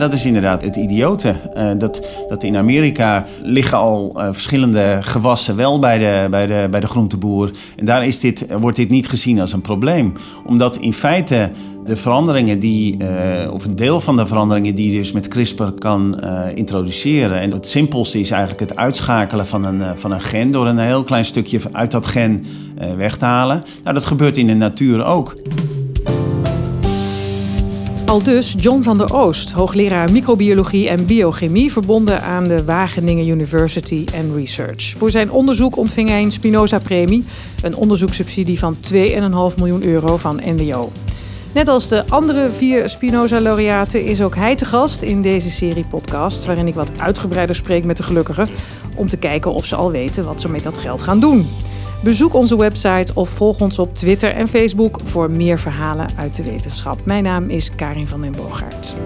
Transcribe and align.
Dat 0.00 0.12
is 0.12 0.24
inderdaad 0.24 0.62
het 0.62 0.76
idiote. 0.76 1.34
Uh, 1.56 1.70
dat, 1.78 2.06
dat 2.28 2.42
in 2.42 2.56
Amerika 2.56 3.26
liggen 3.42 3.78
al 3.78 4.12
uh, 4.16 4.28
verschillende 4.32 4.98
gewassen 5.00 5.56
wel 5.56 5.78
bij 5.78 5.98
de, 5.98 6.26
bij, 6.30 6.46
de, 6.46 6.66
bij 6.70 6.80
de 6.80 6.86
groenteboer. 6.86 7.50
En 7.76 7.84
daar 7.84 8.06
is 8.06 8.20
dit, 8.20 8.46
wordt 8.60 8.76
dit 8.76 8.88
niet 8.88 9.08
gezien 9.08 9.40
als 9.40 9.52
een 9.52 9.60
probleem. 9.60 10.12
Omdat 10.46 10.76
in 10.76 10.92
feite 10.92 11.50
de 11.84 11.96
veranderingen 11.96 12.58
die, 12.58 12.96
uh, 12.98 13.52
of 13.52 13.64
een 13.64 13.76
deel 13.76 14.00
van 14.00 14.16
de 14.16 14.26
veranderingen 14.26 14.74
die 14.74 14.92
je 14.92 14.98
dus 14.98 15.12
met 15.12 15.28
CRISPR 15.28 15.64
kan 15.64 16.20
introduceren. 16.54 17.40
En 17.40 17.50
het 17.50 17.68
simpelste 17.68 18.20
is 18.20 18.30
eigenlijk 18.30 18.60
het 18.60 18.76
uitschakelen 18.76 19.46
van 19.46 19.64
een, 19.64 19.98
van 19.98 20.12
een 20.12 20.20
gen 20.20 20.50
door 20.50 20.66
een 20.66 20.78
heel 20.78 21.04
klein 21.04 21.24
stukje 21.24 21.60
uit 21.72 21.90
dat 21.90 22.06
gen 22.06 22.44
weg 22.96 23.16
te 23.16 23.24
halen. 23.24 23.62
Nou, 23.82 23.94
dat 23.94 24.04
gebeurt 24.04 24.36
in 24.36 24.46
de 24.46 24.54
natuur 24.54 25.04
ook. 25.04 25.36
Al 28.10 28.22
dus 28.22 28.54
John 28.58 28.82
van 28.82 28.98
der 28.98 29.14
Oost, 29.14 29.52
hoogleraar 29.52 30.12
microbiologie 30.12 30.88
en 30.88 31.06
biochemie, 31.06 31.72
verbonden 31.72 32.22
aan 32.22 32.44
de 32.44 32.64
Wageningen 32.64 33.28
University 33.28 34.04
and 34.14 34.34
Research. 34.34 34.94
Voor 34.98 35.10
zijn 35.10 35.30
onderzoek 35.30 35.76
ontving 35.76 36.08
hij 36.08 36.22
een 36.22 36.30
Spinoza-premie, 36.30 37.24
een 37.62 37.76
onderzoekssubsidie 37.76 38.58
van 38.58 38.76
2,5 38.92 39.56
miljoen 39.56 39.84
euro 39.84 40.16
van 40.16 40.40
NWO. 40.44 40.90
Net 41.54 41.68
als 41.68 41.88
de 41.88 42.04
andere 42.08 42.50
vier 42.50 42.88
Spinoza-laureaten 42.88 44.04
is 44.04 44.22
ook 44.22 44.34
hij 44.34 44.56
te 44.56 44.64
gast 44.64 45.02
in 45.02 45.22
deze 45.22 45.50
serie 45.50 45.86
podcast, 45.86 46.44
waarin 46.44 46.66
ik 46.66 46.74
wat 46.74 46.90
uitgebreider 46.96 47.56
spreek 47.56 47.84
met 47.84 47.96
de 47.96 48.02
gelukkigen 48.02 48.48
om 48.96 49.08
te 49.08 49.16
kijken 49.16 49.54
of 49.54 49.64
ze 49.64 49.76
al 49.76 49.90
weten 49.90 50.24
wat 50.24 50.40
ze 50.40 50.48
met 50.48 50.62
dat 50.62 50.78
geld 50.78 51.02
gaan 51.02 51.20
doen. 51.20 51.46
Bezoek 52.04 52.34
onze 52.34 52.56
website 52.56 53.14
of 53.14 53.28
volg 53.28 53.60
ons 53.60 53.78
op 53.78 53.94
Twitter 53.94 54.30
en 54.30 54.48
Facebook 54.48 55.00
voor 55.04 55.30
meer 55.30 55.58
verhalen 55.58 56.08
uit 56.16 56.36
de 56.36 56.44
wetenschap. 56.44 57.04
Mijn 57.04 57.22
naam 57.22 57.50
is 57.50 57.74
Karin 57.74 58.06
van 58.06 58.20
den 58.20 58.32
Boogaard. 58.32 58.96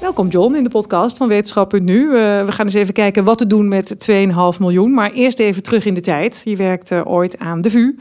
Welkom 0.00 0.28
John 0.28 0.54
in 0.54 0.64
de 0.64 0.70
podcast 0.70 1.16
van 1.16 1.28
Wetenschap.nu. 1.28 2.04
Uh, 2.04 2.10
we 2.44 2.52
gaan 2.52 2.66
eens 2.66 2.74
even 2.74 2.94
kijken 2.94 3.24
wat 3.24 3.38
te 3.38 3.46
doen 3.46 3.68
met 3.68 4.10
2,5 4.10 4.14
miljoen. 4.58 4.94
Maar 4.94 5.12
eerst 5.12 5.38
even 5.38 5.62
terug 5.62 5.84
in 5.84 5.94
de 5.94 6.00
tijd. 6.00 6.42
Je 6.44 6.56
werkte 6.56 7.06
ooit 7.06 7.38
aan 7.38 7.60
de 7.60 7.70
VU. 7.70 7.98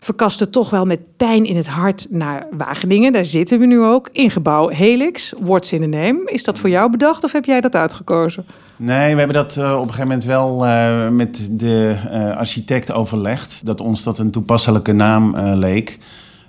Verkaste 0.00 0.50
toch 0.50 0.70
wel 0.70 0.84
met 0.84 1.16
pijn 1.16 1.46
in 1.46 1.56
het 1.56 1.68
hart 1.68 2.06
naar 2.10 2.46
Wageningen. 2.50 3.12
Daar 3.12 3.24
zitten 3.24 3.58
we 3.58 3.66
nu 3.66 3.80
ook. 3.80 4.08
In 4.12 4.30
gebouw 4.30 4.68
Helix. 4.68 5.32
What's 5.38 5.72
in 5.72 5.80
the 5.80 5.86
name? 5.86 6.22
Is 6.24 6.44
dat 6.44 6.58
voor 6.58 6.70
jou 6.70 6.90
bedacht 6.90 7.24
of 7.24 7.32
heb 7.32 7.44
jij 7.44 7.60
dat 7.60 7.74
uitgekozen? 7.74 8.46
Nee, 8.76 9.12
we 9.12 9.18
hebben 9.18 9.36
dat 9.36 9.56
uh, 9.56 9.72
op 9.72 9.80
een 9.80 9.94
gegeven 9.94 10.06
moment 10.06 10.24
wel 10.24 10.66
uh, 10.66 11.08
met 11.08 11.48
de 11.50 11.96
uh, 12.10 12.36
architect 12.36 12.92
overlegd. 12.92 13.66
Dat 13.66 13.80
ons 13.80 14.02
dat 14.02 14.18
een 14.18 14.30
toepasselijke 14.30 14.92
naam 14.92 15.36
leek. 15.36 15.98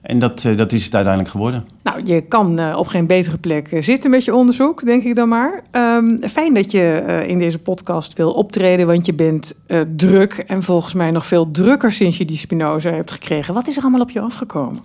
En 0.01 0.19
dat, 0.19 0.47
dat 0.55 0.71
is 0.71 0.85
het 0.85 0.95
uiteindelijk 0.95 1.33
geworden. 1.33 1.67
Nou, 1.83 1.99
je 2.03 2.21
kan 2.21 2.75
op 2.75 2.87
geen 2.87 3.07
betere 3.07 3.37
plek 3.37 3.69
zitten 3.79 4.09
met 4.09 4.25
je 4.25 4.35
onderzoek, 4.35 4.85
denk 4.85 5.03
ik 5.03 5.15
dan 5.15 5.29
maar. 5.29 5.63
Um, 5.71 6.19
fijn 6.27 6.53
dat 6.53 6.71
je 6.71 7.23
in 7.27 7.39
deze 7.39 7.59
podcast 7.59 8.13
wil 8.13 8.31
optreden, 8.31 8.87
want 8.87 9.05
je 9.05 9.13
bent 9.13 9.53
druk. 9.95 10.33
En 10.33 10.63
volgens 10.63 10.93
mij 10.93 11.11
nog 11.11 11.25
veel 11.25 11.51
drukker 11.51 11.91
sinds 11.91 12.17
je 12.17 12.25
die 12.25 12.37
Spinoza 12.37 12.89
hebt 12.89 13.11
gekregen. 13.11 13.53
Wat 13.53 13.67
is 13.67 13.77
er 13.77 13.81
allemaal 13.81 14.01
op 14.01 14.09
je 14.09 14.19
afgekomen? 14.19 14.79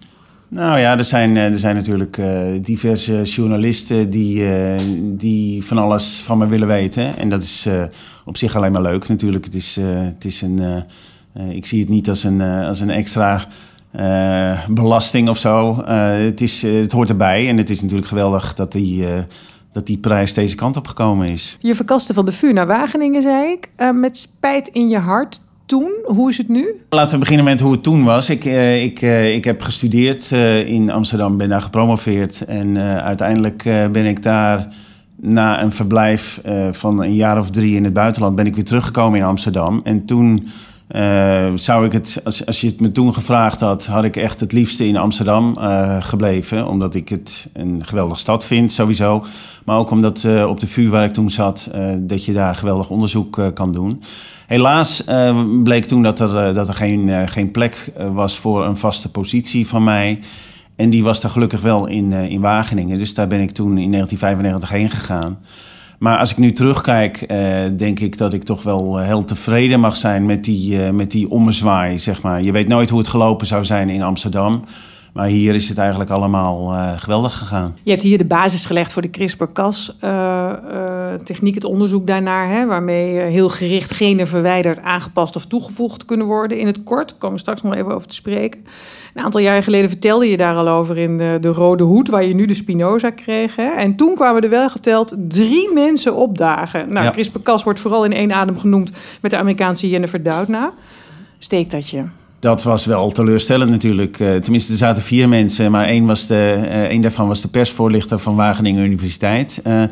Nou 0.50 0.78
ja, 0.78 0.98
er 0.98 1.04
zijn, 1.04 1.36
er 1.36 1.58
zijn 1.58 1.74
natuurlijk 1.74 2.16
uh, 2.16 2.48
diverse 2.62 3.22
journalisten 3.22 4.10
die, 4.10 4.36
uh, 4.36 4.76
die 5.02 5.64
van 5.64 5.78
alles 5.78 6.20
van 6.24 6.38
me 6.38 6.46
willen 6.46 6.68
weten. 6.68 7.16
En 7.16 7.28
dat 7.28 7.42
is 7.42 7.68
op 8.24 8.36
zich 8.36 8.56
alleen 8.56 8.72
maar 8.72 8.82
leuk 8.82 9.08
natuurlijk. 9.08 9.44
Het 9.44 9.54
is, 9.54 9.78
het 9.80 10.24
is 10.24 10.42
een, 10.42 10.84
ik 11.50 11.66
zie 11.66 11.80
het 11.80 11.88
niet 11.88 12.08
als 12.08 12.24
een, 12.24 12.40
als 12.40 12.80
een 12.80 12.90
extra 12.90 13.44
belasting 14.68 15.28
of 15.28 15.38
zo. 15.38 15.84
het, 15.84 16.40
is, 16.40 16.62
het 16.62 16.92
hoort 16.92 17.08
erbij 17.08 17.48
en 17.48 17.56
het 17.56 17.70
is 17.70 17.80
natuurlijk 17.80 18.08
geweldig 18.08 18.54
dat 18.54 18.72
die 18.72 19.06
dat 19.72 19.86
die 19.86 19.98
prijs 19.98 20.34
deze 20.34 20.54
kant 20.54 20.76
op 20.76 20.86
gekomen 20.86 21.28
is. 21.28 21.56
Je 21.60 21.74
verkaste 21.74 22.14
van 22.14 22.24
de 22.24 22.32
VU 22.32 22.52
naar 22.52 22.66
Wageningen, 22.66 23.22
zei 23.22 23.50
ik. 23.50 23.68
met 23.94 24.16
spijt 24.16 24.68
in 24.68 24.88
je 24.88 24.98
hart 24.98 25.40
toen? 25.70 25.92
Hoe 26.04 26.30
is 26.30 26.38
het 26.38 26.48
nu? 26.48 26.74
Laten 26.88 27.14
we 27.14 27.20
beginnen 27.20 27.44
met 27.44 27.60
hoe 27.60 27.72
het 27.72 27.82
toen 27.82 28.04
was. 28.04 28.30
Ik, 28.30 28.44
uh, 28.44 28.82
ik, 28.82 29.02
uh, 29.02 29.34
ik 29.34 29.44
heb 29.44 29.62
gestudeerd 29.62 30.30
uh, 30.30 30.66
in 30.66 30.90
Amsterdam, 30.90 31.36
ben 31.36 31.48
daar 31.48 31.60
gepromoveerd. 31.62 32.44
En 32.44 32.78
uiteindelijk 33.02 33.62
ben 33.92 34.06
ik 34.06 34.22
daar 34.22 34.68
na 35.16 35.62
een 35.62 35.72
verblijf 35.72 36.40
van 36.70 37.02
een 37.02 37.14
jaar 37.14 37.38
of 37.38 37.50
drie 37.50 37.76
in 37.76 37.84
het 37.84 37.92
buitenland... 37.92 38.36
ben 38.36 38.46
ik 38.46 38.54
weer 38.54 38.64
teruggekomen 38.64 39.18
in 39.18 39.24
Amsterdam. 39.24 39.80
En 39.84 40.04
toen 40.04 40.48
zou 41.54 41.84
ik 41.84 41.92
het, 41.92 42.20
als, 42.24 42.46
als 42.46 42.60
je 42.60 42.66
het 42.66 42.80
me 42.80 42.92
toen 42.92 43.14
gevraagd 43.14 43.60
had... 43.60 43.86
had 43.86 44.04
ik 44.04 44.16
echt 44.16 44.40
het 44.40 44.52
liefste 44.52 44.86
in 44.86 44.96
Amsterdam 44.96 45.56
gebleven. 46.00 46.66
Omdat 46.66 46.94
ik 46.94 47.08
het 47.08 47.48
een 47.52 47.84
geweldige 47.84 48.20
stad 48.20 48.44
vind, 48.44 48.72
sowieso. 48.72 49.24
Maar 49.64 49.78
ook 49.78 49.90
omdat 49.90 50.26
op 50.46 50.60
de 50.60 50.66
VU 50.66 50.88
waar 50.88 51.04
ik 51.04 51.12
toen 51.12 51.30
zat... 51.30 51.70
dat 51.98 52.24
je 52.24 52.32
daar 52.32 52.54
geweldig 52.54 52.90
onderzoek 52.90 53.50
kan 53.54 53.72
doen... 53.72 54.02
Helaas 54.50 55.02
uh, 55.08 55.42
bleek 55.62 55.84
toen 55.84 56.02
dat 56.02 56.20
er, 56.20 56.48
uh, 56.48 56.54
dat 56.54 56.68
er 56.68 56.74
geen, 56.74 57.08
uh, 57.08 57.22
geen 57.24 57.50
plek 57.50 57.92
was 58.12 58.36
voor 58.38 58.64
een 58.64 58.76
vaste 58.76 59.10
positie 59.10 59.66
van 59.66 59.84
mij. 59.84 60.20
En 60.76 60.90
die 60.90 61.02
was 61.02 61.22
er 61.22 61.30
gelukkig 61.30 61.60
wel 61.60 61.86
in, 61.86 62.12
in 62.12 62.40
Wageningen. 62.40 62.98
Dus 62.98 63.14
daar 63.14 63.28
ben 63.28 63.40
ik 63.40 63.50
toen 63.50 63.78
in 63.78 63.90
1995 63.90 64.70
heen 64.70 64.90
gegaan. 64.90 65.38
Maar 66.00 66.18
als 66.18 66.30
ik 66.30 66.36
nu 66.36 66.52
terugkijk, 66.52 67.28
denk 67.78 68.00
ik 68.00 68.18
dat 68.18 68.32
ik 68.32 68.42
toch 68.42 68.62
wel 68.62 68.98
heel 68.98 69.24
tevreden 69.24 69.80
mag 69.80 69.96
zijn 69.96 70.26
met 70.26 70.44
die, 70.44 70.92
met 70.92 71.10
die 71.10 71.30
ommezwaai. 71.30 71.98
Zeg 71.98 72.22
maar. 72.22 72.42
Je 72.42 72.52
weet 72.52 72.68
nooit 72.68 72.90
hoe 72.90 72.98
het 72.98 73.08
gelopen 73.08 73.46
zou 73.46 73.64
zijn 73.64 73.88
in 73.88 74.02
Amsterdam. 74.02 74.64
Maar 75.12 75.26
hier 75.26 75.54
is 75.54 75.68
het 75.68 75.78
eigenlijk 75.78 76.10
allemaal 76.10 76.72
uh, 76.72 76.92
geweldig 76.96 77.38
gegaan. 77.38 77.76
Je 77.82 77.90
hebt 77.90 78.02
hier 78.02 78.18
de 78.18 78.24
basis 78.24 78.66
gelegd 78.66 78.92
voor 78.92 79.02
de 79.02 79.10
CRISPR-Cas-techniek, 79.10 81.54
uh, 81.54 81.56
het 81.60 81.64
onderzoek 81.64 82.06
daarnaar, 82.06 82.48
hè, 82.48 82.66
waarmee 82.66 83.18
heel 83.18 83.48
gericht 83.48 83.92
genen 83.92 84.28
verwijderd, 84.28 84.80
aangepast 84.80 85.36
of 85.36 85.46
toegevoegd 85.46 86.04
kunnen 86.04 86.26
worden. 86.26 86.58
In 86.58 86.66
het 86.66 86.82
kort, 86.82 87.08
daar 87.08 87.18
komen 87.18 87.36
we 87.36 87.42
straks 87.42 87.62
nog 87.62 87.74
even 87.74 87.94
over 87.94 88.08
te 88.08 88.14
spreken. 88.14 88.64
Een 89.14 89.22
aantal 89.22 89.40
jaren 89.40 89.62
geleden 89.62 89.88
vertelde 89.88 90.30
je 90.30 90.36
daar 90.36 90.56
al 90.56 90.68
over 90.68 90.98
in 90.98 91.18
de, 91.18 91.38
de 91.40 91.48
Rode 91.48 91.84
Hoed, 91.84 92.08
waar 92.08 92.24
je 92.24 92.34
nu 92.34 92.46
de 92.46 92.54
Spinoza 92.54 93.10
kreeg. 93.10 93.56
Hè? 93.56 93.70
En 93.70 93.96
toen 93.96 94.14
kwamen 94.14 94.42
er 94.42 94.50
wel 94.50 94.70
geteld 94.70 95.14
drie 95.28 95.72
mensen 95.72 96.14
opdagen. 96.14 96.92
Nou, 96.92 97.04
ja. 97.04 97.10
CRISPR-Cas 97.10 97.64
wordt 97.64 97.80
vooral 97.80 98.04
in 98.04 98.12
één 98.12 98.32
adem 98.32 98.58
genoemd 98.58 98.90
met 99.20 99.30
de 99.30 99.36
Amerikaanse 99.36 99.88
Jennifer 99.88 100.22
Doudna. 100.22 100.72
Steekt 101.38 101.70
dat 101.70 101.88
je? 101.88 102.04
Dat 102.40 102.62
was 102.62 102.84
wel 102.84 103.10
teleurstellend 103.10 103.70
natuurlijk. 103.70 104.18
Uh, 104.18 104.34
tenminste, 104.34 104.72
er 104.72 104.78
zaten 104.78 105.02
vier 105.02 105.28
mensen, 105.28 105.70
maar 105.70 105.86
één, 105.86 106.06
was 106.06 106.26
de, 106.26 106.56
uh, 106.58 106.84
één 106.84 107.00
daarvan 107.00 107.28
was 107.28 107.40
de 107.40 107.48
persvoorlichter 107.48 108.18
van 108.18 108.36
Wageningen 108.36 108.84
Universiteit. 108.84 109.62
Uh, 109.66 109.82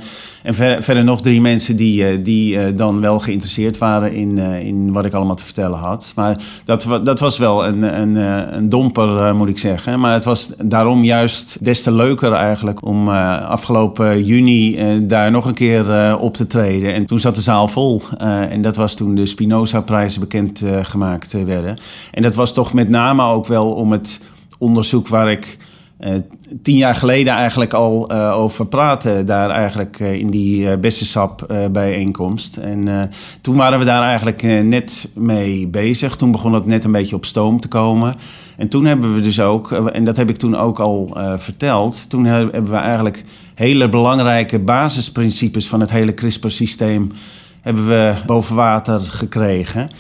en 0.43 0.55
ver, 0.55 0.83
verder 0.83 1.05
nog 1.05 1.23
drie 1.23 1.41
mensen 1.41 1.77
die, 1.77 2.23
die 2.23 2.73
dan 2.73 3.01
wel 3.01 3.21
geïnteresseerd 3.21 3.79
waren 3.79 4.13
in, 4.13 4.39
in 4.39 4.93
wat 4.93 5.05
ik 5.05 5.13
allemaal 5.13 5.35
te 5.35 5.45
vertellen 5.45 5.79
had. 5.79 6.13
Maar 6.15 6.41
dat, 6.65 6.87
dat 7.05 7.21
was 7.21 7.39
wel 7.39 7.67
een, 7.67 8.01
een, 8.01 8.17
een 8.57 8.69
domper, 8.69 9.35
moet 9.35 9.49
ik 9.49 9.59
zeggen. 9.59 10.01
Maar 10.01 10.13
het 10.13 10.25
was 10.25 10.49
daarom 10.65 11.05
juist 11.05 11.57
des 11.61 11.83
te 11.83 11.93
leuker 11.93 12.33
eigenlijk 12.33 12.87
om 12.87 13.09
afgelopen 13.09 14.25
juni 14.25 14.79
daar 15.07 15.31
nog 15.31 15.47
een 15.47 15.55
keer 15.55 16.17
op 16.19 16.35
te 16.35 16.47
treden. 16.47 16.95
En 16.95 17.07
toen 17.07 17.19
zat 17.19 17.35
de 17.35 17.41
zaal 17.41 17.69
vol. 17.69 18.03
en 18.49 18.63
dat 18.63 18.77
was 18.77 18.95
toen 18.95 19.15
de 19.15 19.27
Spinoza-prijzen 19.27 20.21
bekend 20.21 20.63
gemaakt 20.83 21.45
werden. 21.45 21.77
En 22.11 22.23
dat 22.23 22.35
was 22.39 22.53
toch 22.53 22.73
met 22.73 22.89
name 22.89 23.23
ook 23.23 23.47
wel 23.47 23.73
om 23.73 23.93
het 23.93 24.21
onderzoek 24.59 25.09
waar 25.09 25.31
ik 25.31 25.59
uh, 26.01 26.15
tien 26.63 26.77
jaar 26.77 26.95
geleden 26.95 27.33
eigenlijk 27.33 27.73
al 27.73 28.13
uh, 28.13 28.37
over 28.37 28.67
praatte, 28.67 29.25
daar 29.25 29.51
eigenlijk 29.51 30.01
uh, 30.01 30.13
in 30.13 30.31
die 30.31 30.79
beste 30.79 31.29
bijeenkomst. 31.71 32.57
En 32.57 33.11
toen 33.41 33.57
waren 33.57 33.79
we 33.79 33.85
daar 33.85 34.03
eigenlijk 34.03 34.43
net 34.43 35.09
mee 35.15 35.67
bezig. 35.67 36.17
Toen 36.17 36.33
begon 36.33 36.53
het 36.53 36.67
net 36.67 36.85
een 36.85 36.93
beetje 36.93 37.17
op 37.17 37.25
stoom 37.25 37.61
te 37.61 37.69
komen. 37.69 38.15
En 38.57 38.69
toen 38.69 38.85
hebben 38.85 39.15
we 39.15 39.21
dus 39.21 39.41
ook, 39.41 39.73
en 39.73 40.05
dat 40.05 40.17
heb 40.17 40.29
ik 40.29 40.37
toen 40.37 40.57
ook 40.57 40.79
al 40.81 41.17
verteld, 41.39 42.11
toen 42.11 42.25
hebben 42.25 42.71
we 42.71 42.77
eigenlijk 42.77 43.25
hele 43.55 43.89
belangrijke 43.89 44.59
basisprincipes 44.59 45.69
van 45.69 45.81
het 45.81 45.91
hele 45.91 46.15
CRISPR-systeem 46.15 47.13
hebben 47.61 47.87
we 47.87 48.15
boven 48.27 48.57
water 48.57 49.01
gekregen. 49.01 49.91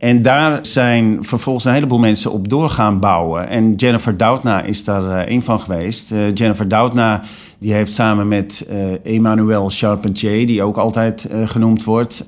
En 0.00 0.22
daar 0.22 0.58
zijn 0.66 1.18
vervolgens 1.20 1.64
een 1.64 1.72
heleboel 1.72 1.98
mensen 1.98 2.32
op 2.32 2.48
doorgaan 2.48 3.00
bouwen. 3.00 3.48
En 3.48 3.74
Jennifer 3.74 4.16
Doudna 4.16 4.62
is 4.62 4.84
daar 4.84 5.02
uh, 5.02 5.32
een 5.32 5.42
van 5.42 5.60
geweest. 5.60 6.12
Uh, 6.12 6.34
Jennifer 6.34 6.68
Doudna 6.68 7.22
die 7.58 7.72
heeft 7.72 7.94
samen 7.94 8.28
met 8.28 8.66
uh, 8.70 9.14
Emmanuel 9.14 9.68
Charpentier, 9.68 10.46
die 10.46 10.62
ook 10.62 10.76
altijd 10.76 11.28
genoemd 11.44 11.84
wordt, 11.84 12.24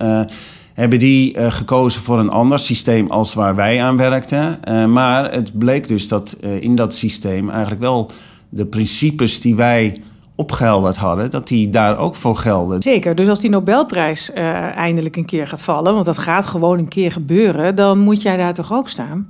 hebben 0.75 0.99
die 0.99 1.51
gekozen 1.51 2.03
voor 2.03 2.19
een 2.19 2.31
ander 2.31 2.59
systeem 2.59 3.11
als 3.11 3.35
waar 3.35 3.55
wij 3.55 3.83
aan 3.83 3.97
werkten. 3.97 4.61
maar 4.93 5.33
het 5.33 5.59
bleek 5.59 5.89
dus 5.89 6.09
dat 6.09 6.37
in 6.61 6.75
dat 6.75 6.95
systeem 6.95 7.51
eigenlijk 7.51 7.81
wel 7.81 8.11
de 8.49 8.67
principes 8.67 9.41
die 9.41 9.55
wij 9.55 10.03
opgehelderd 10.35 10.97
hadden, 10.97 11.31
dat 11.31 11.49
die 11.49 11.71
daar 11.71 11.99
ook 11.99 12.15
voor 12.15 12.37
gelden. 12.37 12.83
Zeker, 12.83 13.15
dus 13.15 13.29
als 13.29 13.41
die 13.41 13.51
Nobelprijs 13.51 14.31
uh, 14.31 14.77
eindelijk 14.77 15.17
een 15.17 15.25
keer 15.25 15.49
gaat 15.49 15.63
vallen, 15.63 15.93
want 15.93 16.05
dat 16.05 16.19
gaat 16.19 16.47
gewoon 16.47 16.79
een 16.79 16.89
keer 16.89 17.13
gebeuren, 17.13 17.75
dan 17.75 17.99
moet 17.99 18.23
jij 18.23 18.37
daar 18.37 18.55
toch 18.55 18.73
ook 18.73 18.89
staan? 18.89 19.27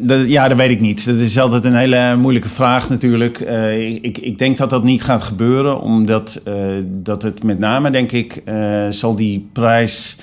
Dat, 0.00 0.26
ja, 0.26 0.48
dat 0.48 0.56
weet 0.56 0.70
ik 0.70 0.80
niet. 0.80 1.04
Dat 1.06 1.14
is 1.14 1.38
altijd 1.38 1.64
een 1.64 1.74
hele 1.74 2.16
moeilijke 2.16 2.48
vraag 2.48 2.88
natuurlijk. 2.88 3.40
Uh, 3.40 3.94
ik, 3.94 4.18
ik 4.18 4.38
denk 4.38 4.56
dat 4.56 4.70
dat 4.70 4.84
niet 4.84 5.02
gaat 5.02 5.22
gebeuren, 5.22 5.80
omdat 5.80 6.40
uh, 6.48 6.54
dat 6.84 7.22
het 7.22 7.42
met 7.42 7.58
name, 7.58 7.90
denk 7.90 8.12
ik, 8.12 8.42
zal 8.90 9.16
die 9.16 9.48
prijs 9.52 10.16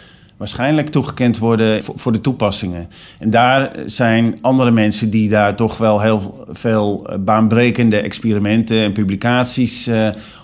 waarschijnlijk 0.44 0.90
toegekend 0.90 1.38
worden 1.38 1.84
voor, 1.96 2.12
de 2.12 2.22
toepassingen. 2.22 2.90
En 3.20 3.30
daar 3.30 3.72
zijn 3.86 4.38
andere 4.42 4.72
mensen 4.72 5.10
die 5.10 5.30
daar 5.30 5.56
toch 5.56 5.78
wel 5.78 6.02
heel 6.02 6.46
veel 6.52 7.08
baanbrekende 7.20 7.98
experimenten 7.98 8.78
en 8.78 8.92
publicaties 8.92 9.90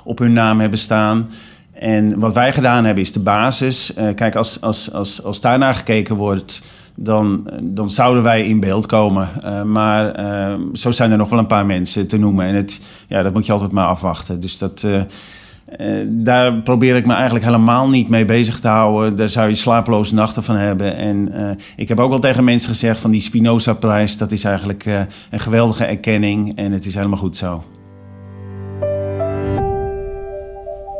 op 0.03 0.19
hun 0.19 0.33
naam 0.33 0.59
hebben 0.59 0.79
staan. 0.79 1.31
En 1.73 2.19
wat 2.19 2.33
wij 2.33 2.53
gedaan 2.53 2.85
hebben 2.85 3.03
is 3.03 3.11
de 3.11 3.19
basis. 3.19 3.93
kijk, 4.15 4.35
als, 4.35 4.61
als, 4.61 4.93
als, 4.93 5.23
als 5.23 5.41
daarnaar 5.41 5.73
gekeken 5.73 6.15
wordt 6.15 6.61
dan, 6.95 7.49
dan 7.61 7.89
zouden 7.89 8.23
wij 8.23 8.45
in 8.45 8.59
beeld 8.59 8.85
komen. 8.85 9.29
Maar 9.71 10.19
zo 10.73 10.91
zijn 10.91 11.11
er 11.11 11.17
nog 11.17 11.29
wel 11.29 11.39
een 11.39 11.47
paar 11.47 11.65
mensen 11.65 12.07
te 12.07 12.17
noemen. 12.17 12.45
En 12.45 12.55
het, 12.55 12.79
ja, 13.07 13.21
dat 13.21 13.33
moet 13.33 13.45
je 13.45 13.51
altijd 13.51 13.71
maar 13.71 13.87
afwachten. 13.87 14.39
Dus 14.39 14.57
dat, 14.57 14.85
uh, 15.77 16.05
daar 16.07 16.53
probeer 16.61 16.95
ik 16.95 17.05
me 17.05 17.13
eigenlijk 17.13 17.45
helemaal 17.45 17.89
niet 17.89 18.09
mee 18.09 18.25
bezig 18.25 18.59
te 18.59 18.67
houden. 18.67 19.15
Daar 19.15 19.29
zou 19.29 19.49
je 19.49 19.55
slapeloze 19.55 20.13
nachten 20.13 20.43
van 20.43 20.55
hebben. 20.55 20.95
En 20.95 21.31
ik 21.75 21.87
heb 21.87 21.99
ook 21.99 22.11
al 22.11 22.19
tegen 22.19 22.43
mensen 22.43 22.69
gezegd 22.69 22.99
van 22.99 23.11
die 23.11 23.21
Spinoza-prijs... 23.21 24.17
dat 24.17 24.31
is 24.31 24.43
eigenlijk 24.43 24.85
een 25.29 25.39
geweldige 25.39 25.85
erkenning 25.85 26.57
en 26.57 26.71
het 26.71 26.85
is 26.85 26.95
helemaal 26.95 27.17
goed 27.17 27.37
zo. 27.37 27.63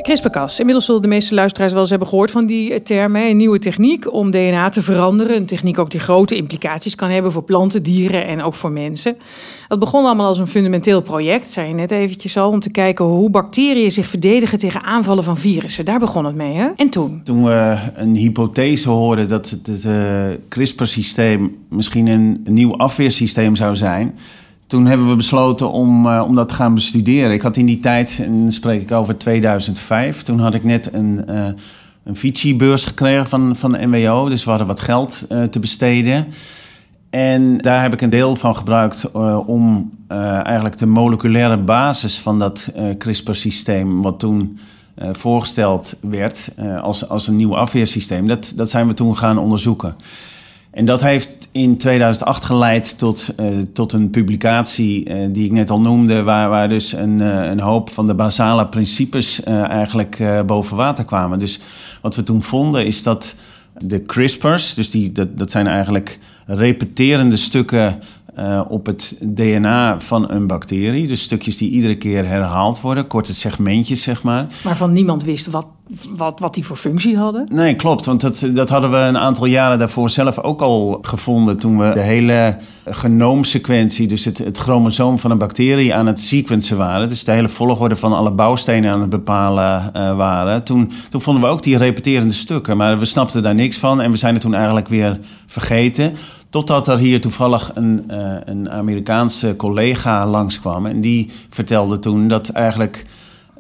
CRISPR-Cas. 0.10 0.60
Inmiddels 0.60 0.86
zullen 0.86 1.02
de 1.02 1.08
meeste 1.08 1.34
luisteraars 1.34 1.72
wel 1.72 1.82
eens 1.82 1.90
hebben 1.90 2.08
gehoord 2.08 2.32
van 2.32 2.46
die 2.46 2.82
termen. 2.82 3.30
Een 3.30 3.38
nieuwe 3.38 3.60
techniek 3.60 4.14
om 4.14 4.32
DNA 4.32 4.70
te 4.70 4.82
veranderen. 4.82 5.36
Een 5.36 5.46
techniek 5.46 5.80
ook 5.80 5.92
die 5.92 6.00
grote 6.00 6.36
implicaties 6.36 6.96
kan 6.96 7.10
hebben 7.10 7.32
voor 7.32 7.44
planten, 7.44 7.84
dieren 7.84 8.28
en 8.28 8.42
ook 8.42 8.54
voor 8.54 8.72
mensen. 8.72 9.18
Dat 9.68 9.80
begon 9.80 10.06
allemaal 10.06 10.26
als 10.26 10.38
een 10.38 10.48
fundamenteel 10.48 11.02
project, 11.02 11.52
zei 11.52 11.68
je 11.68 11.74
net 11.74 11.92
eventjes 11.92 12.38
al, 12.38 12.50
om 12.50 12.60
te 12.60 12.72
kijken 12.72 13.06
hoe 13.06 13.30
bacteriën 13.30 13.92
zich 13.92 14.08
verdedigen 14.08 14.58
tegen 14.58 14.84
aanvallen 14.84 15.24
van 15.24 15.38
virussen. 15.38 15.86
Daar 15.86 16.00
begon 16.00 16.26
het 16.26 16.36
mee, 16.36 16.54
hè? 16.54 16.70
En 16.76 16.90
toen? 16.90 17.22
Toen 17.24 17.44
we 17.44 17.78
een 17.94 18.16
hypothese 18.16 18.90
hoorden 18.90 19.28
dat 19.28 19.50
het 19.50 19.84
uh, 19.86 20.28
CRISPR-systeem 20.48 21.58
misschien 21.70 22.08
een 22.08 22.38
nieuw 22.44 22.78
afweersysteem 22.78 23.56
zou 23.56 23.76
zijn 23.76 24.16
toen 24.70 24.86
hebben 24.86 25.10
we 25.10 25.16
besloten 25.16 25.72
om, 25.72 26.06
uh, 26.06 26.24
om 26.28 26.36
dat 26.36 26.50
te 26.50 26.54
gaan 26.54 26.74
bestuderen. 26.74 27.32
Ik 27.32 27.42
had 27.42 27.58
in 27.58 27.66
die 27.66 27.80
tijd, 27.80 28.20
en 28.24 28.42
dan 28.42 28.52
spreek 28.52 28.82
ik 28.82 28.92
over 28.92 29.18
2005, 29.18 30.22
toen 30.22 30.40
had 30.40 30.54
ik 30.54 30.64
net 30.64 30.94
een, 30.94 31.22
uh, 31.30 31.48
een 32.04 32.16
Fici-beurs 32.16 32.86
gekregen 32.86 33.28
van, 33.28 33.56
van 33.56 33.72
de 33.72 33.88
NWO. 33.88 34.30
Dus 34.30 34.44
we 34.44 34.50
hadden 34.50 34.68
wat 34.68 34.80
geld 34.80 35.26
uh, 35.32 35.44
te 35.44 35.60
besteden. 35.60 36.28
En 37.10 37.58
daar 37.58 37.82
heb 37.82 37.94
ik 37.94 38.02
een 38.02 38.10
deel 38.10 38.36
van 38.36 38.56
gebruikt 38.56 39.12
om 39.46 39.92
eigenlijk 40.44 40.78
de 40.78 40.86
moleculaire 40.86 41.58
basis 41.58 42.20
van 42.20 42.40
dat 42.40 42.72
CRISPR-systeem, 42.98 44.02
wat 44.02 44.20
toen 44.20 44.60
voorgesteld 45.12 45.96
werd 46.02 46.50
als, 46.82 47.10
als 47.10 47.28
een 47.28 47.36
nieuw 47.36 47.56
afweersysteem, 47.56 48.28
dat, 48.28 48.54
dat 48.56 48.70
zijn 48.70 48.88
we 48.88 48.94
toen 48.94 49.18
gaan 49.18 49.38
onderzoeken. 49.38 49.96
En 50.72 50.86
dat 50.86 51.02
heeft 51.02 51.48
in 51.52 51.78
2008 51.78 52.46
geleid 52.46 52.98
tot, 52.98 53.30
uh, 53.40 53.62
tot 53.74 53.94
een 53.94 54.10
publicatie 54.10 55.10
uh, 55.10 55.28
die 55.32 55.46
ik 55.46 55.52
net 55.52 55.70
al 55.70 55.82
noemde, 55.82 56.24
waar, 56.24 56.50
waar 56.50 56.70
dus 56.70 56.94
een, 56.94 57.20
uh, 57.20 57.46
een 57.46 57.60
hoop 57.60 57.90
van 57.90 58.08
de 58.08 58.16
basale 58.16 58.68
principes 58.68 59.44
eigenlijk 59.44 60.44
boven 60.46 60.78
water 60.78 61.06
kwamen. 61.06 61.40
Dus 61.40 61.60
wat 62.02 62.16
we 62.16 62.24
toen 62.24 62.42
vonden 62.42 62.86
is 62.86 63.04
dat 63.04 63.36
de 63.78 64.06
CRISPR's, 64.06 64.74
dus 64.74 64.90
die, 64.90 65.12
dat, 65.12 65.38
dat 65.38 65.52
zijn 65.52 65.68
eigenlijk 65.68 66.20
repeterende 66.46 67.38
stukken 67.38 68.00
uh, 68.40 68.62
op 68.68 68.86
het 68.86 69.16
DNA 69.22 70.00
van 70.02 70.32
een 70.32 70.48
bacterie. 70.48 71.08
Dus 71.08 71.22
stukjes 71.22 71.58
die 71.58 71.70
iedere 71.70 71.98
keer 71.98 72.26
herhaald 72.26 72.82
worden, 72.82 73.08
korte 73.08 73.34
segmentjes, 73.34 74.04
zeg 74.04 74.24
maar. 74.24 74.48
Waarvan 74.64 74.94
niemand 74.94 75.24
wist 75.24 75.48
wat, 75.48 75.68
wat, 76.10 76.40
wat 76.40 76.54
die 76.54 76.66
voor 76.66 76.78
functie 76.78 77.18
hadden? 77.18 77.48
Nee, 77.52 77.76
klopt. 77.76 78.06
Want 78.06 78.22
dat, 78.22 78.48
dat 78.54 78.70
hadden 78.70 78.92
we 78.92 78.98
een 78.98 79.18
aantal 79.18 79.46
jaren 79.46 79.80
daarvoor 79.80 80.10
zelf 80.10 80.40
ook 80.40 80.62
al 80.62 81.00
gevonden. 81.02 81.58
toen 81.58 81.78
we 81.78 81.92
de 81.94 82.00
hele 82.00 82.58
genoomsequentie, 82.86 84.08
dus 84.08 84.26
het, 84.26 84.38
het 84.38 84.58
chromosoom 84.58 85.20
van 85.20 85.32
een 85.32 85.38
bacterie, 85.38 85.94
aan 85.94 86.08
het 86.08 86.20
sequencen 86.20 86.78
waren. 86.78 87.10
Dus 87.10 87.24
de 87.24 87.32
hele 87.32 87.50
volgorde 87.50 87.96
van 87.96 88.14
alle 88.14 88.32
bouwstenen 88.32 88.92
aan 88.92 89.02
het 89.02 89.10
bepalen 89.10 89.92
uh, 89.96 90.16
waren. 90.16 90.64
Toen, 90.64 90.92
toen 91.10 91.22
vonden 91.22 91.44
we 91.44 91.50
ook 91.50 91.64
die 91.64 91.78
repeterende 91.78 92.34
stukken. 92.34 92.78
Maar 92.78 93.00
we 93.00 93.06
snapten 93.06 93.44
daar 93.44 93.56
niks 93.56 93.78
van 93.78 94.02
en 94.02 94.12
we 94.12 94.18
zijn 94.18 94.34
het 94.34 94.42
toen 94.42 94.54
eigenlijk 94.54 94.88
weer 94.88 95.20
vergeten. 95.46 96.14
Totdat 96.50 96.88
er 96.88 96.98
hier 96.98 97.22
toevallig 97.22 97.72
een, 97.76 98.04
uh, 98.12 98.36
een 98.46 98.70
Amerikaanse 98.70 99.56
collega 99.56 100.28
langskwam. 100.28 100.86
En 100.86 101.02
die 101.02 101.30
vertelde 101.50 102.00
toen 102.00 102.28
dat 102.28 102.50
eigenlijk 102.50 103.06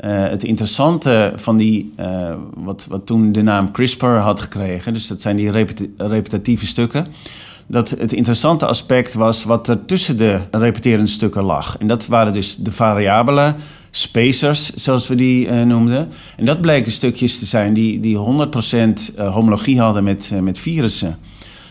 uh, 0.06 0.09
het 0.12 0.44
interessante 0.44 1.33
van 1.36 1.57
die, 1.57 1.94
uh, 2.00 2.33
wat, 2.53 2.86
wat 2.89 3.06
toen 3.06 3.31
de 3.31 3.41
naam 3.41 3.71
CRISPR 3.71 4.06
had 4.06 4.41
gekregen. 4.41 4.94
Dus 4.94 5.07
dat 5.07 5.21
zijn 5.21 5.36
die 5.36 5.51
repetitieve 5.97 6.65
stukken. 6.65 7.07
Dat 7.68 7.89
het 7.89 8.13
interessante 8.13 8.65
aspect 8.65 9.13
was 9.13 9.44
wat 9.44 9.68
er 9.68 9.85
tussen 9.85 10.18
de 10.18 10.39
repeterende 10.51 11.09
stukken 11.09 11.44
lag. 11.44 11.77
En 11.77 11.88
dat 11.88 12.06
waren 12.06 12.33
dus 12.33 12.56
de 12.56 12.71
variabele 12.71 13.56
spacers, 13.92 14.74
zoals 14.74 15.07
we 15.07 15.15
die 15.15 15.51
noemden. 15.51 16.09
En 16.38 16.45
dat 16.45 16.62
bleken 16.62 16.92
stukjes 16.92 17.39
te 17.39 17.45
zijn 17.45 17.74
die, 17.74 18.00
die 18.00 18.18
100% 18.18 19.15
homologie 19.15 19.80
hadden 19.80 20.03
met, 20.03 20.31
met 20.42 20.57
virussen. 20.57 21.18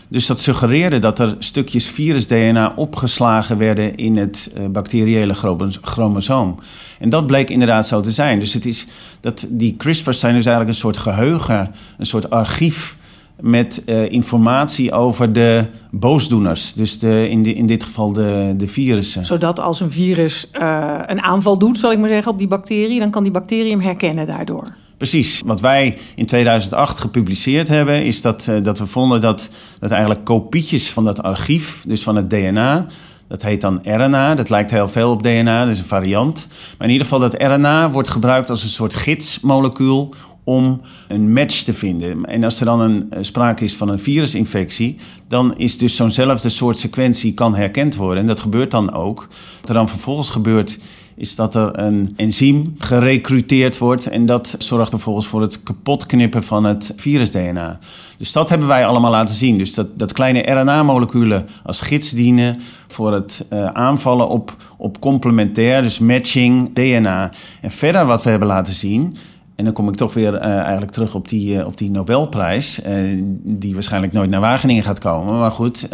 Dus 0.09 0.25
dat 0.25 0.39
suggereerde 0.39 0.99
dat 0.99 1.19
er 1.19 1.35
stukjes 1.39 1.87
virus-DNA 1.89 2.73
opgeslagen 2.75 3.57
werden 3.57 3.95
in 3.95 4.17
het 4.17 4.51
uh, 4.57 4.65
bacteriële 4.67 5.33
chromosoom. 5.81 6.59
En 6.99 7.09
dat 7.09 7.27
bleek 7.27 7.49
inderdaad 7.49 7.87
zo 7.87 8.01
te 8.01 8.11
zijn. 8.11 8.39
Dus 8.39 8.53
het 8.53 8.65
is 8.65 8.87
dat 9.19 9.45
die 9.49 9.75
CRISPR's 9.77 10.19
zijn 10.19 10.35
dus 10.35 10.45
eigenlijk 10.45 10.75
een 10.75 10.81
soort 10.81 10.97
geheugen, 10.97 11.71
een 11.97 12.05
soort 12.05 12.29
archief 12.29 12.97
met 13.39 13.81
uh, 13.85 14.11
informatie 14.11 14.91
over 14.91 15.33
de 15.33 15.65
boosdoeners. 15.91 16.73
Dus 16.73 16.99
de, 16.99 17.29
in, 17.29 17.43
de, 17.43 17.53
in 17.53 17.67
dit 17.67 17.83
geval 17.83 18.13
de, 18.13 18.53
de 18.57 18.67
virussen. 18.67 19.25
Zodat 19.25 19.59
als 19.59 19.79
een 19.79 19.91
virus 19.91 20.49
uh, 20.61 20.99
een 21.05 21.21
aanval 21.21 21.57
doet, 21.57 21.77
zal 21.77 21.91
ik 21.91 21.99
maar 21.99 22.09
zeggen, 22.09 22.31
op 22.31 22.37
die 22.37 22.47
bacterie, 22.47 22.99
dan 22.99 23.11
kan 23.11 23.23
die 23.23 23.31
bacterie 23.31 23.71
hem 23.71 23.81
herkennen 23.81 24.27
daardoor. 24.27 24.73
Precies. 24.99 25.41
Wat 25.45 25.61
wij 25.61 25.97
in 26.15 26.25
2008 26.25 26.99
gepubliceerd 26.99 27.67
hebben, 27.67 28.05
is 28.05 28.21
dat, 28.21 28.47
uh, 28.49 28.63
dat 28.63 28.77
we 28.79 28.85
vonden 28.85 29.21
dat, 29.21 29.49
dat 29.79 29.91
eigenlijk 29.91 30.25
kopietjes 30.25 30.89
van 30.89 31.03
dat 31.03 31.23
archief, 31.23 31.83
dus 31.87 32.03
van 32.03 32.15
het 32.15 32.29
DNA, 32.29 32.85
dat 33.27 33.41
heet 33.41 33.61
dan 33.61 33.79
RNA. 33.83 34.35
Dat 34.35 34.49
lijkt 34.49 34.71
heel 34.71 34.89
veel 34.89 35.11
op 35.11 35.23
DNA, 35.23 35.65
dat 35.65 35.73
is 35.73 35.79
een 35.79 35.85
variant. 35.85 36.47
Maar 36.77 36.87
in 36.87 36.93
ieder 36.93 37.07
geval, 37.07 37.29
dat 37.29 37.41
RNA 37.41 37.91
wordt 37.91 38.09
gebruikt 38.09 38.49
als 38.49 38.63
een 38.63 38.69
soort 38.69 38.95
gidsmolecuul 38.95 40.13
om 40.43 40.81
een 41.07 41.33
match 41.33 41.63
te 41.63 41.73
vinden. 41.73 42.25
En 42.25 42.43
als 42.43 42.59
er 42.59 42.65
dan 42.65 42.81
een, 42.81 43.09
uh, 43.13 43.19
sprake 43.21 43.63
is 43.63 43.75
van 43.75 43.89
een 43.89 43.99
virusinfectie, 43.99 44.97
dan 45.27 45.57
is 45.57 45.77
dus 45.77 45.95
zo'nzelfde 45.95 46.49
soort 46.49 46.77
sequentie 46.77 47.33
kan 47.33 47.55
herkend 47.55 47.95
worden. 47.95 48.21
En 48.21 48.27
dat 48.27 48.39
gebeurt 48.39 48.71
dan 48.71 48.93
ook. 48.93 49.27
Wat 49.61 49.75
dan 49.75 49.89
vervolgens 49.89 50.29
gebeurt, 50.29 50.79
is 51.19 51.35
dat 51.35 51.55
er 51.55 51.79
een 51.79 52.13
enzym 52.15 52.75
gerecruiteerd 52.77 53.77
wordt. 53.77 54.07
En 54.07 54.25
dat 54.25 54.55
zorgt 54.57 54.89
vervolgens 54.89 55.27
voor 55.27 55.41
het 55.41 55.63
kapotknippen 55.63 56.43
van 56.43 56.63
het 56.63 56.93
virus-DNA. 56.95 57.79
Dus 58.17 58.31
dat 58.31 58.49
hebben 58.49 58.67
wij 58.67 58.85
allemaal 58.85 59.11
laten 59.11 59.35
zien. 59.35 59.57
Dus 59.57 59.73
dat, 59.73 59.87
dat 59.99 60.13
kleine 60.13 60.41
RNA-moleculen 60.41 61.47
als 61.63 61.81
gids 61.81 62.09
dienen 62.09 62.59
voor 62.87 63.13
het 63.13 63.45
uh, 63.53 63.65
aanvallen 63.65 64.29
op, 64.29 64.55
op 64.77 64.99
complementair, 64.99 65.81
dus 65.81 65.99
matching 65.99 66.73
DNA. 66.73 67.31
En 67.61 67.71
verder 67.71 68.05
wat 68.05 68.23
we 68.23 68.29
hebben 68.29 68.47
laten 68.47 68.73
zien. 68.73 69.15
En 69.55 69.65
dan 69.65 69.73
kom 69.73 69.87
ik 69.87 69.95
toch 69.95 70.13
weer 70.13 70.33
uh, 70.33 70.45
eigenlijk 70.45 70.91
terug 70.91 71.15
op 71.15 71.27
die, 71.27 71.55
uh, 71.55 71.65
op 71.65 71.77
die 71.77 71.91
Nobelprijs, 71.91 72.79
die 73.43 73.73
waarschijnlijk 73.73 74.13
nooit 74.13 74.29
naar 74.29 74.41
Wageningen 74.41 74.83
gaat 74.83 74.99
komen. 74.99 75.39
Maar 75.39 75.51
goed, 75.51 75.87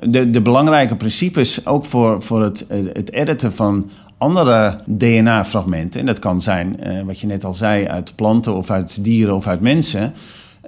de, 0.00 0.30
de 0.30 0.42
belangrijke 0.42 0.96
principes, 0.96 1.66
ook 1.66 1.84
voor, 1.84 2.22
voor 2.22 2.42
het, 2.42 2.66
het 2.92 3.12
editen 3.12 3.52
van 3.52 3.90
andere 4.18 4.80
DNA-fragmenten, 4.86 6.00
en 6.00 6.06
dat 6.06 6.18
kan 6.18 6.40
zijn, 6.40 6.76
uh, 6.86 7.02
wat 7.02 7.20
je 7.20 7.26
net 7.26 7.44
al 7.44 7.54
zei, 7.54 7.86
uit 7.86 8.12
planten 8.14 8.54
of 8.54 8.70
uit 8.70 9.04
dieren 9.04 9.34
of 9.34 9.46
uit 9.46 9.60
mensen, 9.60 10.14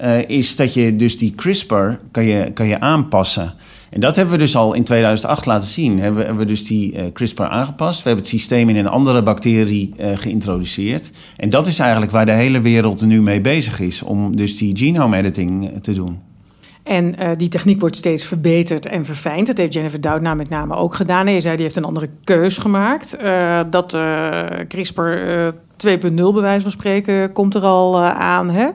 uh, 0.02 0.28
is 0.28 0.56
dat 0.56 0.74
je 0.74 0.96
dus 0.96 1.18
die 1.18 1.34
CRISPR 1.34 1.90
kan 2.10 2.24
je, 2.24 2.50
kan 2.52 2.66
je 2.66 2.80
aanpassen. 2.80 3.52
En 3.90 4.00
dat 4.00 4.16
hebben 4.16 4.34
we 4.34 4.40
dus 4.40 4.56
al 4.56 4.74
in 4.74 4.84
2008 4.84 5.46
laten 5.46 5.68
zien. 5.68 6.00
Hebben, 6.00 6.24
hebben 6.24 6.42
we 6.42 6.48
dus 6.48 6.64
die 6.64 6.92
uh, 6.92 7.02
CRISPR 7.12 7.42
aangepast. 7.42 8.02
We 8.02 8.08
hebben 8.08 8.24
het 8.24 8.34
systeem 8.34 8.68
in 8.68 8.76
een 8.76 8.88
andere 8.88 9.22
bacterie 9.22 9.94
geïntroduceerd. 9.98 11.10
En 11.36 11.48
dat 11.48 11.66
is 11.66 11.78
eigenlijk 11.78 12.12
waar 12.12 12.26
de 12.26 12.32
hele 12.32 12.60
wereld 12.60 13.06
nu 13.06 13.22
mee 13.22 13.40
bezig 13.40 13.80
is, 13.80 14.02
om 14.02 14.36
dus 14.36 14.56
die 14.56 14.76
genome 14.76 15.16
editing 15.16 15.82
te 15.82 15.92
doen. 15.92 16.29
En 16.82 17.14
uh, 17.18 17.30
die 17.36 17.48
techniek 17.48 17.80
wordt 17.80 17.96
steeds 17.96 18.24
verbeterd 18.24 18.86
en 18.86 19.04
verfijnd. 19.04 19.46
Dat 19.46 19.56
heeft 19.56 19.72
Jennifer 19.72 20.00
Doudna 20.00 20.34
met 20.34 20.48
name 20.48 20.74
ook 20.74 20.94
gedaan. 20.94 21.32
Je 21.32 21.40
zei, 21.40 21.54
die 21.54 21.64
heeft 21.64 21.76
een 21.76 21.84
andere 21.84 22.08
keus 22.24 22.58
gemaakt. 22.58 23.16
Uh, 23.22 23.60
dat 23.70 23.94
uh, 23.94 24.40
CRISPR 24.68 25.00
2.0 25.86 26.14
bij 26.14 26.32
wijze 26.32 26.62
van 26.62 26.70
spreken 26.70 27.32
komt 27.32 27.54
er 27.54 27.62
al 27.62 28.00
aan. 28.02 28.50
Hè? 28.50 28.68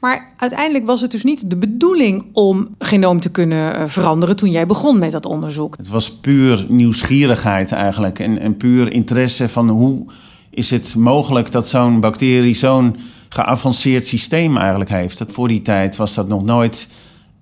Maar 0.00 0.32
uiteindelijk 0.36 0.86
was 0.86 1.00
het 1.00 1.10
dus 1.10 1.24
niet 1.24 1.50
de 1.50 1.56
bedoeling 1.56 2.26
om 2.32 2.68
genoom 2.78 3.20
te 3.20 3.30
kunnen 3.30 3.90
veranderen 3.90 4.36
toen 4.36 4.50
jij 4.50 4.66
begon 4.66 4.98
met 4.98 5.12
dat 5.12 5.26
onderzoek. 5.26 5.76
Het 5.76 5.88
was 5.88 6.12
puur 6.12 6.66
nieuwsgierigheid 6.68 7.72
eigenlijk 7.72 8.18
en, 8.18 8.38
en 8.38 8.56
puur 8.56 8.92
interesse 8.92 9.48
van 9.48 9.68
hoe 9.68 10.04
is 10.50 10.70
het 10.70 10.94
mogelijk 10.96 11.50
dat 11.50 11.68
zo'n 11.68 12.00
bacterie 12.00 12.54
zo'n 12.54 12.96
geavanceerd 13.28 14.06
systeem 14.06 14.56
eigenlijk 14.56 14.90
heeft. 14.90 15.24
Voor 15.28 15.48
die 15.48 15.62
tijd 15.62 15.96
was 15.96 16.14
dat 16.14 16.28
nog 16.28 16.44
nooit 16.44 16.88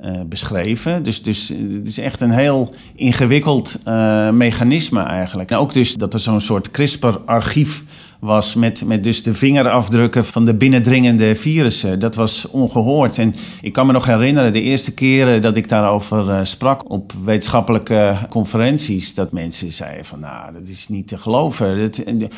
uh, 0.04 0.10
beschreven. 0.26 1.02
Dus, 1.02 1.22
dus 1.22 1.48
het 1.48 1.86
is 1.86 1.98
echt 1.98 2.20
een 2.20 2.30
heel 2.30 2.74
ingewikkeld 2.94 3.78
uh, 3.88 4.30
mechanisme 4.30 5.00
eigenlijk. 5.00 5.50
En 5.50 5.56
ook 5.56 5.72
dus 5.72 5.94
dat 5.94 6.14
er 6.14 6.20
zo'n 6.20 6.40
soort 6.40 6.70
CRISPR-archief 6.70 7.82
was 8.18 8.54
met, 8.54 8.84
met 8.84 9.04
dus 9.04 9.22
de 9.22 9.34
vingerafdrukken 9.34 10.24
van 10.24 10.44
de 10.44 10.54
binnendringende 10.54 11.36
virussen. 11.36 11.98
Dat 11.98 12.14
was 12.14 12.48
ongehoord. 12.50 13.18
En 13.18 13.34
ik 13.60 13.72
kan 13.72 13.86
me 13.86 13.92
nog 13.92 14.06
herinneren, 14.06 14.52
de 14.52 14.62
eerste 14.62 14.94
keren 14.94 15.42
dat 15.42 15.56
ik 15.56 15.68
daarover 15.68 16.46
sprak 16.46 16.90
op 16.90 17.12
wetenschappelijke 17.24 18.16
conferenties, 18.30 19.14
dat 19.14 19.32
mensen 19.32 19.72
zeiden 19.72 20.04
van 20.04 20.20
nou, 20.20 20.52
dat 20.52 20.68
is 20.68 20.88
niet 20.88 21.08
te 21.08 21.18
geloven. 21.18 21.90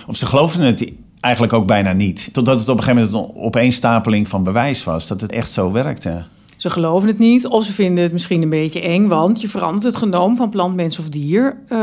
Of 0.07 0.17
ze 0.17 0.27
geloofden 0.27 0.67
het 0.67 0.93
eigenlijk 1.21 1.53
ook 1.53 1.67
bijna 1.67 1.93
niet. 1.93 2.29
Totdat 2.33 2.59
het 2.59 2.69
op 2.69 2.79
een 2.79 2.85
gegeven 2.85 3.11
moment 3.11 3.37
een 3.37 3.43
opeenstapeling 3.43 4.29
van 4.29 4.43
bewijs 4.43 4.85
was 4.85 5.07
dat 5.07 5.21
het 5.21 5.33
echt 5.33 5.53
zo 5.53 5.73
werkte. 5.73 6.25
Ze 6.57 6.71
geloven 6.71 7.09
het 7.09 7.19
niet 7.19 7.47
of 7.47 7.65
ze 7.65 7.73
vinden 7.73 8.03
het 8.03 8.13
misschien 8.13 8.43
een 8.43 8.49
beetje 8.49 8.81
eng, 8.81 9.07
want 9.07 9.41
je 9.41 9.49
verandert 9.49 9.85
het 9.85 9.97
genoom 9.97 10.37
van 10.37 10.51
plant, 10.51 10.75
mens 10.75 10.99
of 10.99 11.09
dier. 11.09 11.59
Uh, 11.69 11.79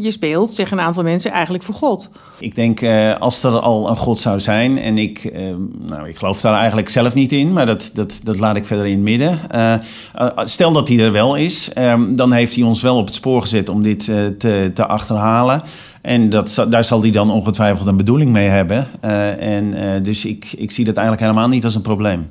je 0.00 0.10
speelt, 0.10 0.54
zeggen 0.54 0.78
een 0.78 0.84
aantal 0.84 1.02
mensen, 1.02 1.30
eigenlijk 1.30 1.64
voor 1.64 1.74
God. 1.74 2.10
Ik 2.38 2.54
denk, 2.54 2.80
uh, 2.80 3.16
als 3.18 3.42
er 3.42 3.58
al 3.58 3.88
een 3.88 3.96
God 3.96 4.20
zou 4.20 4.40
zijn, 4.40 4.78
en 4.78 4.98
ik, 4.98 5.24
uh, 5.24 5.54
nou, 5.86 6.08
ik 6.08 6.16
geloof 6.16 6.40
daar 6.40 6.54
eigenlijk 6.54 6.88
zelf 6.88 7.14
niet 7.14 7.32
in, 7.32 7.52
maar 7.52 7.66
dat, 7.66 7.90
dat, 7.94 8.20
dat 8.22 8.38
laat 8.38 8.56
ik 8.56 8.64
verder 8.64 8.86
in 8.86 8.92
het 8.92 9.02
midden. 9.02 9.38
stel 10.44 10.72
dat 10.72 10.88
hij 10.88 10.98
er 10.98 11.12
wel 11.12 11.34
is, 11.34 11.72
ehm, 11.72 12.14
dan 12.14 12.32
heeft 12.32 12.54
hij 12.54 12.64
ons 12.64 12.82
wel 12.82 12.96
op 12.96 13.06
het 13.06 13.14
spoor 13.14 13.40
gezet 13.40 13.68
om 13.68 13.82
dit 13.82 14.04
te, 14.38 14.70
te 14.74 14.86
achterhalen. 14.86 15.62
En 16.02 16.28
dat, 16.28 16.66
daar 16.68 16.84
zal 16.84 17.00
hij 17.00 17.10
dan 17.10 17.30
ongetwijfeld 17.30 17.86
een 17.86 17.96
bedoeling 17.96 18.30
mee 18.30 18.48
hebben. 18.48 18.86
en 19.40 20.02
dus 20.02 20.24
ik, 20.24 20.52
ik 20.56 20.70
zie 20.70 20.84
dat 20.84 20.96
eigenlijk 20.96 21.26
helemaal 21.26 21.48
niet 21.48 21.64
als 21.64 21.74
een 21.74 21.82
probleem. 21.82 22.28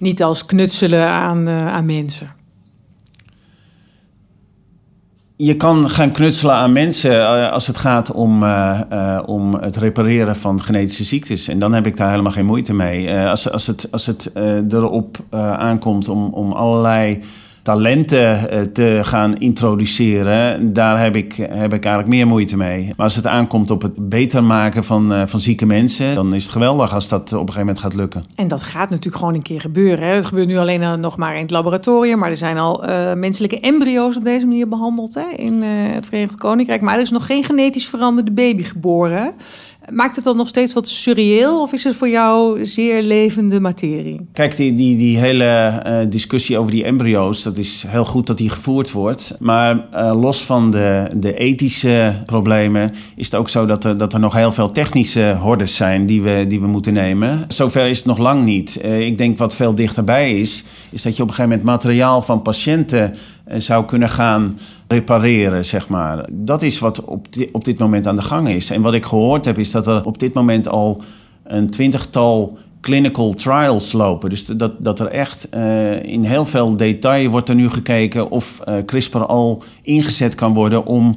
Niet 0.00 0.22
als 0.22 0.46
knutselen 0.46 1.08
aan, 1.08 1.48
uh, 1.48 1.66
aan 1.66 1.86
mensen. 1.86 2.30
Je 5.36 5.56
kan 5.56 5.88
gaan 5.88 6.10
knutselen 6.10 6.54
aan 6.54 6.72
mensen 6.72 7.10
uh, 7.10 7.50
als 7.52 7.66
het 7.66 7.78
gaat 7.78 8.12
om, 8.12 8.42
uh, 8.42 9.20
om 9.26 9.54
het 9.54 9.76
repareren 9.76 10.36
van 10.36 10.62
genetische 10.62 11.04
ziektes. 11.04 11.48
En 11.48 11.58
dan 11.58 11.72
heb 11.72 11.86
ik 11.86 11.96
daar 11.96 12.10
helemaal 12.10 12.32
geen 12.32 12.46
moeite 12.46 12.72
mee. 12.72 13.14
als, 13.14 13.50
als 13.50 13.66
het, 13.66 13.88
als 13.90 14.06
het 14.06 14.30
erop 14.70 15.16
aankomt 15.30 16.08
om, 16.08 16.24
om 16.24 16.52
allerlei 16.52 17.22
talenten 17.62 18.50
eh, 18.50 18.60
te 18.60 19.00
gaan 19.02 19.36
introduceren, 19.36 20.72
daar 20.72 21.02
heb 21.02 21.16
ik, 21.16 21.34
heb 21.36 21.72
ik 21.72 21.84
eigenlijk 21.84 22.06
meer 22.08 22.26
moeite 22.26 22.56
mee. 22.56 22.84
Maar 22.96 23.06
als 23.06 23.16
het 23.16 23.26
aankomt 23.26 23.70
op 23.70 23.82
het 23.82 24.08
beter 24.08 24.44
maken 24.44 24.84
van, 24.84 25.12
eh, 25.12 25.22
van 25.26 25.40
zieke 25.40 25.66
mensen, 25.66 26.14
dan 26.14 26.34
is 26.34 26.42
het 26.42 26.52
geweldig 26.52 26.94
als 26.94 27.08
dat 27.08 27.20
op 27.22 27.30
een 27.30 27.38
gegeven 27.38 27.60
moment 27.60 27.78
gaat 27.78 27.94
lukken. 27.94 28.24
En 28.34 28.48
dat 28.48 28.62
gaat 28.62 28.90
natuurlijk 28.90 29.16
gewoon 29.16 29.34
een 29.34 29.42
keer 29.42 29.60
gebeuren. 29.60 30.08
Hè? 30.08 30.14
Het 30.14 30.26
gebeurt 30.26 30.46
nu 30.46 30.58
alleen 30.58 30.82
eh, 30.82 30.94
nog 30.94 31.16
maar 31.16 31.34
in 31.34 31.42
het 31.42 31.50
laboratorium, 31.50 32.18
maar 32.18 32.30
er 32.30 32.36
zijn 32.36 32.58
al 32.58 32.84
menselijke 33.14 33.60
embryo's 33.60 34.16
op 34.16 34.24
deze 34.24 34.46
manier 34.46 34.68
behandeld 34.68 35.14
hè? 35.14 35.28
in 35.36 35.62
het 35.62 36.06
Verenigd 36.06 36.34
Koninkrijk. 36.34 36.80
Maar 36.80 36.94
er 36.94 37.02
is 37.02 37.10
nog 37.10 37.26
geen 37.26 37.44
genetisch 37.44 37.88
veranderde 37.88 38.32
baby 38.32 38.62
geboren. 38.62 39.34
Maakt 39.92 40.16
het 40.16 40.24
dan 40.24 40.36
nog 40.36 40.48
steeds 40.48 40.72
wat 40.72 40.88
surreëel 40.88 41.62
of 41.62 41.72
is 41.72 41.84
het 41.84 41.96
voor 41.96 42.08
jou 42.08 42.64
zeer 42.64 43.02
levende 43.02 43.60
materie? 43.60 44.28
Kijk, 44.32 44.56
die, 44.56 44.74
die, 44.74 44.96
die 44.96 45.18
hele 45.18 45.82
uh, 45.86 46.10
discussie 46.10 46.58
over 46.58 46.72
die 46.72 46.84
embryo's, 46.84 47.42
dat 47.42 47.56
is 47.56 47.84
heel 47.86 48.04
goed 48.04 48.26
dat 48.26 48.38
die 48.38 48.50
gevoerd 48.50 48.92
wordt. 48.92 49.36
Maar 49.38 49.86
uh, 49.94 50.20
los 50.20 50.42
van 50.42 50.70
de, 50.70 51.08
de 51.16 51.34
ethische 51.34 52.14
problemen 52.26 52.92
is 53.16 53.24
het 53.24 53.34
ook 53.34 53.48
zo 53.48 53.66
dat 53.66 53.84
er, 53.84 53.96
dat 53.96 54.12
er 54.12 54.20
nog 54.20 54.34
heel 54.34 54.52
veel 54.52 54.70
technische 54.70 55.36
hordes 55.40 55.76
zijn 55.76 56.06
die 56.06 56.22
we, 56.22 56.44
die 56.48 56.60
we 56.60 56.66
moeten 56.66 56.92
nemen. 56.92 57.44
Zover 57.48 57.86
is 57.86 57.96
het 57.96 58.06
nog 58.06 58.18
lang 58.18 58.44
niet. 58.44 58.80
Uh, 58.84 59.00
ik 59.00 59.18
denk 59.18 59.38
wat 59.38 59.54
veel 59.54 59.74
dichterbij 59.74 60.40
is, 60.40 60.64
is 60.90 61.02
dat 61.02 61.16
je 61.16 61.22
op 61.22 61.28
een 61.28 61.34
gegeven 61.34 61.58
moment 61.58 61.80
materiaal 61.80 62.22
van 62.22 62.42
patiënten 62.42 63.14
zou 63.56 63.84
kunnen 63.84 64.08
gaan 64.08 64.58
repareren, 64.86 65.64
zeg 65.64 65.88
maar. 65.88 66.28
Dat 66.32 66.62
is 66.62 66.78
wat 66.78 67.04
op, 67.04 67.26
op 67.52 67.64
dit 67.64 67.78
moment 67.78 68.06
aan 68.06 68.16
de 68.16 68.22
gang 68.22 68.48
is. 68.48 68.70
En 68.70 68.82
wat 68.82 68.94
ik 68.94 69.04
gehoord 69.04 69.44
heb, 69.44 69.58
is 69.58 69.70
dat 69.70 69.86
er 69.86 70.04
op 70.04 70.18
dit 70.18 70.32
moment 70.32 70.68
al 70.68 71.02
een 71.44 71.70
twintigtal 71.70 72.58
clinical 72.80 73.32
trials 73.32 73.92
lopen. 73.92 74.30
Dus 74.30 74.46
dat, 74.46 74.72
dat 74.78 75.00
er 75.00 75.06
echt 75.06 75.48
uh, 75.54 76.02
in 76.02 76.24
heel 76.24 76.46
veel 76.46 76.76
detail 76.76 77.30
wordt 77.30 77.48
er 77.48 77.54
nu 77.54 77.70
gekeken 77.70 78.30
of 78.30 78.60
uh, 78.68 78.74
CRISPR 78.86 79.18
al 79.18 79.62
ingezet 79.82 80.34
kan 80.34 80.54
worden 80.54 80.86
om 80.86 81.14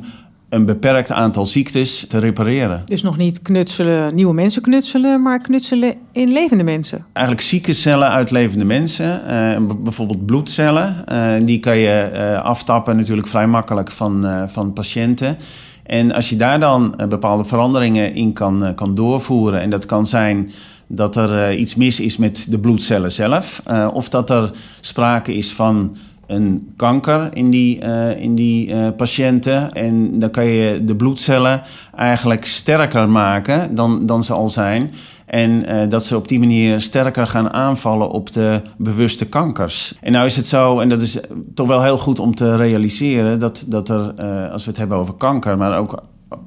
een 0.53 0.65
beperkt 0.65 1.11
aantal 1.11 1.45
ziektes 1.45 2.05
te 2.07 2.17
repareren. 2.17 2.81
Dus 2.85 3.01
nog 3.01 3.17
niet 3.17 3.41
knutselen, 3.41 4.15
nieuwe 4.15 4.33
mensen 4.33 4.61
knutselen, 4.61 5.21
maar 5.21 5.41
knutselen 5.41 5.95
in 6.11 6.31
levende 6.31 6.63
mensen? 6.63 7.05
Eigenlijk 7.13 7.45
zieke 7.47 7.73
cellen 7.73 8.09
uit 8.09 8.31
levende 8.31 8.65
mensen. 8.65 9.21
Uh, 9.27 9.75
bijvoorbeeld 9.83 10.25
bloedcellen. 10.25 10.95
Uh, 11.11 11.33
die 11.45 11.59
kan 11.59 11.77
je 11.77 12.11
uh, 12.13 12.43
aftappen 12.43 12.95
natuurlijk 12.95 13.27
vrij 13.27 13.47
makkelijk 13.47 13.91
van, 13.91 14.47
van 14.49 14.73
patiënten. 14.73 15.37
En 15.83 16.11
als 16.11 16.29
je 16.29 16.35
daar 16.35 16.59
dan 16.59 16.95
bepaalde 17.09 17.45
veranderingen 17.45 18.13
in 18.13 18.33
kan, 18.33 18.71
kan 18.75 18.95
doorvoeren... 18.95 19.61
en 19.61 19.69
dat 19.69 19.85
kan 19.85 20.07
zijn 20.07 20.51
dat 20.87 21.15
er 21.15 21.55
iets 21.55 21.75
mis 21.75 21.99
is 21.99 22.17
met 22.17 22.45
de 22.49 22.59
bloedcellen 22.59 23.11
zelf... 23.11 23.61
of 23.93 24.09
dat 24.09 24.29
er 24.29 24.51
sprake 24.79 25.33
is 25.35 25.51
van 25.51 25.95
een 26.27 26.73
kanker 26.75 27.29
in 27.33 27.49
die, 27.49 27.83
uh, 27.83 28.21
in 28.21 28.35
die 28.35 28.69
uh, 28.69 28.87
patiënten. 28.97 29.73
En 29.73 30.19
dan 30.19 30.31
kan 30.31 30.45
je 30.45 30.79
de 30.83 30.95
bloedcellen 30.95 31.61
eigenlijk 31.95 32.45
sterker 32.45 33.09
maken 33.09 33.75
dan, 33.75 34.05
dan 34.05 34.23
ze 34.23 34.33
al 34.33 34.49
zijn. 34.49 34.91
En 35.25 35.51
uh, 35.51 35.89
dat 35.89 36.05
ze 36.05 36.15
op 36.15 36.27
die 36.27 36.39
manier 36.39 36.81
sterker 36.81 37.27
gaan 37.27 37.53
aanvallen 37.53 38.09
op 38.09 38.31
de 38.31 38.61
bewuste 38.77 39.25
kankers. 39.25 39.93
En 40.01 40.11
nou 40.11 40.25
is 40.25 40.35
het 40.35 40.47
zo, 40.47 40.79
en 40.79 40.89
dat 40.89 41.01
is 41.01 41.17
toch 41.53 41.67
wel 41.67 41.81
heel 41.81 41.97
goed 41.97 42.19
om 42.19 42.35
te 42.35 42.55
realiseren, 42.55 43.39
dat, 43.39 43.65
dat 43.67 43.89
er, 43.89 44.13
als 44.51 44.63
we 44.63 44.69
het 44.69 44.79
hebben 44.79 44.97
over 44.97 45.13
kanker, 45.13 45.57
maar 45.57 45.77
ook 45.77 46.03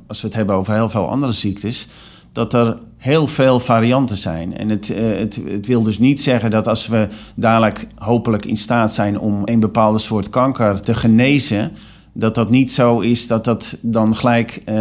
als 0.06 0.20
we 0.20 0.26
het 0.26 0.36
hebben 0.36 0.56
over 0.56 0.74
heel 0.74 0.88
veel 0.88 1.08
andere 1.08 1.32
ziektes, 1.32 1.88
dat 2.32 2.52
er 2.52 2.76
heel 2.96 3.26
veel 3.26 3.60
varianten 3.60 4.16
zijn. 4.16 4.56
En 4.56 4.68
het, 4.68 4.88
uh, 4.88 5.18
het, 5.18 5.40
het, 5.48 5.66
wil 5.66 5.82
dus 5.82 5.98
niet 5.98 6.20
zeggen 6.20 6.50
dat 6.50 6.68
als 6.68 6.86
we 6.86 7.08
dadelijk 7.34 7.86
hopelijk 7.94 8.44
in 8.44 8.56
staat 8.56 8.92
zijn 8.92 9.18
om 9.18 9.42
een 9.44 9.60
bepaalde 9.60 9.98
soort 9.98 10.30
kanker 10.30 10.80
te 10.80 10.94
genezen, 10.94 11.72
dat 12.12 12.34
dat 12.34 12.50
niet 12.50 12.72
zo 12.72 13.00
is 13.00 13.26
dat 13.26 13.44
dat 13.44 13.76
dan 13.80 14.16
gelijk 14.16 14.62
uh, 14.66 14.74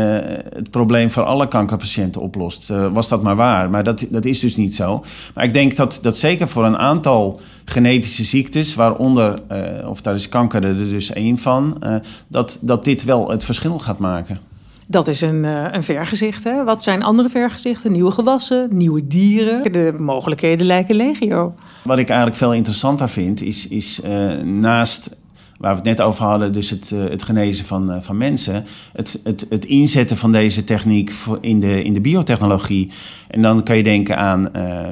het 0.53 0.69
probleem 0.69 1.11
voor 1.11 1.23
alle 1.23 1.47
kankerpatiënten 1.47 2.21
oplost. 2.21 2.69
Uh, 2.69 2.93
was 2.93 3.09
dat 3.09 3.23
maar 3.23 3.35
waar. 3.35 3.69
Maar 3.69 3.83
dat, 3.83 4.05
dat 4.09 4.25
is 4.25 4.39
dus 4.39 4.55
niet 4.55 4.75
zo. 4.75 5.03
Maar 5.33 5.43
ik 5.43 5.53
denk 5.53 5.75
dat, 5.75 5.99
dat 6.01 6.17
zeker 6.17 6.47
voor 6.47 6.65
een 6.65 6.77
aantal 6.77 7.39
genetische 7.65 8.23
ziektes, 8.23 8.75
waaronder, 8.75 9.39
of 9.87 10.01
daar 10.01 10.15
is 10.15 10.29
kanker 10.29 10.63
er 10.63 10.77
dus 10.77 11.11
één 11.11 11.37
van, 11.37 11.83
dat, 12.27 12.57
dat 12.61 12.83
dit 12.83 13.03
wel 13.03 13.29
het 13.29 13.43
verschil 13.43 13.79
gaat 13.79 13.99
maken. 13.99 14.39
Dat 14.87 15.07
is 15.07 15.21
een, 15.21 15.43
uh, 15.43 15.67
een 15.71 15.83
vergezicht. 15.83 16.43
Hè? 16.43 16.63
Wat 16.63 16.83
zijn 16.83 17.03
andere 17.03 17.29
vergezichten? 17.29 17.91
Nieuwe 17.91 18.11
gewassen, 18.11 18.67
nieuwe 18.71 19.07
dieren. 19.07 19.71
De 19.71 19.95
mogelijkheden 19.97 20.67
lijken 20.67 20.95
legio. 20.95 21.55
Wat 21.83 21.97
ik 21.97 22.07
eigenlijk 22.07 22.37
veel 22.37 22.53
interessanter 22.53 23.09
vind, 23.09 23.41
is, 23.41 23.67
is 23.67 23.99
uh, 24.05 24.33
naast 24.41 25.15
waar 25.57 25.71
we 25.71 25.77
het 25.77 25.97
net 25.97 26.01
over 26.01 26.23
hadden, 26.23 26.53
dus 26.53 26.69
het, 26.69 26.91
uh, 26.91 27.03
het 27.03 27.23
genezen 27.23 27.65
van, 27.65 28.03
van 28.03 28.17
mensen, 28.17 28.65
het, 28.93 29.19
het, 29.23 29.45
het 29.49 29.65
inzetten 29.65 30.17
van 30.17 30.31
deze 30.31 30.63
techniek 30.63 31.13
in 31.41 31.59
de, 31.59 31.83
in 31.83 31.93
de 31.93 32.01
biotechnologie. 32.01 32.91
En 33.27 33.41
dan 33.41 33.63
kan 33.63 33.77
je 33.77 33.83
denken 33.83 34.17
aan 34.17 34.51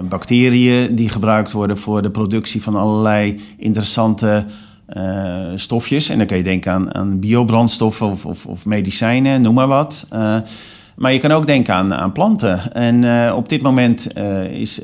bacteriën 0.09 0.95
die 0.95 1.09
gebruikt 1.09 1.51
worden 1.51 1.77
voor 1.77 2.01
de 2.01 2.11
productie 2.11 2.61
van 2.61 2.75
allerlei 2.75 3.39
interessante 3.57 4.45
uh, 4.97 5.51
stofjes. 5.55 6.09
En 6.09 6.17
dan 6.17 6.27
kan 6.27 6.37
je 6.37 6.43
denken 6.43 6.71
aan, 6.71 6.95
aan 6.95 7.19
biobrandstoffen 7.19 8.07
of, 8.07 8.25
of, 8.25 8.45
of 8.45 8.65
medicijnen, 8.65 9.41
noem 9.41 9.53
maar 9.53 9.67
wat. 9.67 10.07
Uh, 10.13 10.35
maar 10.95 11.13
je 11.13 11.19
kan 11.19 11.31
ook 11.31 11.47
denken 11.47 11.73
aan, 11.73 11.93
aan 11.93 12.11
planten. 12.11 12.73
En 12.73 13.03
uh, 13.03 13.33
op 13.35 13.49
dit 13.49 13.61
moment 13.61 14.07
is, 14.51 14.81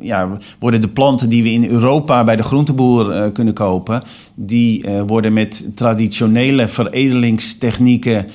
ja, 0.00 0.38
worden 0.58 0.80
de 0.80 0.88
planten 0.88 1.28
die 1.28 1.42
we 1.42 1.52
in 1.52 1.68
Europa 1.68 2.24
bij 2.24 2.36
de 2.36 2.42
groenteboer 2.42 3.32
kunnen 3.32 3.54
kopen, 3.54 4.02
die 4.34 4.84
worden 5.06 5.32
met 5.32 5.76
traditionele 5.76 6.68
veredelingstechnieken 6.68 8.26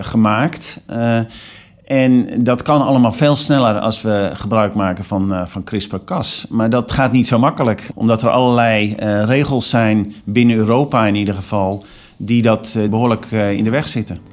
gemaakt. 0.00 0.80
En 1.92 2.44
dat 2.44 2.62
kan 2.62 2.82
allemaal 2.82 3.12
veel 3.12 3.36
sneller 3.36 3.78
als 3.78 4.02
we 4.02 4.30
gebruik 4.34 4.74
maken 4.74 5.04
van, 5.04 5.32
uh, 5.32 5.46
van 5.46 5.64
CRISPR-Cas. 5.64 6.46
Maar 6.48 6.70
dat 6.70 6.92
gaat 6.92 7.12
niet 7.12 7.26
zo 7.26 7.38
makkelijk, 7.38 7.90
omdat 7.94 8.22
er 8.22 8.28
allerlei 8.28 8.96
uh, 8.98 9.22
regels 9.24 9.68
zijn, 9.68 10.14
binnen 10.24 10.56
Europa 10.56 11.06
in 11.06 11.14
ieder 11.14 11.34
geval, 11.34 11.84
die 12.16 12.42
dat 12.42 12.74
uh, 12.76 12.88
behoorlijk 12.88 13.30
in 13.30 13.64
de 13.64 13.70
weg 13.70 13.88
zitten. 13.88 14.31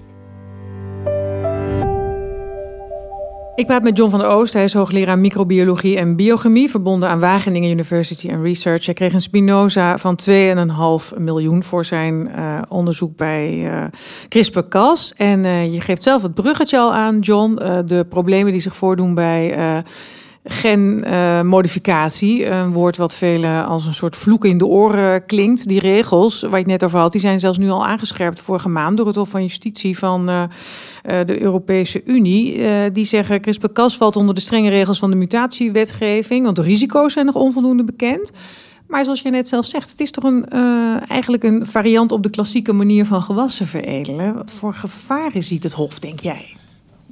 Ik 3.59 3.65
praat 3.65 3.83
met 3.83 3.97
John 3.97 4.09
van 4.09 4.19
der 4.19 4.29
Oost. 4.29 4.53
Hij 4.53 4.63
is 4.63 4.73
hoogleraar 4.73 5.19
microbiologie 5.19 5.97
en 5.97 6.15
biochemie, 6.15 6.69
verbonden 6.69 7.09
aan 7.09 7.19
Wageningen 7.19 7.71
University 7.71 8.31
and 8.31 8.43
Research. 8.43 8.85
Hij 8.85 8.93
kreeg 8.93 9.13
een 9.13 9.21
Spinoza 9.21 9.97
van 9.97 10.19
2,5 11.11 11.17
miljoen 11.17 11.63
voor 11.63 11.85
zijn 11.85 12.29
uh, 12.35 12.61
onderzoek 12.67 13.15
bij 13.15 13.71
uh, 13.71 13.83
CRISPR-Cas. 14.27 15.13
En 15.13 15.43
uh, 15.43 15.73
je 15.73 15.81
geeft 15.81 16.03
zelf 16.03 16.21
het 16.21 16.33
bruggetje 16.33 16.77
al 16.77 16.93
aan, 16.93 17.19
John, 17.19 17.55
de 17.85 18.05
problemen 18.09 18.51
die 18.51 18.61
zich 18.61 18.75
voordoen 18.75 19.13
bij 19.13 19.55
genmodificatie. 20.50 22.39
Uh, 22.39 22.60
een 22.60 22.72
woord 22.72 22.98
wat 22.98 23.13
velen 23.13 23.65
als 23.65 23.86
een 23.86 23.94
soort 23.94 24.15
vloek 24.15 24.46
in 24.46 24.58
de 24.58 24.65
oren 24.65 25.25
klinkt. 25.25 25.68
Die 25.68 25.79
regels 25.79 26.41
waar 26.41 26.51
je 26.51 26.58
het 26.58 26.65
net 26.65 26.84
over 26.84 27.00
had, 27.00 27.12
die 27.12 27.22
zijn 27.22 27.39
zelfs 27.39 27.58
nu 27.58 27.70
al 27.70 27.86
aangescherpt 27.86 28.39
vorige 28.39 28.70
maand 28.70 28.98
door 28.98 29.08
het 29.08 29.15
Hof 29.15 29.29
van 29.29 29.41
Justitie 29.41 29.98
van 29.98 30.29
uh, 30.29 30.44
de 31.01 31.41
Europese 31.41 32.03
Unie. 32.06 32.58
Uh, 32.58 32.82
die 32.94 33.06
zeggen 33.06 33.41
CRISPR-Cas 33.41 33.98
valt 33.98 34.15
onder 34.15 34.36
de 34.36 34.41
strenge 34.41 34.70
regels 34.70 35.00
van 35.00 35.10
de 35.10 35.15
mutatiewetgeving, 35.15 36.44
want 36.44 36.56
de 36.56 36.62
risico's 36.62 37.13
zijn 37.13 37.25
nog 37.25 37.36
onvoldoende 37.36 37.84
bekend. 37.84 38.32
Maar 38.88 39.03
zoals 39.03 39.22
je 39.22 39.29
net 39.29 39.48
zelf 39.48 39.65
zegt, 39.65 39.91
het 39.91 40.00
is 40.00 40.12
toch 40.12 40.24
een, 40.24 40.50
eigenlijk 41.08 41.44
een 41.44 41.65
variant 41.65 42.12
op 42.12 42.24
de 42.24 42.29
klassieke 42.29 42.74
manier 42.74 43.06
van 43.06 43.22
gewassen 43.22 43.68
veredelen. 43.68 44.34
Wat 44.34 44.51
voor 44.51 44.74
gevaren 44.74 45.44
ziet 45.44 45.63
het 45.63 45.74
Hof, 45.74 46.00
denk 46.00 46.20
jij? 46.20 46.58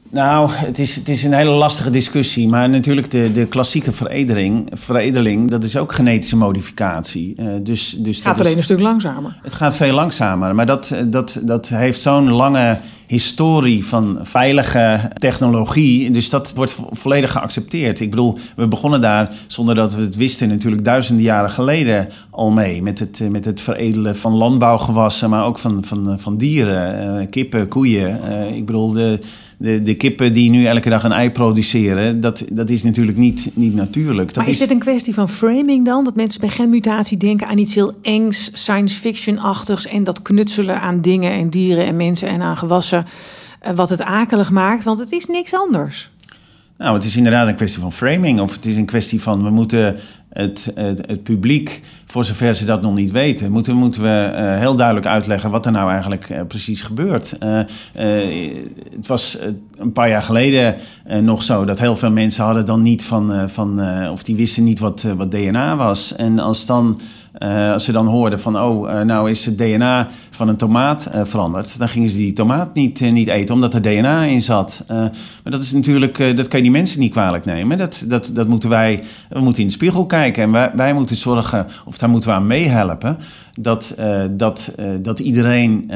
Nou, 0.10 0.50
het 0.52 0.80
is, 0.80 0.96
het 0.96 1.10
is 1.10 1.24
een 1.24 1.34
hele 1.34 1.50
lastige 1.50 1.90
discussie. 1.90 2.48
Maar 2.48 2.70
natuurlijk 2.70 3.12
de, 3.12 3.32
de 3.32 3.46
klassieke 3.46 3.92
veredeling, 3.92 4.70
veredeling, 4.74 5.50
dat 5.50 5.64
is 5.64 5.78
ook 5.78 5.94
genetische 5.94 6.36
modificatie. 6.36 7.36
Uh, 7.40 7.54
dus, 7.64 7.96
dus 7.98 8.16
het 8.16 8.26
gaat 8.26 8.40
alleen 8.40 8.58
een 8.58 8.64
stuk 8.64 8.80
langzamer. 8.80 9.40
Het 9.42 9.54
gaat 9.54 9.76
veel 9.76 9.94
langzamer. 9.94 10.56
Maar 10.56 10.66
dat, 10.66 10.96
dat, 11.08 11.40
dat 11.42 11.68
heeft 11.68 12.02
zo'n 12.02 12.32
lange 12.32 12.80
historie 13.08 13.86
van 13.86 14.20
veilige 14.22 15.12
technologie. 15.14 16.12
Dus 16.12 16.30
dat 16.30 16.54
wordt 16.56 16.76
volledig 16.92 17.32
geaccepteerd. 17.32 18.00
Ik 18.00 18.10
bedoel, 18.10 18.38
we 18.56 18.68
begonnen 18.68 19.02
daar 19.02 19.34
zonder 19.48 19.76
dat 19.76 19.96
we 19.96 20.02
het 20.02 20.16
wisten, 20.16 20.48
natuurlijk 20.48 20.84
duizenden 20.84 21.24
jaren 21.24 21.52
geleden 21.52 22.10
al 22.30 22.52
mee. 22.52 22.82
Met 22.82 23.00
het, 23.00 23.22
met 23.30 23.46
het 23.46 23.62
veredelen 23.62 24.18
van 24.18 24.34
landbouwgewassen, 24.34 25.30
maar 25.30 25.46
ook 25.46 25.60
van, 25.60 25.84
van, 25.84 26.20
van 26.20 26.38
dieren, 26.38 27.20
uh, 27.20 27.26
kippen, 27.30 27.68
koeien. 27.68 28.20
Uh, 28.30 28.56
ik 28.56 28.66
bedoel, 28.66 28.92
de 28.92 29.20
de, 29.58 29.82
de 29.82 29.94
kippen 29.94 30.34
die 30.34 30.50
nu 30.50 30.66
elke 30.66 30.90
dag 30.90 31.04
een 31.04 31.12
ei 31.12 31.32
produceren, 31.32 32.20
dat, 32.20 32.44
dat 32.52 32.70
is 32.70 32.84
natuurlijk 32.84 33.18
niet, 33.18 33.50
niet 33.54 33.76
natuurlijk. 33.76 34.28
Dat 34.28 34.36
maar 34.36 34.46
is, 34.46 34.52
is 34.52 34.60
dit 34.60 34.72
een 34.72 34.80
kwestie 34.80 35.14
van 35.14 35.30
framing 35.30 35.86
dan? 35.86 36.04
Dat 36.04 36.16
mensen 36.16 36.40
bij 36.40 36.50
genmutatie 36.50 37.18
denken 37.18 37.48
aan 37.48 37.58
iets 37.58 37.76
heel 37.76 37.94
engs, 38.02 38.50
science 38.54 39.00
fiction-achtigs 39.00 39.88
en 39.88 40.04
dat 40.04 40.22
knutselen 40.22 40.82
aan 40.82 41.02
dingen 41.02 41.32
en 41.32 41.50
dieren 41.50 41.86
en 41.86 41.96
mensen 41.96 42.28
en 42.28 42.42
aan 42.42 42.58
gewassen, 42.58 42.97
eh, 43.60 43.72
wat 43.76 43.90
het 43.90 44.02
akelig 44.02 44.52
maakt, 44.52 44.84
want 44.84 45.00
het 45.00 45.12
is 45.12 45.26
niks 45.26 45.54
anders. 45.54 46.10
Nou, 46.78 46.94
het 46.94 47.04
is 47.04 47.16
inderdaad 47.16 47.48
een 47.48 47.56
kwestie 47.56 47.82
van 47.82 47.92
framing. 47.92 48.40
Of 48.40 48.56
het 48.56 48.66
is 48.66 48.76
een 48.76 48.86
kwestie 48.86 49.22
van 49.22 49.44
we 49.44 49.50
moeten 49.50 50.00
het, 50.30 50.72
het, 50.76 51.08
het 51.08 51.24
publiek, 51.24 51.82
voor 52.06 52.24
zover 52.24 52.56
ze 52.56 52.66
dat 52.66 52.82
nog 52.82 52.96
niet 52.96 53.12
weten, 53.12 53.52
moeten, 53.52 53.76
moeten 53.76 54.02
we 54.02 54.32
uh, 54.34 54.60
heel 54.60 54.76
duidelijk 54.76 55.08
uitleggen 55.08 55.52
wat 55.52 55.66
er 55.66 55.72
nou 55.72 55.92
eigenlijk 55.92 56.30
uh, 56.30 56.42
precies 56.48 56.82
gebeurt. 56.82 57.36
Het 58.96 59.08
was 59.08 59.38
een 59.78 59.92
paar 59.92 60.10
jaar 60.10 60.22
geleden 60.22 60.76
nog 61.22 61.44
zo 61.44 61.66
dat 61.66 61.80
heel 61.80 61.96
veel 61.96 62.12
mensen 62.12 62.44
hadden 62.44 62.66
dan 62.66 62.82
niet 62.82 63.06
van, 63.06 63.50
van 63.50 63.82
of 64.12 64.24
die 64.24 64.36
wisten 64.36 64.64
niet 64.64 64.80
wat, 64.80 65.06
wat 65.18 65.32
DNA 65.32 65.76
was. 65.76 66.16
En 66.16 66.40
als 66.40 66.66
dan 66.66 67.00
uh, 67.44 67.72
als 67.72 67.86
ze 67.86 67.92
dan 67.92 68.08
hoorden 68.08 68.40
van, 68.40 68.60
oh, 68.60 68.90
uh, 68.90 69.02
nou 69.02 69.30
is 69.30 69.46
het 69.46 69.58
DNA 69.58 70.08
van 70.32 70.48
een 70.48 70.56
tomaat 70.56 71.10
uh, 71.16 71.22
veranderd, 71.26 71.80
dan 71.80 71.90
gingen 71.90 72.10
ze 72.10 72.18
die 72.18 72.34
tomaat 72.34 72.74
niet, 72.74 73.12
niet 73.12 73.28
eten, 73.28 73.56
omdat 73.56 73.74
er 73.74 73.82
DNA 73.82 74.24
in 74.24 74.42
zat. 74.42 74.84
maar 74.88 75.12
dat 75.44 75.62
is 75.62 75.72
natuurlijk, 75.72 76.18
dat 76.18 76.48
kan 76.48 76.58
je 76.58 76.66
die 76.66 76.72
mensen 76.72 77.00
niet 77.00 77.12
kwalijk 77.12 77.46
nemen. 77.46 77.78
Dat, 77.78 78.04
dat, 78.08 78.32
dat 78.34 78.48
moeten 78.48 78.70
wij, 78.70 79.04
we 79.30 79.40
moeten 79.40 79.62
in 79.62 79.68
de 79.68 79.74
spiegel 79.74 80.06
kijken 80.06 80.44
en 80.44 80.52
wij, 80.52 80.72
wij 80.76 80.94
moeten 80.94 81.16
zorgen, 81.16 81.68
of 81.86 81.98
daar 81.98 82.10
moeten 82.10 82.30
we 82.30 82.36
aan 82.36 82.48
meehelpen, 82.48 83.18
dat, 83.60 83.96
dat, 84.32 84.72
dat 85.02 85.20
iedereen 85.20 85.92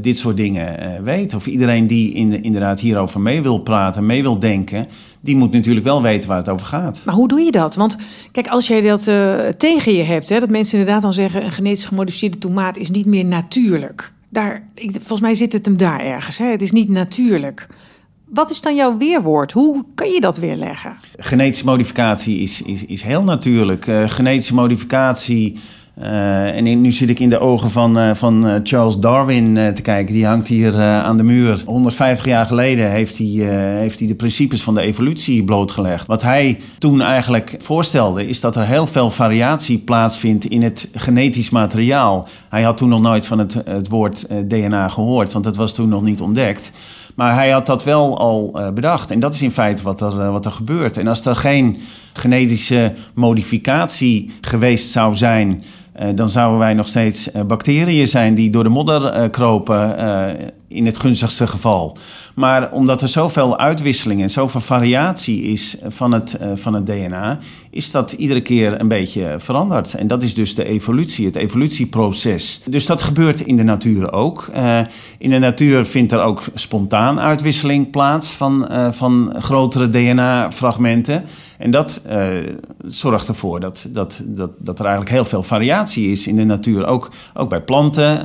dit 0.00 0.16
soort 0.16 0.36
dingen 0.36 1.04
weet. 1.04 1.34
Of 1.34 1.46
iedereen 1.46 1.86
die 1.86 2.12
in, 2.12 2.42
inderdaad 2.42 2.80
hierover 2.80 3.20
mee 3.20 3.42
wil 3.42 3.58
praten, 3.58 4.06
mee 4.06 4.22
wil 4.22 4.38
denken, 4.38 4.86
die 5.26 5.36
moet 5.36 5.52
natuurlijk 5.52 5.86
wel 5.86 6.02
weten 6.02 6.28
waar 6.28 6.38
het 6.38 6.48
over 6.48 6.66
gaat. 6.66 7.02
Maar 7.04 7.14
hoe 7.14 7.28
doe 7.28 7.40
je 7.40 7.50
dat? 7.50 7.74
Want 7.74 7.96
kijk, 8.32 8.48
als 8.48 8.66
jij 8.66 8.80
dat 8.80 9.06
uh, 9.06 9.34
tegen 9.56 9.94
je 9.94 10.02
hebt, 10.02 10.28
hè, 10.28 10.40
dat 10.40 10.50
mensen 10.50 10.78
inderdaad 10.78 11.02
dan 11.02 11.12
zeggen: 11.12 11.44
een 11.44 11.52
genetisch 11.52 11.84
gemodificeerde 11.84 12.38
tomaat 12.38 12.76
is 12.76 12.90
niet 12.90 13.06
meer 13.06 13.24
natuurlijk. 13.24 14.12
Daar, 14.30 14.68
ik, 14.74 14.90
volgens 14.90 15.20
mij 15.20 15.34
zit 15.34 15.52
het 15.52 15.64
hem 15.64 15.76
daar 15.76 16.00
ergens. 16.00 16.38
Hè? 16.38 16.46
Het 16.46 16.62
is 16.62 16.72
niet 16.72 16.88
natuurlijk. 16.88 17.66
Wat 18.24 18.50
is 18.50 18.60
dan 18.60 18.74
jouw 18.74 18.96
weerwoord? 18.96 19.52
Hoe 19.52 19.84
kan 19.94 20.10
je 20.10 20.20
dat 20.20 20.36
weerleggen? 20.36 20.96
Genetische 21.16 21.64
modificatie 21.64 22.38
is, 22.38 22.62
is, 22.62 22.84
is 22.84 23.02
heel 23.02 23.24
natuurlijk. 23.24 23.86
Uh, 23.86 24.08
genetische 24.08 24.54
modificatie 24.54 25.58
uh, 26.02 26.56
en 26.56 26.80
nu 26.80 26.92
zit 26.92 27.08
ik 27.08 27.18
in 27.18 27.28
de 27.28 27.38
ogen 27.38 27.70
van, 27.70 27.98
uh, 27.98 28.14
van 28.14 28.46
uh, 28.46 28.54
Charles 28.62 28.98
Darwin 28.98 29.54
te 29.74 29.82
kijken. 29.82 30.14
Die 30.14 30.26
hangt 30.26 30.48
hier 30.48 30.80
aan 30.80 31.16
de 31.16 31.22
muur. 31.22 31.62
150 31.66 32.26
jaar 32.26 32.46
geleden 32.46 32.90
heeft 32.90 33.18
hij, 33.18 33.26
heeft 33.78 33.98
hij 33.98 34.08
de 34.08 34.14
principes 34.14 34.62
van 34.62 34.74
de 34.74 34.80
evolutie 34.80 35.44
blootgelegd. 35.44 36.06
Wat 36.06 36.22
hij 36.22 36.60
toen 36.78 37.00
eigenlijk 37.00 37.54
voorstelde, 37.58 38.26
is 38.26 38.40
dat 38.40 38.56
er 38.56 38.66
heel 38.66 38.86
veel 38.86 39.10
variatie 39.10 39.78
plaatsvindt 39.78 40.44
in 40.44 40.62
het 40.62 40.88
genetisch 40.94 41.50
materiaal. 41.50 42.28
Hij 42.48 42.62
had 42.62 42.76
toen 42.76 42.88
nog 42.88 43.00
nooit 43.00 43.26
van 43.26 43.38
het, 43.38 43.54
het 43.64 43.88
woord 43.88 44.26
DNA 44.48 44.88
gehoord, 44.88 45.32
want 45.32 45.44
dat 45.44 45.56
was 45.56 45.74
toen 45.74 45.88
nog 45.88 46.02
niet 46.02 46.20
ontdekt. 46.20 46.72
Maar 47.14 47.34
hij 47.34 47.50
had 47.50 47.66
dat 47.66 47.84
wel 47.84 48.18
al 48.18 48.58
bedacht. 48.74 49.10
En 49.10 49.20
dat 49.20 49.34
is 49.34 49.42
in 49.42 49.50
feite 49.50 49.82
wat 49.82 50.00
er, 50.00 50.32
wat 50.32 50.44
er 50.44 50.52
gebeurt. 50.52 50.96
En 50.96 51.06
als 51.06 51.26
er 51.26 51.36
geen 51.36 51.78
genetische 52.12 52.94
modificatie 53.14 54.30
geweest 54.40 54.90
zou 54.90 55.14
zijn 55.14 55.62
dan 56.14 56.28
zouden 56.28 56.58
wij 56.58 56.74
nog 56.74 56.88
steeds 56.88 57.32
uh, 57.32 57.42
bacteriën 57.42 58.06
zijn 58.06 58.34
die 58.34 58.50
door 58.50 58.62
de 58.62 58.68
modder 58.68 59.16
uh, 59.16 59.30
kropen 59.30 59.96
in 60.68 60.86
het 60.86 60.98
gunstigste 60.98 61.46
geval. 61.46 61.96
Maar 62.34 62.70
omdat 62.72 63.02
er 63.02 63.08
zoveel 63.08 63.58
uitwisseling 63.58 64.22
en 64.22 64.30
zoveel 64.30 64.60
variatie 64.60 65.42
is 65.42 65.76
van 65.88 66.12
het, 66.12 66.38
van 66.54 66.74
het 66.74 66.86
DNA, 66.86 67.38
is 67.70 67.90
dat 67.90 68.12
iedere 68.12 68.40
keer 68.40 68.80
een 68.80 68.88
beetje 68.88 69.34
veranderd. 69.38 69.94
En 69.94 70.06
dat 70.06 70.22
is 70.22 70.34
dus 70.34 70.54
de 70.54 70.64
evolutie, 70.64 71.26
het 71.26 71.36
evolutieproces. 71.36 72.60
Dus 72.70 72.86
dat 72.86 73.02
gebeurt 73.02 73.40
in 73.40 73.56
de 73.56 73.62
natuur 73.62 74.12
ook. 74.12 74.50
in 75.18 75.30
de 75.30 75.38
natuur 75.38 75.86
vindt 75.86 76.12
er 76.12 76.20
ook 76.20 76.42
spontaan 76.54 77.20
uitwisseling 77.20 77.90
plaats 77.90 78.30
van, 78.30 78.68
van 78.90 79.34
grotere 79.38 79.88
DNA-fragmenten. 79.90 81.24
En 81.58 81.70
dat 81.70 82.00
zorgt 82.86 83.28
ervoor 83.28 83.60
dat, 83.60 83.88
dat, 83.90 84.22
dat, 84.24 84.50
dat 84.58 84.78
er 84.78 84.84
eigenlijk 84.84 85.14
heel 85.14 85.24
veel 85.24 85.42
variatie 85.42 86.10
is 86.10 86.26
in 86.26 86.36
de 86.36 86.44
natuur, 86.44 86.86
ook, 86.86 87.10
ook 87.34 87.48
bij 87.48 87.62
planten. 87.62 88.24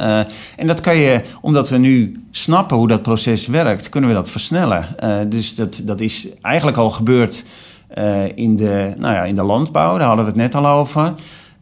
En 0.58 0.68
dat 0.68 0.82
kan 0.82 0.98
je, 0.98 1.22
omdat 1.42 1.70
we 1.70 1.78
nu 1.78 2.24
snappen 2.32 2.78
hoe 2.78 2.88
dat 2.88 3.02
proces 3.02 3.48
werkt, 3.48 3.90
kunnen 3.90 4.10
we 4.10 4.16
dat 4.16 4.30
versnellen. 4.30 4.88
Uh, 5.04 5.16
dus 5.28 5.56
dat, 5.56 5.82
dat 5.84 6.00
is 6.00 6.28
eigenlijk 6.42 6.78
al 6.78 6.90
gebeurd 6.90 7.44
in, 8.36 8.56
de, 8.56 8.94
nou 8.98 9.14
ja, 9.14 9.24
in 9.24 9.36
de 9.36 9.44
landbouw, 9.44 9.98
daar 9.98 10.08
hadden 10.08 10.26
we 10.26 10.32
het 10.32 10.40
net 10.40 10.56
al 10.56 10.68
over. 10.68 11.14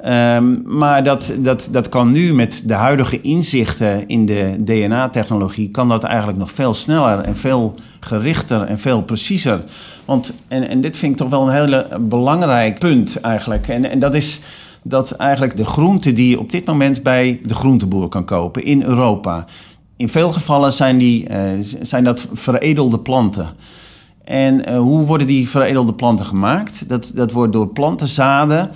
Um, 0.05 0.61
maar 0.65 1.03
dat, 1.03 1.33
dat, 1.37 1.69
dat 1.71 1.89
kan 1.89 2.11
nu 2.11 2.33
met 2.33 2.61
de 2.65 2.73
huidige 2.73 3.21
inzichten 3.21 4.07
in 4.07 4.25
de 4.25 4.55
DNA-technologie, 4.63 5.69
kan 5.69 5.89
dat 5.89 6.03
eigenlijk 6.03 6.37
nog 6.37 6.51
veel 6.51 6.73
sneller 6.73 7.19
en 7.19 7.37
veel 7.37 7.75
gerichter 7.99 8.61
en 8.61 8.79
veel 8.79 9.01
preciezer. 9.01 9.61
Want, 10.05 10.33
en, 10.47 10.69
en 10.69 10.81
dit 10.81 10.97
vind 10.97 11.11
ik 11.11 11.17
toch 11.17 11.29
wel 11.29 11.47
een 11.47 11.53
hele 11.53 11.87
belangrijk 11.99 12.79
punt 12.79 13.19
eigenlijk. 13.19 13.67
En, 13.67 13.89
en 13.89 13.99
dat 13.99 14.15
is 14.15 14.39
dat 14.81 15.11
eigenlijk 15.11 15.57
de 15.57 15.65
groenten 15.65 16.15
die 16.15 16.29
je 16.29 16.39
op 16.39 16.51
dit 16.51 16.65
moment 16.65 17.03
bij 17.03 17.39
de 17.43 17.55
groenteboer 17.55 18.07
kan 18.07 18.25
kopen 18.25 18.63
in 18.63 18.83
Europa. 18.83 19.45
In 19.99 20.09
veel 20.09 20.31
gevallen 20.31 20.73
zijn, 20.73 20.97
die, 20.97 21.29
uh, 21.29 21.37
zijn 21.81 22.03
dat 22.03 22.27
veredelde 22.33 22.99
planten. 22.99 23.49
En 24.23 24.69
uh, 24.69 24.77
hoe 24.77 25.05
worden 25.05 25.27
die 25.27 25.49
veredelde 25.49 25.93
planten 25.93 26.25
gemaakt? 26.25 26.89
Dat, 26.89 27.11
dat 27.15 27.31
wordt 27.31 27.53
door 27.53 27.67
plantenzaden 27.67 28.69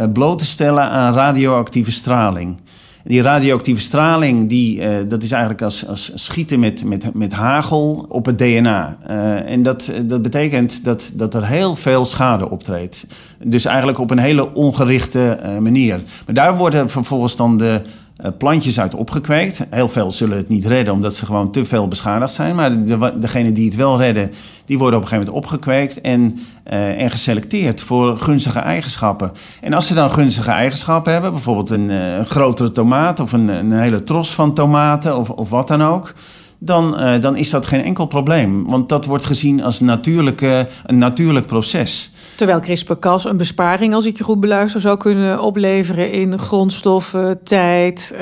uh, 0.00 0.04
bloot 0.12 0.38
te 0.38 0.46
stellen 0.46 0.90
aan 0.90 1.14
radioactieve 1.14 1.92
straling. 1.92 2.56
Die 3.04 3.22
radioactieve 3.22 3.80
straling, 3.80 4.48
die, 4.48 5.06
dat 5.06 5.22
is 5.22 5.30
eigenlijk 5.30 5.62
als, 5.62 5.86
als 5.86 6.12
schieten 6.14 6.60
met, 6.60 6.84
met, 6.84 7.14
met 7.14 7.32
hagel 7.32 8.06
op 8.08 8.26
het 8.26 8.38
DNA. 8.38 8.98
En 9.44 9.62
dat, 9.62 9.92
dat 10.06 10.22
betekent 10.22 10.84
dat, 10.84 11.12
dat 11.14 11.34
er 11.34 11.46
heel 11.46 11.76
veel 11.76 12.04
schade 12.04 12.50
optreedt. 12.50 13.06
Dus 13.44 13.64
eigenlijk 13.64 13.98
op 13.98 14.10
een 14.10 14.18
hele 14.18 14.54
ongerichte 14.54 15.38
manier. 15.60 16.00
Maar 16.26 16.34
daar 16.34 16.56
worden 16.56 16.90
vervolgens 16.90 17.36
dan 17.36 17.56
de 17.56 17.80
eh, 17.84 17.90
plantjes 18.38 18.80
uit 18.80 18.94
opgekweekt. 18.94 19.66
Heel 19.70 19.88
veel 19.88 20.12
zullen 20.12 20.36
het 20.36 20.48
niet 20.48 20.66
redden 20.66 20.94
omdat 20.94 21.14
ze 21.14 21.26
gewoon 21.26 21.52
te 21.52 21.64
veel 21.64 21.88
beschadigd 21.88 22.32
zijn. 22.32 22.54
Maar 22.54 22.84
de, 22.84 23.18
degenen 23.18 23.54
die 23.54 23.66
het 23.66 23.76
wel 23.76 23.98
redden, 23.98 24.32
die 24.64 24.78
worden 24.78 24.96
op 24.98 25.02
een 25.02 25.08
gegeven 25.08 25.32
moment 25.32 25.44
opgekweekt 25.44 26.00
en, 26.00 26.38
uh, 26.72 27.02
en 27.02 27.10
geselecteerd 27.10 27.82
voor 27.82 28.18
gunstige 28.18 28.58
eigenschappen. 28.58 29.32
En 29.60 29.72
als 29.72 29.86
ze 29.86 29.94
dan 29.94 30.10
gunstige 30.10 30.50
eigenschappen 30.50 31.12
hebben, 31.12 31.32
bijvoorbeeld 31.32 31.70
een, 31.70 31.90
uh, 31.90 32.16
een 32.16 32.26
grotere 32.26 32.72
tomaat 32.72 33.20
of 33.20 33.32
een, 33.32 33.48
een, 33.48 33.72
hele 33.72 34.04
tros 34.04 34.34
van 34.34 34.54
tomaten 34.54 35.16
of, 35.16 35.30
of 35.30 35.50
wat 35.50 35.68
dan 35.68 35.82
ook. 35.82 36.14
dan, 36.58 37.20
dan 37.20 37.36
is 37.36 37.50
dat 37.50 37.66
geen 37.66 37.82
enkel 37.82 38.06
probleem. 38.06 38.66
Want 38.66 38.88
dat 38.88 39.04
wordt 39.04 39.24
gezien 39.24 39.62
als 39.62 39.80
natuurlijke, 39.80 40.68
een 40.86 40.98
natuurlijk 40.98 41.46
proces. 41.46 42.10
Terwijl 42.40 42.60
CRISPR-Cas 42.60 43.24
een 43.24 43.36
besparing, 43.36 43.94
als 43.94 44.06
ik 44.06 44.18
je 44.18 44.24
goed 44.24 44.40
beluister, 44.40 44.80
zou 44.80 44.96
kunnen 44.96 45.40
opleveren 45.42 46.12
in 46.12 46.38
grondstoffen, 46.38 47.42
tijd, 47.44 48.14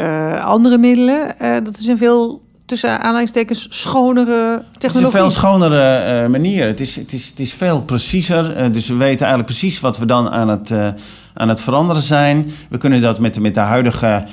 andere 0.42 0.78
middelen. 0.78 1.34
dat 1.64 1.78
is 1.78 1.86
een 1.86 1.98
veel 1.98 2.42
tussen 2.66 3.00
aanhalingstekens 3.00 3.66
schonere 3.70 4.64
technologie. 4.78 4.82
Het 4.82 4.84
is 4.84 5.02
een 5.02 5.10
veel 5.10 5.30
schonere 5.30 6.22
uh, 6.22 6.28
manier. 6.28 6.66
Het 6.66 6.80
is, 6.80 6.96
het, 6.96 7.12
is, 7.12 7.28
het 7.28 7.38
is 7.38 7.52
veel 7.52 7.82
preciezer. 7.82 8.72
Dus 8.72 8.88
we 8.88 8.94
weten 8.94 9.26
eigenlijk 9.26 9.46
precies 9.46 9.80
wat 9.80 9.98
we 9.98 10.06
dan 10.06 10.30
aan 10.30 10.48
het, 10.48 10.72
aan 11.34 11.48
het 11.48 11.60
veranderen 11.60 12.02
zijn. 12.02 12.50
We 12.70 12.78
kunnen 12.78 13.00
dat 13.00 13.18
met, 13.18 13.40
met 13.40 13.54
de 13.54 13.60
huidige 13.60 14.26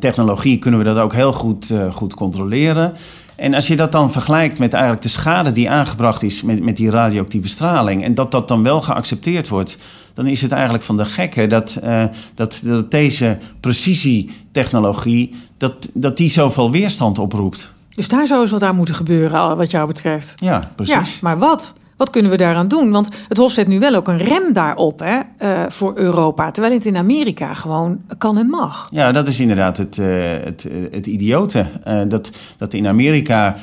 technologie 0.00 0.58
kunnen 0.58 0.80
we 0.80 0.86
dat 0.86 0.96
ook 0.96 1.12
heel 1.12 1.32
goed, 1.32 1.72
goed 1.92 2.14
controleren. 2.14 2.94
En 3.38 3.54
als 3.54 3.66
je 3.66 3.76
dat 3.76 3.92
dan 3.92 4.12
vergelijkt 4.12 4.58
met 4.58 4.72
eigenlijk 4.72 5.02
de 5.02 5.08
schade 5.08 5.52
die 5.52 5.70
aangebracht 5.70 6.22
is 6.22 6.42
met, 6.42 6.62
met 6.62 6.76
die 6.76 6.90
radioactieve 6.90 7.48
straling, 7.48 8.04
en 8.04 8.14
dat 8.14 8.30
dat 8.30 8.48
dan 8.48 8.62
wel 8.62 8.80
geaccepteerd 8.80 9.48
wordt, 9.48 9.76
dan 10.14 10.26
is 10.26 10.42
het 10.42 10.52
eigenlijk 10.52 10.84
van 10.84 10.96
de 10.96 11.04
gekke 11.04 11.46
dat, 11.46 11.78
uh, 11.84 12.04
dat, 12.34 12.60
dat 12.64 12.90
deze 12.90 13.38
precisietechnologie, 13.60 15.34
dat, 15.56 15.88
dat 15.94 16.16
die 16.16 16.30
zoveel 16.30 16.70
weerstand 16.70 17.18
oproept. 17.18 17.72
Dus 17.94 18.08
daar 18.08 18.26
zou 18.26 18.40
eens 18.40 18.50
wat 18.50 18.62
aan 18.62 18.76
moeten 18.76 18.94
gebeuren, 18.94 19.56
wat 19.56 19.70
jou 19.70 19.86
betreft. 19.86 20.32
Ja, 20.36 20.72
precies. 20.76 21.12
Ja, 21.12 21.18
maar 21.20 21.38
wat? 21.38 21.74
Wat 21.98 22.10
kunnen 22.10 22.30
we 22.30 22.36
daaraan 22.36 22.68
doen? 22.68 22.90
Want 22.90 23.08
het 23.28 23.38
Hof 23.38 23.52
zet 23.52 23.66
nu 23.66 23.78
wel 23.78 23.94
ook 23.94 24.08
een 24.08 24.18
rem 24.18 24.52
daarop 24.52 24.98
hè, 24.98 25.20
uh, 25.42 25.64
voor 25.68 25.92
Europa. 25.96 26.50
Terwijl 26.50 26.74
het 26.74 26.84
in 26.84 26.96
Amerika 26.96 27.54
gewoon 27.54 28.00
kan 28.18 28.38
en 28.38 28.46
mag. 28.46 28.86
Ja, 28.90 29.12
dat 29.12 29.28
is 29.28 29.40
inderdaad 29.40 29.76
het, 29.76 29.96
uh, 29.96 30.06
het, 30.44 30.68
het 30.90 31.06
idiote. 31.06 31.66
Dat, 32.08 32.30
dat 32.56 32.72
in 32.72 32.86
Amerika 32.86 33.56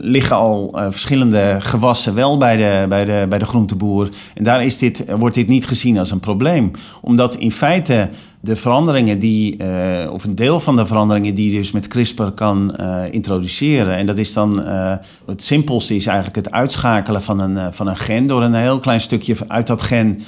liggen 0.00 0.36
al 0.36 0.78
verschillende 0.90 1.56
gewassen 1.58 2.14
wel 2.14 2.38
bij 2.38 2.56
de, 2.56 2.86
bij, 2.88 3.04
de, 3.04 3.26
bij 3.28 3.38
de 3.38 3.44
groenteboer. 3.44 4.08
En 4.34 4.44
daar 4.44 4.64
is 4.64 4.78
dit, 4.78 5.04
wordt 5.18 5.34
dit 5.34 5.48
niet 5.48 5.66
gezien 5.66 5.98
als 5.98 6.10
een 6.10 6.20
probleem. 6.20 6.70
Omdat 7.00 7.34
in 7.34 7.52
feite 7.52 8.08
de 8.42 8.56
veranderingen 8.56 9.18
die, 9.18 9.56
uh, 9.62 10.12
of 10.12 10.24
een 10.24 10.34
deel 10.34 10.60
van 10.60 10.76
de 10.76 10.86
veranderingen 10.86 11.34
die 11.34 11.50
je 11.50 11.58
dus 11.58 11.72
met 11.72 11.88
CRISPR 11.88 12.22
kan 12.22 12.76
uh, 12.80 13.02
introduceren. 13.10 13.94
En 13.94 14.06
dat 14.06 14.18
is 14.18 14.32
dan, 14.32 14.60
uh, 14.60 14.94
het 15.26 15.42
simpelste 15.42 15.94
is 15.94 16.06
eigenlijk 16.06 16.36
het 16.36 16.50
uitschakelen 16.50 17.22
van 17.22 17.40
een, 17.40 17.72
van 17.74 17.86
een 17.86 17.96
gen 17.96 18.26
door 18.26 18.42
een 18.42 18.54
heel 18.54 18.80
klein 18.80 19.00
stukje 19.00 19.36
uit 19.46 19.66
dat 19.66 19.82
gen 19.82 20.20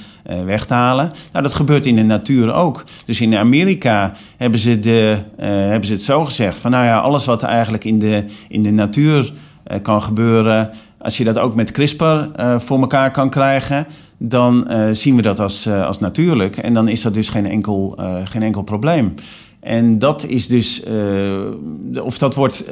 weg 0.45 0.65
te 0.65 0.73
halen. 0.73 1.11
Nou, 1.31 1.43
dat 1.43 1.53
gebeurt 1.53 1.85
in 1.85 1.95
de 1.95 2.03
natuur 2.03 2.53
ook. 2.53 2.83
Dus 3.05 3.21
in 3.21 3.35
Amerika 3.35 4.13
hebben 4.37 4.59
ze, 4.59 4.79
de, 4.79 5.17
hebben 5.37 5.87
ze 5.87 5.93
het 5.93 6.03
zo 6.03 6.25
gezegd 6.25 6.59
van 6.59 6.71
nou 6.71 6.85
ja, 6.85 6.97
alles 6.97 7.25
wat 7.25 7.43
eigenlijk 7.43 7.83
in 7.83 7.99
de, 7.99 8.25
in 8.47 8.63
de 8.63 8.71
natuur 8.71 9.33
kan 9.81 10.01
gebeuren, 10.01 10.71
als 10.97 11.17
je 11.17 11.23
dat 11.23 11.37
ook 11.37 11.55
met 11.55 11.71
CRISPR 11.71 12.23
voor 12.57 12.79
elkaar 12.79 13.11
kan 13.11 13.29
krijgen, 13.29 13.87
dan 14.25 14.67
uh, 14.69 14.89
zien 14.91 15.15
we 15.15 15.21
dat 15.21 15.39
als, 15.39 15.67
uh, 15.67 15.85
als 15.85 15.99
natuurlijk. 15.99 16.57
En 16.57 16.73
dan 16.73 16.87
is 16.87 17.01
dat 17.01 17.13
dus 17.13 17.29
geen 17.29 17.45
enkel, 17.45 17.95
uh, 17.99 18.17
geen 18.23 18.41
enkel 18.41 18.61
probleem. 18.61 19.13
En 19.59 19.99
dat 19.99 20.25
is 20.25 20.47
dus, 20.47 20.83
of 22.03 22.17
dat 22.17 22.35
wordt 22.35 22.65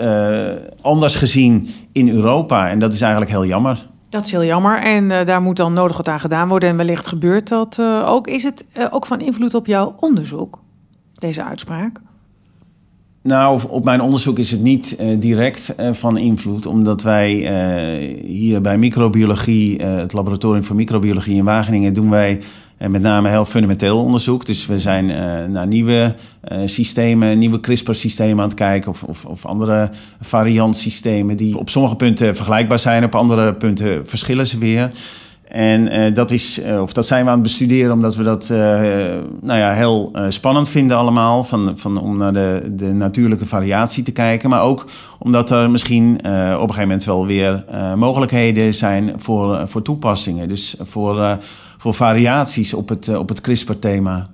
anders 0.81 1.15
gezien 1.15 1.69
in 1.91 2.09
Europa. 2.09 2.69
En 2.69 2.79
dat 2.79 2.93
is 2.93 3.01
eigenlijk 3.01 3.31
heel 3.31 3.45
jammer. 3.45 3.87
Dat 4.09 4.25
is 4.25 4.31
heel 4.31 4.43
jammer. 4.43 4.81
En 4.81 5.25
daar 5.25 5.41
moet 5.41 5.55
dan 5.55 5.73
nodig 5.73 5.97
wat 5.97 6.07
aan 6.07 6.19
gedaan 6.19 6.47
worden. 6.47 6.69
En 6.69 6.77
wellicht 6.77 7.07
gebeurt 7.07 7.47
dat 7.47 7.81
ook. 8.05 8.27
Is 8.27 8.43
het 8.43 8.65
ook 8.89 9.05
van 9.05 9.21
invloed 9.21 9.53
op 9.53 9.65
jouw 9.65 9.93
onderzoek, 9.97 10.59
deze 11.13 11.43
uitspraak? 11.43 12.01
Nou, 13.23 13.61
op 13.69 13.83
mijn 13.83 14.01
onderzoek 14.01 14.39
is 14.39 14.51
het 14.51 14.61
niet 14.61 14.95
uh, 14.99 15.19
direct 15.19 15.73
uh, 15.79 15.93
van 15.93 16.17
invloed, 16.17 16.65
omdat 16.65 17.01
wij 17.01 17.33
uh, 17.33 18.25
hier 18.25 18.61
bij 18.61 18.77
microbiologie, 18.77 19.81
het 19.81 20.13
laboratorium 20.13 20.63
voor 20.63 20.75
microbiologie 20.75 21.35
in 21.35 21.43
Wageningen, 21.43 21.93
doen 21.93 22.09
wij 22.09 22.41
met 22.89 23.01
name 23.01 23.29
heel 23.29 23.45
fundamenteel 23.45 23.99
onderzoek. 23.99 24.45
Dus 24.45 24.65
we 24.65 24.79
zijn 24.79 25.05
naar 25.51 25.67
nieuwe 25.67 26.15
systemen, 26.65 27.37
nieuwe 27.37 27.59
CRISPR-systemen 27.59 28.43
aan 28.43 28.49
het 28.49 28.57
kijken, 28.57 28.91
of, 28.91 29.03
of, 29.03 29.25
of 29.25 29.45
andere 29.45 29.89
variantsystemen 30.21 31.37
die 31.37 31.57
op 31.57 31.69
sommige 31.69 31.95
punten 31.95 32.35
vergelijkbaar 32.35 32.79
zijn, 32.79 33.03
op 33.03 33.15
andere 33.15 33.53
punten 33.53 34.07
verschillen 34.07 34.47
ze 34.47 34.57
weer. 34.57 34.91
En 35.51 35.93
uh, 35.93 36.13
dat, 36.13 36.31
is, 36.31 36.59
uh, 36.59 36.81
of 36.81 36.93
dat 36.93 37.05
zijn 37.05 37.23
we 37.23 37.29
aan 37.29 37.35
het 37.35 37.43
bestuderen 37.43 37.93
omdat 37.93 38.15
we 38.15 38.23
dat 38.23 38.49
uh, 38.51 38.57
nou 39.41 39.59
ja, 39.59 39.73
heel 39.73 40.11
spannend 40.29 40.69
vinden 40.69 40.97
allemaal. 40.97 41.43
Van, 41.43 41.77
van, 41.77 42.01
om 42.01 42.17
naar 42.17 42.33
de, 42.33 42.71
de 42.75 42.93
natuurlijke 42.93 43.45
variatie 43.45 44.03
te 44.03 44.11
kijken. 44.11 44.49
Maar 44.49 44.61
ook 44.61 44.85
omdat 45.19 45.49
er 45.49 45.71
misschien 45.71 46.17
op 46.19 46.25
een 46.25 46.59
gegeven 46.59 46.81
moment 46.81 47.03
wel 47.03 47.25
weer 47.25 47.65
mogelijkheden 47.95 48.73
zijn 48.73 49.13
voor, 49.17 49.67
voor 49.67 49.81
toepassingen. 49.81 50.47
Dus 50.47 50.75
voor, 50.79 51.37
voor 51.77 51.93
variaties 51.93 52.73
op 52.73 52.89
het, 52.89 53.17
op 53.17 53.29
het 53.29 53.41
CRISPR-thema. 53.41 54.29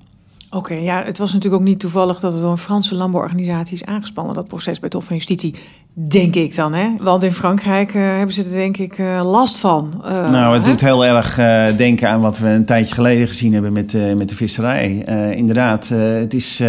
Oké, 0.49 0.73
ja, 0.73 1.03
het 1.03 1.17
was 1.17 1.33
natuurlijk 1.33 1.61
ook 1.61 1.67
niet 1.67 1.79
toevallig 1.79 2.19
dat 2.19 2.33
het 2.33 2.41
door 2.41 2.51
een 2.51 2.57
Franse 2.57 2.95
landbouworganisatie 2.95 3.75
is 3.75 3.85
aangespannen, 3.85 4.35
dat 4.35 4.47
proces 4.47 4.79
bij 4.79 4.89
het 4.89 4.93
Hof 4.93 5.05
van 5.05 5.15
Justitie. 5.15 5.55
Denk 5.99 6.35
ik 6.35 6.55
dan, 6.55 6.73
hè? 6.73 6.87
Want 6.99 7.23
in 7.23 7.31
Frankrijk 7.31 7.93
uh, 7.93 8.01
hebben 8.01 8.33
ze 8.33 8.43
er 8.43 8.51
denk 8.51 8.77
ik 8.77 8.97
uh, 8.97 9.21
last 9.23 9.59
van. 9.59 10.01
Uh, 10.05 10.29
nou, 10.29 10.53
het 10.53 10.65
hè? 10.65 10.71
doet 10.71 10.81
heel 10.81 11.05
erg 11.05 11.35
denken 11.77 12.09
aan 12.09 12.21
wat 12.21 12.39
we 12.39 12.47
een 12.47 12.65
tijdje 12.65 12.93
geleden 12.93 13.27
gezien 13.27 13.53
hebben 13.53 13.73
met, 13.73 14.15
met 14.17 14.29
de 14.29 14.35
visserij. 14.35 15.03
inderdaad, 15.35 15.87
het 15.89 16.33
is. 16.33 16.61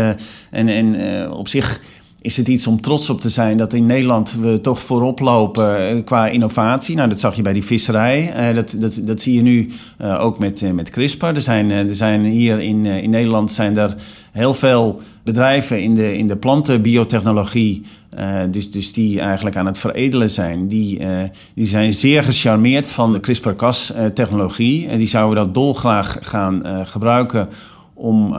en 0.51 0.69
en 0.69 0.97
op 1.33 1.49
zich 1.49 1.81
is 2.21 2.37
het 2.37 2.49
iets 2.49 2.67
om 2.67 2.81
trots 2.81 3.11
op 3.11 3.21
te 3.21 3.29
zijn 3.29 3.57
dat 3.57 3.73
in 3.73 3.87
Nederland 3.87 4.37
we 4.41 4.61
toch 4.61 4.81
voorop 4.81 5.21
lopen 5.21 6.05
qua 6.05 6.29
innovatie. 6.29 6.97
Nou, 6.97 7.09
dat 7.09 7.21
zag 7.21 7.37
je 7.37 7.43
bij 7.43 7.53
die 7.53 7.64
visserij. 7.64 8.33
dat, 8.55 8.75
dat, 8.79 9.01
dat 9.03 9.21
zie 9.21 9.35
je 9.35 9.43
nu 9.43 9.71
ook 9.99 10.38
met, 10.38 10.75
met 10.75 10.91
CRISPR. 10.91 11.25
Er 11.27 11.41
zijn, 11.41 11.71
er 11.71 11.95
zijn 11.95 12.25
hier 12.25 12.61
in, 12.61 12.87
in 12.87 13.11
Nederland 13.11 13.51
zijn 13.51 13.77
er 13.77 13.95
heel 14.33 14.55
veel 14.55 15.01
bedrijven 15.23 15.83
in 15.83 15.95
de, 15.95 16.17
in 16.17 16.27
de 16.27 16.37
plantenbiotechnologie, 16.37 17.85
uh, 18.19 18.41
dus, 18.51 18.71
dus 18.71 18.93
die 18.93 19.21
eigenlijk 19.21 19.57
aan 19.57 19.67
het 19.67 19.79
veredelen 19.79 20.31
zijn, 20.31 20.69
die, 20.69 21.01
uh, 21.01 21.07
die 21.55 21.67
zijn 21.67 21.93
zeer 21.93 22.23
gecharmeerd 22.23 22.93
van 22.93 23.13
de 23.13 23.21
CRISPR-Cas-technologie. 23.21 24.89
En 24.89 24.99
die 24.99 25.07
zouden 25.07 25.45
dat 25.45 25.55
dolgraag 25.55 26.17
gaan 26.21 26.87
gebruiken 26.87 27.49
om, 27.95 28.31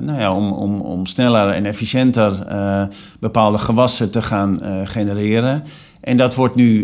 nou 0.00 0.18
ja, 0.18 0.34
om, 0.34 0.52
om, 0.52 0.80
om 0.80 1.06
sneller 1.06 1.48
en 1.48 1.66
efficiënter 1.66 2.46
bepaalde 3.20 3.58
gewassen 3.58 4.10
te 4.10 4.22
gaan 4.22 4.60
genereren. 4.84 5.64
En 6.00 6.16
dat 6.16 6.34
wordt 6.34 6.54
nu, 6.54 6.82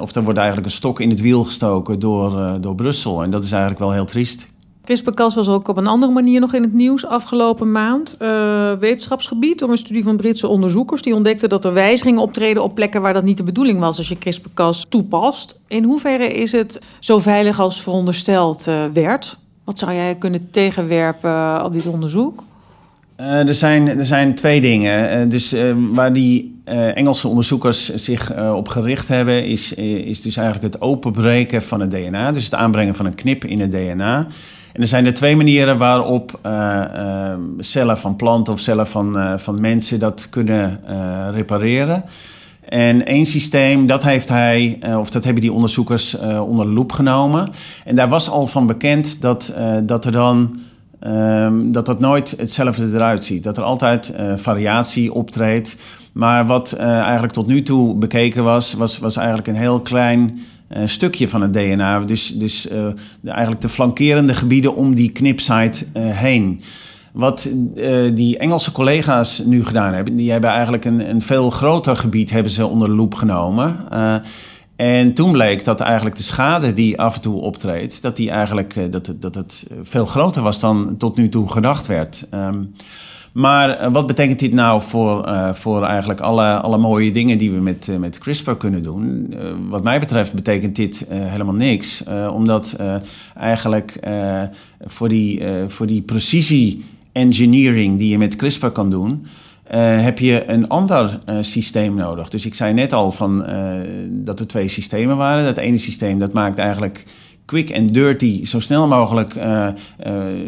of 0.00 0.14
er 0.14 0.22
wordt 0.22 0.38
eigenlijk 0.38 0.66
een 0.66 0.72
stok 0.72 1.00
in 1.00 1.10
het 1.10 1.20
wiel 1.20 1.44
gestoken 1.44 1.98
door, 1.98 2.60
door 2.60 2.74
Brussel. 2.74 3.22
En 3.22 3.30
dat 3.30 3.44
is 3.44 3.52
eigenlijk 3.52 3.80
wel 3.80 3.92
heel 3.92 4.04
triest. 4.04 4.46
CRISPR-Cas 4.84 5.34
was 5.34 5.48
ook 5.48 5.68
op 5.68 5.76
een 5.76 5.86
andere 5.86 6.12
manier 6.12 6.40
nog 6.40 6.54
in 6.54 6.62
het 6.62 6.72
nieuws 6.72 7.06
afgelopen 7.06 7.72
maand. 7.72 8.16
Uh, 8.20 8.72
wetenschapsgebied 8.72 9.58
door 9.58 9.70
een 9.70 9.76
studie 9.76 10.02
van 10.02 10.16
Britse 10.16 10.48
onderzoekers. 10.48 11.02
Die 11.02 11.14
ontdekten 11.14 11.48
dat 11.48 11.64
er 11.64 11.72
wijzigingen 11.72 12.20
optreden 12.20 12.62
op 12.62 12.74
plekken 12.74 13.02
waar 13.02 13.12
dat 13.12 13.24
niet 13.24 13.36
de 13.36 13.42
bedoeling 13.42 13.78
was 13.80 13.98
als 13.98 14.08
je 14.08 14.18
CRISPR-Cas 14.18 14.86
toepast. 14.88 15.58
In 15.68 15.84
hoeverre 15.84 16.32
is 16.32 16.52
het 16.52 16.80
zo 16.98 17.18
veilig 17.18 17.60
als 17.60 17.82
verondersteld 17.82 18.66
uh, 18.68 18.84
werd? 18.92 19.36
Wat 19.64 19.78
zou 19.78 19.92
jij 19.92 20.14
kunnen 20.14 20.50
tegenwerpen 20.50 21.64
op 21.64 21.72
dit 21.72 21.86
onderzoek? 21.86 22.42
Er, 23.16 23.54
zijn, 23.54 23.88
er 23.88 24.04
zijn 24.04 24.34
twee 24.34 24.60
dingen. 24.60 25.28
dus 25.28 25.54
waar 25.92 26.12
die 26.12 26.62
Engelse 26.94 27.28
onderzoekers 27.28 27.94
zich 27.94 28.52
op 28.54 28.68
gericht 28.68 29.08
hebben, 29.08 29.46
is, 29.46 29.72
is 29.72 30.22
dus 30.22 30.36
eigenlijk 30.36 30.74
het 30.74 30.82
openbreken 30.82 31.62
van 31.62 31.80
het 31.80 31.90
DNA. 31.90 32.32
Dus 32.32 32.44
het 32.44 32.54
aanbrengen 32.54 32.94
van 32.94 33.06
een 33.06 33.14
knip 33.14 33.44
in 33.44 33.60
het 33.60 33.72
DNA. 33.72 34.26
En 34.74 34.80
er 34.80 34.88
zijn 34.88 35.06
er 35.06 35.14
twee 35.14 35.36
manieren 35.36 35.78
waarop 35.78 36.38
uh, 36.46 36.84
uh, 36.96 37.32
cellen 37.58 37.98
van 37.98 38.16
planten 38.16 38.52
of 38.52 38.60
cellen 38.60 38.86
van, 38.86 39.18
uh, 39.18 39.32
van 39.36 39.60
mensen 39.60 39.98
dat 39.98 40.28
kunnen 40.30 40.80
repareren. 41.32 42.04
En 42.68 43.06
één 43.06 43.24
systeem, 43.24 43.86
dat 43.86 44.02
heeft 44.02 44.28
hij, 44.28 44.78
of 44.98 45.10
dat 45.10 45.24
hebben 45.24 45.42
die 45.42 45.52
onderzoekers 45.52 46.18
onder 46.40 46.66
de 46.66 46.72
loep 46.72 46.92
genomen. 46.92 47.48
En 47.84 47.94
daar 47.94 48.08
was 48.08 48.30
al 48.30 48.46
van 48.46 48.66
bekend 48.66 49.20
dat, 49.20 49.54
dat 49.82 50.04
er 50.04 50.12
dan. 50.12 50.60
Um, 51.06 51.72
dat 51.72 51.86
dat 51.86 52.00
nooit 52.00 52.34
hetzelfde 52.38 52.86
eruit 52.94 53.24
ziet. 53.24 53.42
Dat 53.42 53.56
er 53.56 53.62
altijd 53.62 54.14
variatie 54.36 55.12
optreedt. 55.12 55.76
Maar 56.12 56.46
wat 56.46 56.72
eigenlijk 56.72 57.32
tot 57.32 57.46
nu 57.46 57.62
toe 57.62 57.94
bekeken 57.94 58.44
was, 58.44 58.74
was, 58.74 58.98
was 58.98 59.16
eigenlijk 59.16 59.48
een 59.48 59.54
heel 59.54 59.80
klein 59.80 60.40
stukje 60.84 61.28
van 61.28 61.42
het 61.42 61.52
DNA. 61.52 62.00
Dus, 62.00 62.26
dus 62.26 62.70
uh, 62.72 62.86
eigenlijk 63.24 63.60
de 63.60 63.68
flankerende 63.68 64.34
gebieden 64.34 64.76
om 64.76 64.94
die 64.94 65.10
knipsite 65.10 65.84
uh, 65.96 66.02
heen. 66.10 66.60
Wat 67.12 67.48
die 68.14 68.38
Engelse 68.38 68.72
collega's 68.72 69.42
nu 69.44 69.64
gedaan 69.64 69.94
hebben, 69.94 70.16
die 70.16 70.30
hebben 70.30 70.50
eigenlijk 70.50 70.84
een, 70.84 71.10
een 71.10 71.22
veel 71.22 71.50
groter 71.50 71.96
gebied 71.96 72.30
hebben 72.30 72.52
ze 72.52 72.66
onder 72.66 72.88
de 72.88 72.94
loep 72.94 73.14
genomen. 73.14 73.76
en 74.76 75.14
toen 75.14 75.32
bleek 75.32 75.64
dat 75.64 75.80
eigenlijk 75.80 76.16
de 76.16 76.22
schade 76.22 76.72
die 76.72 77.00
af 77.00 77.14
en 77.14 77.20
toe 77.20 77.40
optreedt, 77.40 78.02
dat 78.02 78.16
die 78.16 78.30
eigenlijk 78.30 78.92
dat, 78.92 79.14
dat 79.20 79.34
het 79.34 79.66
veel 79.82 80.06
groter 80.06 80.42
was 80.42 80.60
dan 80.60 80.94
tot 80.98 81.16
nu 81.16 81.28
toe 81.28 81.48
gedacht 81.48 81.86
werd. 81.86 82.26
Um, 82.34 82.74
Maar 83.34 83.92
wat 83.92 84.06
betekent 84.06 84.38
dit 84.38 84.52
nou 84.52 84.82
voor, 84.82 85.28
voor 85.54 85.82
eigenlijk 85.82 86.20
alle, 86.20 86.54
alle 86.54 86.78
mooie 86.78 87.10
dingen 87.12 87.38
die 87.38 87.50
we 87.50 87.60
met, 87.60 87.90
met 87.98 88.18
CRISPR 88.18 88.50
kunnen 88.50 88.82
doen? 88.82 89.34
wat 89.68 89.82
mij 89.82 90.00
betreft 90.00 90.34
betekent 90.34 90.76
dit 90.76 91.06
helemaal 91.08 91.54
niks. 91.54 92.04
omdat 92.32 92.76
eigenlijk 93.34 93.98
voor, 94.84 95.08
die, 95.08 95.42
voor 95.66 95.86
die 95.86 96.02
precisie 96.02 96.84
engineering 97.12 97.98
die 97.98 98.08
je 98.08 98.18
met 98.18 98.36
CRISPR 98.36 98.66
kan 98.66 98.90
doen, 98.90 99.26
heb 99.78 100.18
je 100.18 100.50
een 100.50 100.68
ander 100.68 101.18
systeem 101.40 101.94
nodig. 101.94 102.28
Dus 102.28 102.46
ik 102.46 102.54
zei 102.54 102.72
net 102.72 102.92
al 102.92 103.12
van, 103.12 103.44
dat 104.10 104.40
er 104.40 104.46
twee 104.46 104.68
systemen 104.68 105.16
waren. 105.16 105.44
Dat 105.44 105.56
ene 105.56 105.78
systeem 105.78 106.18
dat 106.18 106.32
maakt 106.32 106.58
eigenlijk 106.58 107.04
quick 107.44 107.70
en 107.70 107.86
dirty 107.86 108.44
zo 108.44 108.60
snel 108.60 108.88
mogelijk 108.88 109.38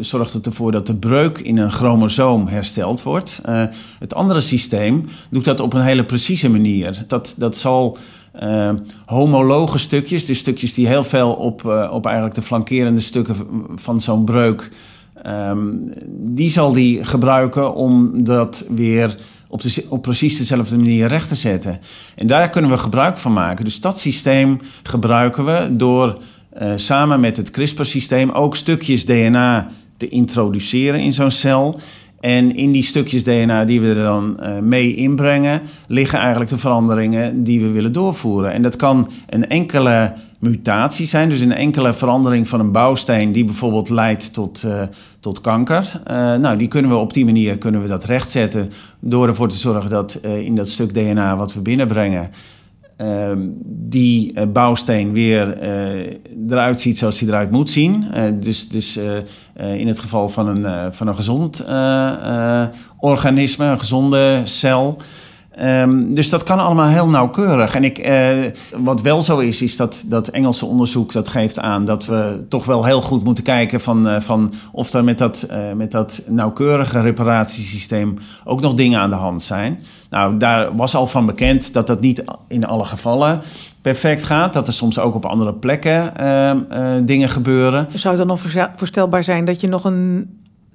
zorgt 0.01 0.33
het 0.33 0.45
ervoor 0.45 0.71
dat 0.71 0.87
de 0.87 0.95
breuk 0.95 1.37
in 1.37 1.57
een 1.57 1.71
chromosoom 1.71 2.47
hersteld 2.47 3.03
wordt. 3.03 3.41
het 3.99 4.13
andere 4.13 4.41
systeem 4.41 5.05
doet 5.29 5.45
dat 5.45 5.59
op 5.59 5.73
een 5.73 5.81
hele 5.81 6.05
precieze 6.05 6.49
manier. 6.49 7.03
Dat, 7.07 7.33
dat 7.37 7.57
zal 7.57 7.97
homologe 9.05 9.77
stukjes, 9.77 10.25
dus 10.25 10.37
stukjes 10.37 10.73
die 10.73 10.87
heel 10.87 11.03
veel 11.03 11.33
op, 11.33 11.65
op 11.91 12.05
eigenlijk 12.05 12.35
de 12.35 12.41
flankerende 12.41 13.01
stukken 13.01 13.35
van 13.75 14.01
zo'n 14.01 14.25
breuk 14.25 14.71
Um, 15.25 15.91
die 16.09 16.49
zal 16.49 16.73
die 16.73 17.05
gebruiken 17.05 17.75
om 17.75 18.23
dat 18.23 18.65
weer 18.69 19.15
op, 19.47 19.61
op 19.89 20.01
precies 20.01 20.37
dezelfde 20.37 20.77
manier 20.77 21.07
recht 21.07 21.27
te 21.27 21.35
zetten. 21.35 21.79
En 22.15 22.27
daar 22.27 22.49
kunnen 22.49 22.71
we 22.71 22.77
gebruik 22.77 23.17
van 23.17 23.33
maken. 23.33 23.65
Dus 23.65 23.81
dat 23.81 23.99
systeem 23.99 24.59
gebruiken 24.83 25.45
we 25.45 25.75
door 25.75 26.17
uh, 26.61 26.71
samen 26.75 27.19
met 27.19 27.37
het 27.37 27.51
CRISPR-systeem 27.51 28.31
ook 28.31 28.55
stukjes 28.55 29.05
DNA 29.05 29.69
te 29.97 30.09
introduceren 30.09 30.99
in 30.99 31.13
zo'n 31.13 31.31
cel. 31.31 31.79
En 32.19 32.55
in 32.55 32.71
die 32.71 32.83
stukjes 32.83 33.23
DNA 33.23 33.65
die 33.65 33.81
we 33.81 33.87
er 33.87 34.03
dan 34.03 34.39
uh, 34.39 34.59
mee 34.59 34.95
inbrengen, 34.95 35.61
liggen 35.87 36.19
eigenlijk 36.19 36.49
de 36.49 36.57
veranderingen 36.57 37.43
die 37.43 37.61
we 37.61 37.69
willen 37.69 37.93
doorvoeren. 37.93 38.53
En 38.53 38.61
dat 38.61 38.75
kan 38.75 39.09
een 39.29 39.49
enkele 39.49 40.13
mutaties 40.39 41.09
zijn. 41.09 41.29
Dus 41.29 41.39
een 41.39 41.53
enkele 41.53 41.93
verandering 41.93 42.47
van 42.47 42.59
een 42.59 42.71
bouwsteen 42.71 43.31
die 43.31 43.45
bijvoorbeeld 43.45 43.89
leidt 43.89 44.33
tot, 44.33 44.63
uh, 44.65 44.81
tot 45.19 45.41
kanker. 45.41 46.01
Nou, 46.39 46.57
die 46.57 46.67
kunnen 46.67 46.91
we 46.91 46.97
op 46.97 47.13
die 47.13 47.25
manier 47.25 47.57
kunnen 47.57 47.81
we 47.81 47.87
dat 47.87 48.03
rechtzetten 48.03 48.71
door 48.99 49.27
ervoor 49.27 49.49
te 49.49 49.57
zorgen 49.57 49.89
dat 49.89 50.19
in 50.23 50.55
dat 50.55 50.69
stuk 50.69 50.93
DNA 50.93 51.37
wat 51.37 51.53
we 51.53 51.59
binnenbrengen, 51.59 52.29
ehm, 52.97 53.39
die 53.65 54.47
bouwsteen 54.47 55.11
weer 55.11 55.57
eruit 56.47 56.81
ziet 56.81 56.97
zoals 56.97 57.19
hij 57.19 57.29
eruit 57.29 57.51
moet 57.51 57.69
zien. 57.69 58.05
dus 58.39 58.69
dus 58.69 58.99
in 59.55 59.87
het 59.87 59.99
geval 59.99 60.29
van 60.29 60.47
een, 60.47 60.93
van 60.93 61.07
een 61.07 61.15
gezond 61.15 61.65
organisme, 62.99 63.65
een 63.65 63.79
gezonde 63.79 64.41
cel. 64.43 64.97
Um, 65.63 66.13
dus 66.13 66.29
dat 66.29 66.43
kan 66.43 66.59
allemaal 66.59 66.87
heel 66.87 67.09
nauwkeurig. 67.09 67.75
En 67.75 67.83
ik, 67.83 68.07
uh, 68.07 68.51
wat 68.77 69.01
wel 69.01 69.21
zo 69.21 69.37
is, 69.37 69.61
is 69.61 69.75
dat 69.75 70.03
dat 70.05 70.27
Engelse 70.27 70.65
onderzoek 70.65 71.11
dat 71.11 71.29
geeft 71.29 71.59
aan 71.59 71.85
dat 71.85 72.05
we 72.05 72.45
toch 72.49 72.65
wel 72.65 72.85
heel 72.85 73.01
goed 73.01 73.23
moeten 73.23 73.43
kijken 73.43 73.81
van, 73.81 74.07
uh, 74.07 74.19
van 74.19 74.53
of 74.71 74.93
er 74.93 75.03
met 75.03 75.17
dat, 75.17 75.47
uh, 75.51 75.57
met 75.75 75.91
dat 75.91 76.21
nauwkeurige 76.27 77.01
reparatiesysteem 77.01 78.17
ook 78.45 78.61
nog 78.61 78.73
dingen 78.73 78.99
aan 78.99 79.09
de 79.09 79.15
hand 79.15 79.43
zijn. 79.43 79.79
Nou, 80.09 80.37
daar 80.37 80.75
was 80.75 80.95
al 80.95 81.07
van 81.07 81.25
bekend 81.25 81.73
dat 81.73 81.87
dat 81.87 82.01
niet 82.01 82.23
in 82.47 82.65
alle 82.65 82.85
gevallen 82.85 83.41
perfect 83.81 84.23
gaat. 84.23 84.53
Dat 84.53 84.67
er 84.67 84.73
soms 84.73 84.99
ook 84.99 85.15
op 85.15 85.25
andere 85.25 85.53
plekken 85.53 86.15
ehm, 86.15 87.05
dingen 87.05 87.29
gebeuren. 87.29 87.87
Zou 87.93 88.17
het 88.17 88.27
dan 88.27 88.37
nog 88.37 88.71
voorstelbaar 88.75 89.23
zijn 89.23 89.45
dat 89.45 89.61
je 89.61 89.67
nog 89.67 89.83
een 89.83 90.29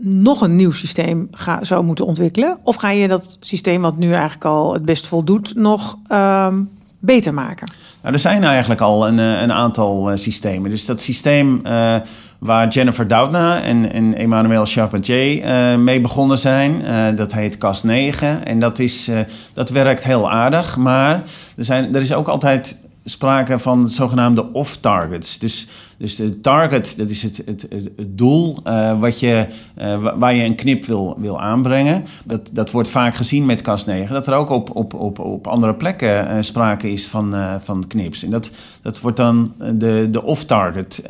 nog 0.04 0.40
een 0.40 0.56
nieuw 0.56 0.72
systeem 0.72 1.28
ga, 1.30 1.64
zou 1.64 1.84
moeten 1.84 2.06
ontwikkelen? 2.06 2.58
Of 2.62 2.76
ga 2.76 2.90
je 2.90 3.08
dat 3.08 3.36
systeem 3.40 3.82
wat 3.82 3.96
nu 3.96 4.12
eigenlijk 4.12 4.44
al 4.44 4.72
het 4.72 4.84
best 4.84 5.06
voldoet 5.06 5.54
nog 5.54 5.98
um, 6.08 6.70
beter 6.98 7.34
maken? 7.34 7.70
Nou, 8.02 8.14
er 8.14 8.20
zijn 8.20 8.44
eigenlijk 8.44 8.80
al 8.80 9.08
een, 9.08 9.18
eh, 9.18 9.40
een 9.40 9.52
aantal 9.52 10.10
uh, 10.10 10.16
systemen. 10.16 10.70
Dus 10.70 10.84
dat 10.84 11.00
systeem 11.00 11.60
uh, 11.66 11.96
waar 12.38 12.68
Jennifer 12.68 13.08
Doudna 13.08 13.62
en, 13.62 13.92
en 13.92 14.14
Emmanuel 14.14 14.64
Charpentier 14.64 15.78
mee 15.78 16.00
begonnen 16.00 16.38
zijn, 16.38 16.82
dat 17.16 17.32
heet 17.32 17.56
CAS9. 17.56 18.42
En 18.44 18.60
dat, 18.60 18.78
is, 18.78 19.10
dat 19.52 19.70
werkt 19.70 20.04
heel 20.04 20.30
aardig, 20.30 20.76
maar 20.76 21.22
er, 21.56 21.64
zijn, 21.64 21.94
er 21.94 22.00
is 22.00 22.12
ook 22.12 22.28
altijd 22.28 22.76
sprake 23.04 23.58
van 23.58 23.88
zogenaamde 23.88 24.52
off-targets. 24.52 25.38
Dus, 25.38 25.66
dus 25.96 26.16
de 26.16 26.40
target, 26.40 26.94
dat 26.96 27.10
is 27.10 27.22
het, 27.22 27.42
het, 27.44 27.66
het, 27.70 27.90
doel 28.08 28.58
uh, 28.66 29.00
wat 29.00 29.20
je, 29.20 29.46
uh, 29.78 30.08
waar 30.18 30.34
je 30.34 30.44
een 30.44 30.54
knip 30.54 30.84
wil, 30.84 31.16
wil 31.18 31.40
aanbrengen. 31.40 32.04
Dat, 32.24 32.50
dat 32.52 32.70
wordt 32.70 32.90
vaak 32.90 33.14
gezien 33.14 33.46
met 33.46 33.60
Cas9. 33.62 34.08
Dat 34.08 34.26
er 34.26 34.34
ook 34.34 34.50
op, 34.50 34.76
op, 34.76 34.94
op, 34.94 35.18
op 35.18 35.46
andere 35.46 35.74
plekken 35.74 36.36
uh, 36.36 36.42
sprake 36.42 36.90
is 36.90 37.06
van, 37.06 37.34
van 37.62 37.86
knips. 37.86 38.24
En 38.24 38.30
dat, 38.30 38.50
dat 38.82 39.00
wordt 39.00 39.16
dan 39.16 39.54
de, 39.74 40.08
de 40.10 40.22
off-target 40.22 41.02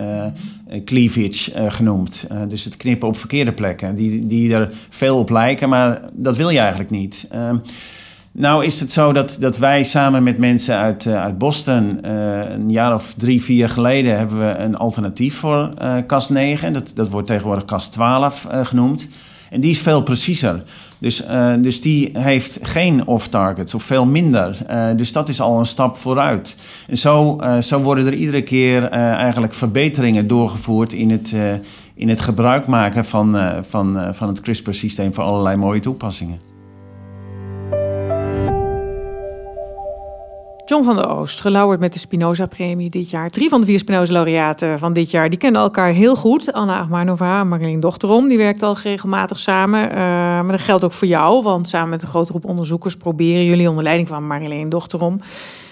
cleavage 0.85 1.71
genoemd. 1.71 2.27
dus 2.49 2.65
het 2.65 2.77
knippen 2.77 3.09
op 3.09 3.17
verkeerde 3.17 3.53
plekken. 3.53 3.95
Die, 3.95 4.27
die 4.27 4.55
er 4.55 4.73
veel 4.89 5.19
op 5.19 5.31
lijken, 5.31 5.69
maar 5.69 6.01
dat 6.13 6.37
wil 6.37 6.51
je 6.51 6.59
eigenlijk 6.59 6.91
niet. 6.91 7.29
Nou 8.35 8.65
is 8.65 8.81
het 8.81 8.93
zo 8.93 9.13
dat, 9.13 9.37
dat 9.41 9.59
wij 9.59 9.83
samen 9.83 10.23
met 10.23 10.39
mensen 10.39 10.77
uit, 10.77 11.05
uh, 11.05 11.23
uit 11.23 11.39
Boston... 11.39 11.99
Uh, 12.05 12.51
een 12.51 12.71
jaar 12.71 12.95
of 12.95 13.15
drie, 13.17 13.43
vier 13.43 13.69
geleden 13.69 14.19
hebben 14.19 14.39
we 14.39 14.55
een 14.55 14.77
alternatief 14.77 15.37
voor 15.37 15.69
uh, 15.83 15.97
KAS 16.07 16.29
9. 16.29 16.73
Dat, 16.73 16.93
dat 16.95 17.09
wordt 17.09 17.27
tegenwoordig 17.27 17.65
KAS 17.65 17.89
12 17.89 18.47
genoemd. 18.51 19.09
En 19.51 19.61
die 19.61 19.71
is 19.71 19.81
veel 19.81 20.03
preciezer. 20.03 20.63
Dus, 20.99 21.23
dus 21.61 21.81
die 21.81 22.11
heeft 22.13 22.59
geen 22.63 23.07
off-targets 23.07 23.75
of 23.75 23.83
veel 23.83 24.07
minder. 24.07 24.57
dus 24.97 25.13
dat 25.13 25.29
is 25.29 25.41
al 25.41 25.59
een 25.59 25.67
stap 25.67 25.97
vooruit. 25.97 26.57
En 26.89 26.99
zo, 26.99 27.41
zo 27.63 27.81
worden 27.81 28.07
er 28.07 28.15
iedere 28.15 28.43
keer 28.43 28.89
eigenlijk 28.89 29.55
verbeteringen 29.55 30.27
doorgevoerd... 30.27 30.93
in 30.93 31.11
het, 31.11 31.35
in 31.95 32.09
het 32.09 32.21
gebruik 32.21 32.67
maken 32.67 33.05
van, 33.05 33.37
van, 33.69 34.15
van 34.15 34.29
het 34.29 34.41
CRISPR-systeem 34.41 35.15
voor 35.15 35.25
allerlei 35.25 35.57
mooie 35.57 35.81
toepassingen. 35.81 36.52
John 40.65 40.85
van 40.85 40.97
der 40.97 41.09
Oost, 41.09 41.41
gelauwerd 41.41 41.81
met 41.81 41.93
de 41.93 41.99
Spinoza-premie 41.99 42.91
dit 42.91 43.11
jaar. 43.11 43.31
Drie 43.31 43.49
van 43.49 43.61
de 43.61 43.67
vier 43.67 43.79
Spinoza-laureaten 43.79 44.79
van 44.79 44.93
dit 44.93 45.11
jaar, 45.11 45.29
die 45.31 45.39
kennen 45.39 45.61
elkaar 45.61 45.93
heel 45.93 46.17
goed. 46.17 46.53
Anna 46.53 46.79
Agmarnova 46.79 47.41
en 47.41 47.49
Marleen 47.49 47.81
Dochterom, 47.81 48.29
die 48.29 48.39
werkt 48.39 48.63
al 48.63 48.77
regelmatig 48.83 49.39
samen. 49.39 49.89
Uh, 49.89 49.97
maar 49.97 50.51
dat 50.51 50.61
geldt 50.61 50.85
ook 50.85 50.93
voor 50.93 51.09
jou, 51.09 51.43
want 51.43 51.69
samen 51.69 51.91
met 51.91 52.03
een 52.03 52.09
grote 52.09 52.31
groep 52.31 52.45
onderzoekers... 52.45 52.97
proberen 52.97 53.45
jullie 53.45 53.69
onder 53.69 53.85
leiding 53.85 54.09
van 54.09 54.27
Marleen 54.27 54.69
Dochterom, 54.69 55.21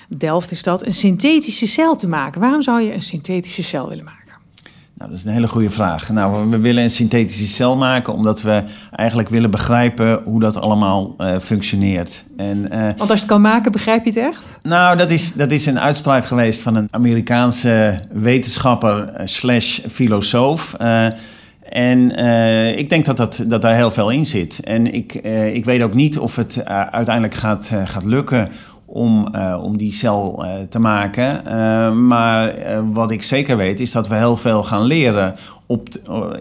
Delft 0.08 0.50
is 0.50 0.62
dat, 0.62 0.86
een 0.86 0.94
synthetische 0.94 1.66
cel 1.66 1.96
te 1.96 2.08
maken. 2.08 2.40
Waarom 2.40 2.62
zou 2.62 2.80
je 2.80 2.94
een 2.94 3.02
synthetische 3.02 3.62
cel 3.62 3.88
willen 3.88 4.04
maken? 4.04 4.19
Nou, 5.00 5.12
dat 5.12 5.20
is 5.20 5.26
een 5.26 5.32
hele 5.32 5.48
goede 5.48 5.70
vraag. 5.70 6.08
Nou, 6.08 6.50
we 6.50 6.58
willen 6.58 6.82
een 6.82 6.90
synthetische 6.90 7.46
cel 7.46 7.76
maken 7.76 8.12
omdat 8.12 8.42
we 8.42 8.62
eigenlijk 8.90 9.28
willen 9.28 9.50
begrijpen 9.50 10.22
hoe 10.24 10.40
dat 10.40 10.56
allemaal 10.56 11.14
uh, 11.18 11.38
functioneert. 11.38 12.24
En, 12.36 12.68
uh, 12.72 12.80
Want 12.80 13.00
als 13.00 13.08
je 13.08 13.14
het 13.14 13.24
kan 13.24 13.40
maken, 13.40 13.72
begrijp 13.72 14.04
je 14.04 14.10
het 14.10 14.18
echt? 14.18 14.58
Nou, 14.62 14.96
dat 14.96 15.10
is, 15.10 15.32
dat 15.32 15.50
is 15.50 15.66
een 15.66 15.80
uitspraak 15.80 16.26
geweest 16.26 16.60
van 16.60 16.74
een 16.74 16.88
Amerikaanse 16.90 18.00
wetenschapper 18.12 18.98
uh, 18.98 19.20
slash 19.24 19.78
filosoof. 19.90 20.74
en 21.68 22.10
ik 22.78 22.88
denk 22.88 23.04
dat, 23.04 23.16
dat, 23.16 23.44
dat 23.46 23.62
daar 23.62 23.74
heel 23.74 23.90
veel 23.90 24.10
in 24.10 24.26
zit. 24.26 24.60
En 24.64 24.94
ik, 24.94 25.14
ik 25.52 25.64
weet 25.64 25.82
ook 25.82 25.94
niet 25.94 26.18
of 26.18 26.36
het 26.36 26.64
uiteindelijk 26.64 27.34
gaat, 27.34 27.70
gaat 27.84 28.04
lukken 28.04 28.48
om, 28.92 29.28
uh, 29.34 29.60
om 29.62 29.76
die 29.76 29.92
cel 29.92 30.44
uh, 30.44 30.52
te 30.68 30.78
maken. 30.78 31.42
Uh, 31.46 31.92
maar 31.92 32.54
wat 32.92 33.10
ik 33.10 33.22
zeker 33.22 33.56
weet 33.56 33.80
is 33.80 33.92
dat 33.92 34.08
we 34.08 34.14
heel 34.14 34.36
veel 34.36 34.62
gaan 34.62 34.82
leren 34.82 35.34
op 35.66 35.88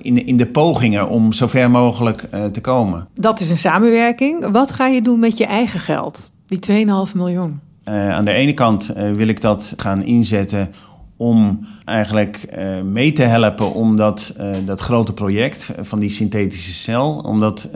in, 0.02 0.26
in 0.26 0.38
de 0.38 0.48
pogingen 0.48 1.10
om 1.10 1.34
zover 1.34 1.72
mogelijk 1.72 2.28
te 2.52 2.62
komen. 2.62 3.08
Dat 3.16 3.40
is 3.40 3.50
een 3.50 3.58
samenwerking. 3.58 4.52
Wat 4.52 4.72
ga 4.72 4.88
je 4.88 5.02
doen 5.02 5.20
met 5.20 5.38
je 5.38 5.46
eigen 5.46 5.80
geld, 5.80 6.32
die 6.48 6.86
2,5 7.12 7.16
miljoen? 7.16 7.60
aan 7.84 8.26
de 8.26 8.32
ene 8.32 8.54
kant 8.54 8.94
wil 9.16 9.28
ik 9.28 9.42
dat 9.42 9.74
gaan 9.78 10.04
inzetten 10.04 10.74
om 11.18 11.68
eigenlijk 11.86 12.48
mee 12.84 13.14
te 13.14 13.24
helpen 13.24 13.74
om 13.74 13.96
dat, 13.98 14.36
dat 14.66 14.82
grote 14.82 15.14
project 15.14 15.72
van 15.82 16.00
die 16.00 16.10
synthetische 16.10 16.74
cel, 16.74 17.24
om 17.26 17.40
dat 17.40 17.70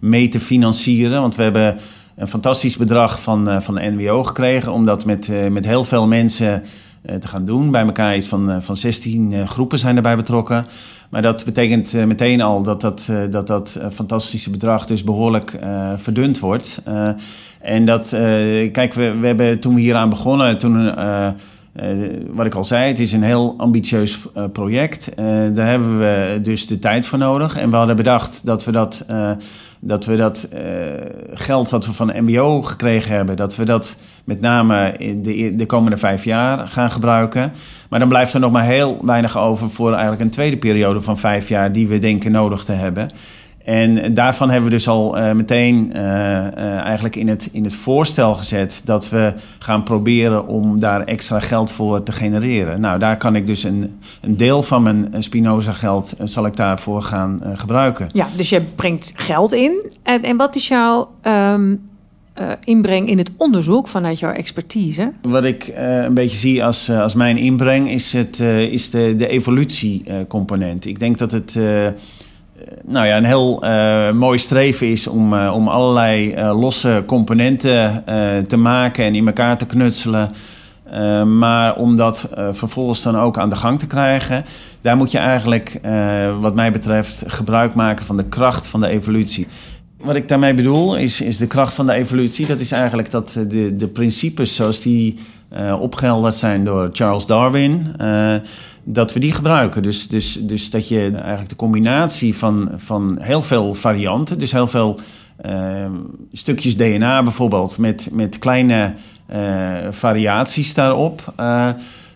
mee 0.00 0.28
te 0.28 0.40
financieren. 0.40 1.20
Want 1.20 1.36
we 1.36 1.42
hebben 1.42 1.78
een 2.20 2.28
fantastisch 2.28 2.76
bedrag 2.76 3.20
van, 3.20 3.48
uh, 3.48 3.60
van 3.60 3.74
de 3.74 3.90
NWO 3.90 4.22
gekregen 4.22 4.72
om 4.72 4.84
dat 4.84 5.04
met, 5.04 5.28
uh, 5.28 5.46
met 5.46 5.64
heel 5.64 5.84
veel 5.84 6.08
mensen 6.08 6.62
uh, 7.06 7.14
te 7.14 7.28
gaan 7.28 7.44
doen. 7.44 7.70
Bij 7.70 7.84
elkaar 7.84 8.16
iets 8.16 8.26
van, 8.26 8.62
van 8.62 8.76
16 8.76 9.48
groepen 9.48 9.78
zijn 9.78 9.96
erbij 9.96 10.16
betrokken. 10.16 10.66
Maar 11.10 11.22
dat 11.22 11.44
betekent 11.44 11.92
meteen 11.92 12.40
al 12.40 12.62
dat 12.62 12.80
dat, 12.80 13.10
dat, 13.30 13.46
dat 13.46 13.80
fantastische 13.92 14.50
bedrag 14.50 14.86
dus 14.86 15.04
behoorlijk 15.04 15.58
verdund 15.96 16.38
wordt. 16.38 16.82
en 17.60 17.84
dat, 17.84 18.08
kijk, 18.72 18.94
we, 18.94 19.16
we 19.16 19.26
hebben 19.26 19.60
toen 19.60 19.74
we 19.74 19.80
hieraan 19.80 20.08
begonnen, 20.08 20.58
toen 20.58 20.94
wat 22.32 22.46
ik 22.46 22.54
al 22.54 22.64
zei, 22.64 22.88
het 22.88 23.00
is 23.00 23.12
een 23.12 23.22
heel 23.22 23.54
ambitieus 23.56 24.18
project. 24.52 25.12
daar 25.54 25.68
hebben 25.68 25.98
we 25.98 26.38
dus 26.42 26.66
de 26.66 26.78
tijd 26.78 27.06
voor 27.06 27.18
nodig. 27.18 27.56
En 27.56 27.70
we 27.70 27.76
hadden 27.76 27.96
bedacht 27.96 28.40
dat 28.44 28.64
we 28.64 28.72
dat, 28.72 29.04
dat, 29.80 30.04
we 30.04 30.16
dat 30.16 30.48
geld 31.32 31.70
wat 31.70 31.86
we 31.86 31.92
van 31.92 32.06
de 32.06 32.20
MBO 32.20 32.62
gekregen 32.62 33.14
hebben, 33.14 33.36
dat 33.36 33.56
we 33.56 33.64
dat 33.64 33.96
met 34.24 34.40
name 34.40 34.94
in 34.96 35.22
de, 35.22 35.56
de 35.56 35.66
komende 35.66 35.96
vijf 35.96 36.24
jaar 36.24 36.68
gaan 36.68 36.90
gebruiken. 36.90 37.52
Maar 37.88 37.98
dan 37.98 38.08
blijft 38.08 38.32
er 38.32 38.40
nog 38.40 38.52
maar 38.52 38.64
heel 38.64 38.98
weinig 39.02 39.38
over 39.38 39.70
voor 39.70 39.90
eigenlijk 39.92 40.22
een 40.22 40.30
tweede 40.30 40.56
periode 40.56 41.00
van 41.00 41.18
vijf 41.18 41.48
jaar 41.48 41.72
die 41.72 41.88
we 41.88 41.98
denken 41.98 42.32
nodig 42.32 42.64
te 42.64 42.72
hebben. 42.72 43.10
En 43.70 44.14
daarvan 44.14 44.50
hebben 44.50 44.70
we 44.70 44.76
dus 44.76 44.88
al 44.88 45.18
uh, 45.18 45.32
meteen 45.32 45.92
uh, 45.96 46.02
uh, 46.02 46.76
eigenlijk 46.76 47.16
in 47.16 47.28
het, 47.28 47.48
in 47.52 47.64
het 47.64 47.74
voorstel 47.74 48.34
gezet 48.34 48.80
dat 48.84 49.08
we 49.08 49.32
gaan 49.58 49.82
proberen 49.82 50.46
om 50.46 50.80
daar 50.80 51.04
extra 51.04 51.40
geld 51.40 51.70
voor 51.70 52.02
te 52.02 52.12
genereren. 52.12 52.80
Nou, 52.80 52.98
daar 52.98 53.16
kan 53.16 53.36
ik 53.36 53.46
dus 53.46 53.64
een, 53.64 53.98
een 54.20 54.36
deel 54.36 54.62
van 54.62 54.82
mijn 54.82 55.14
Spinoza 55.18 55.72
geld 55.72 56.14
zal 56.24 56.46
ik 56.46 56.56
daarvoor 56.56 57.02
gaan 57.02 57.40
gebruiken. 57.54 58.08
Ja, 58.12 58.26
dus 58.36 58.48
je 58.48 58.60
brengt 58.60 59.12
geld 59.14 59.52
in. 59.52 59.90
En, 60.02 60.22
en 60.22 60.36
wat 60.36 60.56
is 60.56 60.68
jouw 60.68 61.10
um, 61.22 61.80
inbreng 62.64 63.08
in 63.08 63.18
het 63.18 63.30
onderzoek 63.36 63.88
vanuit 63.88 64.18
jouw 64.18 64.32
expertise? 64.32 65.12
Wat 65.22 65.44
ik 65.44 65.72
een 65.74 66.14
beetje 66.14 66.36
zie 66.36 66.64
als, 66.64 66.90
als 66.90 67.14
mijn 67.14 67.36
inbreng 67.36 67.90
is, 67.90 68.12
het, 68.12 68.40
is 68.70 68.90
de, 68.90 69.14
de 69.16 69.28
evolutiecomponent. 69.28 70.86
Ik 70.86 70.98
denk 70.98 71.18
dat 71.18 71.32
het 71.32 71.58
nou 72.86 73.06
ja, 73.06 73.16
een 73.16 73.24
heel 73.24 73.64
uh, 73.64 74.10
mooi 74.10 74.38
streven 74.38 74.86
is 74.86 75.06
om, 75.06 75.32
uh, 75.32 75.52
om 75.54 75.68
allerlei 75.68 76.34
uh, 76.34 76.60
losse 76.60 77.02
componenten 77.06 78.04
te 78.46 78.56
maken 78.56 79.04
en 79.04 79.14
in 79.14 79.26
elkaar 79.26 79.58
te 79.58 79.66
knutselen. 79.66 80.30
maar 81.38 81.76
om 81.76 81.96
dat 81.96 82.28
vervolgens 82.52 83.02
dan 83.02 83.16
ook 83.16 83.38
aan 83.38 83.48
de 83.48 83.56
gang 83.56 83.78
te 83.78 83.86
krijgen, 83.86 84.44
daar 84.80 84.96
moet 84.96 85.10
je 85.10 85.18
eigenlijk, 85.18 85.80
wat 86.40 86.54
mij 86.54 86.72
betreft, 86.72 87.22
gebruik 87.26 87.74
maken 87.74 88.06
van 88.06 88.16
de 88.16 88.24
kracht 88.24 88.66
van 88.66 88.80
de 88.80 88.88
evolutie. 88.88 89.46
Wat 90.00 90.14
ik 90.14 90.28
daarmee 90.28 90.54
bedoel, 90.54 90.96
is, 90.96 91.20
is 91.20 91.36
de 91.36 91.46
kracht 91.46 91.72
van 91.72 91.86
de 91.86 91.92
evolutie. 91.92 92.46
Dat 92.46 92.60
is 92.60 92.72
eigenlijk 92.72 93.10
dat 93.10 93.38
de, 93.48 93.76
de 93.76 93.88
principes 93.88 94.54
zoals 94.54 94.82
die 94.82 95.18
opgehelderd 95.80 96.34
zijn 96.34 96.64
door 96.64 96.88
Charles 96.92 97.26
Darwin 97.26 97.86
dat 98.84 99.12
we 99.12 99.20
die 99.20 99.32
gebruiken. 99.32 99.82
Dus, 99.82 100.08
dus, 100.08 100.38
dus 100.40 100.70
dat 100.70 100.88
je 100.88 101.10
eigenlijk 101.10 101.48
de 101.48 101.56
combinatie 101.56 102.36
van, 102.36 102.70
van 102.76 103.18
heel 103.20 103.42
veel 103.42 103.74
varianten, 103.74 104.38
dus 104.38 104.52
heel 104.52 104.66
veel 104.66 104.98
uh, 105.46 105.84
stukjes 106.32 106.76
DNA 106.76 107.22
bijvoorbeeld, 107.22 107.78
met, 107.78 108.08
met 108.12 108.38
kleine 108.38 108.94
variaties 109.90 110.74
daarop. 110.74 111.34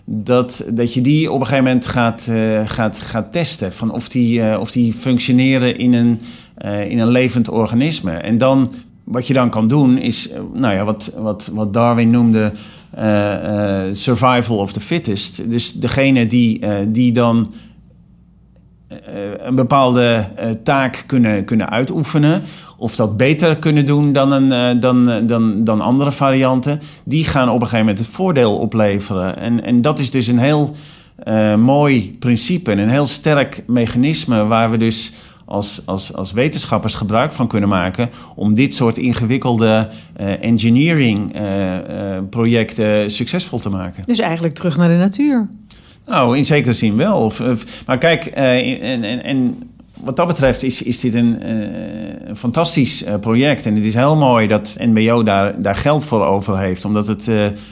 Dat, 0.04 0.64
dat 0.70 0.94
je 0.94 1.00
die 1.00 1.32
op 1.32 1.40
een 1.40 1.46
gegeven 1.46 1.64
moment 1.64 1.86
gaat, 1.86 2.30
gaat, 2.64 2.98
gaat 2.98 3.32
testen. 3.32 3.72
Van 3.72 3.92
of, 3.92 4.08
die, 4.08 4.58
of 4.60 4.70
die 4.70 4.92
functioneren 4.92 5.78
in 5.78 5.94
een, 5.94 6.20
in 6.88 6.98
een 6.98 7.08
levend 7.08 7.48
organisme. 7.48 8.12
En 8.12 8.38
dan, 8.38 8.72
wat 9.04 9.26
je 9.26 9.34
dan 9.34 9.50
kan 9.50 9.68
doen, 9.68 9.98
is 9.98 10.28
nou 10.52 10.74
ja, 10.74 10.84
wat, 10.84 11.12
wat, 11.16 11.50
wat 11.52 11.72
Darwin 11.72 12.10
noemde 12.10 12.52
survival 13.92 14.58
of 14.58 14.72
the 14.72 14.80
fittest. 14.80 15.50
Dus 15.50 15.72
degene 15.72 16.26
die, 16.26 16.60
uh, 16.60 16.74
die 16.88 17.12
dan 17.12 17.54
een 19.38 19.54
bepaalde 19.54 20.26
taak 20.62 21.04
kunnen, 21.06 21.44
kunnen 21.44 21.70
uitoefenen, 21.70 22.42
of 22.76 22.96
dat 22.96 23.16
beter 23.16 23.56
kunnen 23.56 23.86
doen 23.86 24.12
dan, 24.12 24.32
een, 24.32 24.80
dan, 24.80 25.26
dan, 25.26 25.64
dan 25.64 25.80
andere 25.80 26.12
varianten, 26.12 26.80
die 27.04 27.24
gaan 27.24 27.48
op 27.48 27.54
een 27.54 27.60
gegeven 27.60 27.78
moment 27.78 27.98
het 27.98 28.08
voordeel 28.08 28.56
opleveren. 28.56 29.38
En, 29.38 29.64
en 29.64 29.80
dat 29.80 29.98
is 29.98 30.10
dus 30.10 30.26
een 30.26 30.38
heel 30.38 30.74
mooi 31.58 32.16
principe 32.18 32.70
en 32.70 32.78
een 32.78 32.88
heel 32.88 33.06
sterk 33.06 33.64
mechanisme 33.66 34.44
waar 34.44 34.70
we 34.70 34.76
dus 34.76 35.12
als, 35.44 35.82
als, 35.84 36.14
als 36.14 36.32
wetenschappers 36.32 36.94
gebruik 36.94 37.32
van 37.32 37.48
kunnen 37.48 37.68
maken 37.68 38.10
om 38.34 38.54
dit 38.54 38.74
soort 38.74 38.98
ingewikkelde 38.98 39.88
uh, 40.20 40.42
engineering 40.42 41.36
uh, 41.36 41.72
uh, 41.72 42.18
projecten 42.30 43.10
succesvol 43.10 43.58
te 43.58 43.68
maken. 43.68 44.02
Dus 44.06 44.18
eigenlijk 44.18 44.54
terug 44.54 44.76
naar 44.76 44.88
de 44.88 44.94
natuur. 44.94 45.48
Nou, 46.06 46.36
in 46.36 46.44
zekere 46.44 46.72
zin 46.72 46.96
wel. 46.96 47.32
Maar 47.86 47.98
kijk, 47.98 48.26
en, 48.26 49.02
en, 49.02 49.24
en 49.24 49.62
wat 50.00 50.16
dat 50.16 50.26
betreft 50.26 50.62
is, 50.62 50.82
is 50.82 51.00
dit 51.00 51.14
een, 51.14 51.50
een 52.28 52.36
fantastisch 52.36 53.04
project. 53.20 53.66
En 53.66 53.74
het 53.74 53.84
is 53.84 53.94
heel 53.94 54.16
mooi 54.16 54.46
dat 54.46 54.76
NBO 54.78 55.22
daar, 55.22 55.62
daar 55.62 55.76
geld 55.76 56.04
voor 56.04 56.24
over 56.24 56.58
heeft. 56.58 56.84
Omdat 56.84 57.06
het 57.06 57.26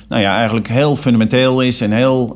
nou 0.08 0.22
ja, 0.22 0.36
eigenlijk 0.36 0.68
heel 0.68 0.96
fundamenteel 0.96 1.60
is 1.60 1.80
en 1.80 1.92
heel 1.92 2.34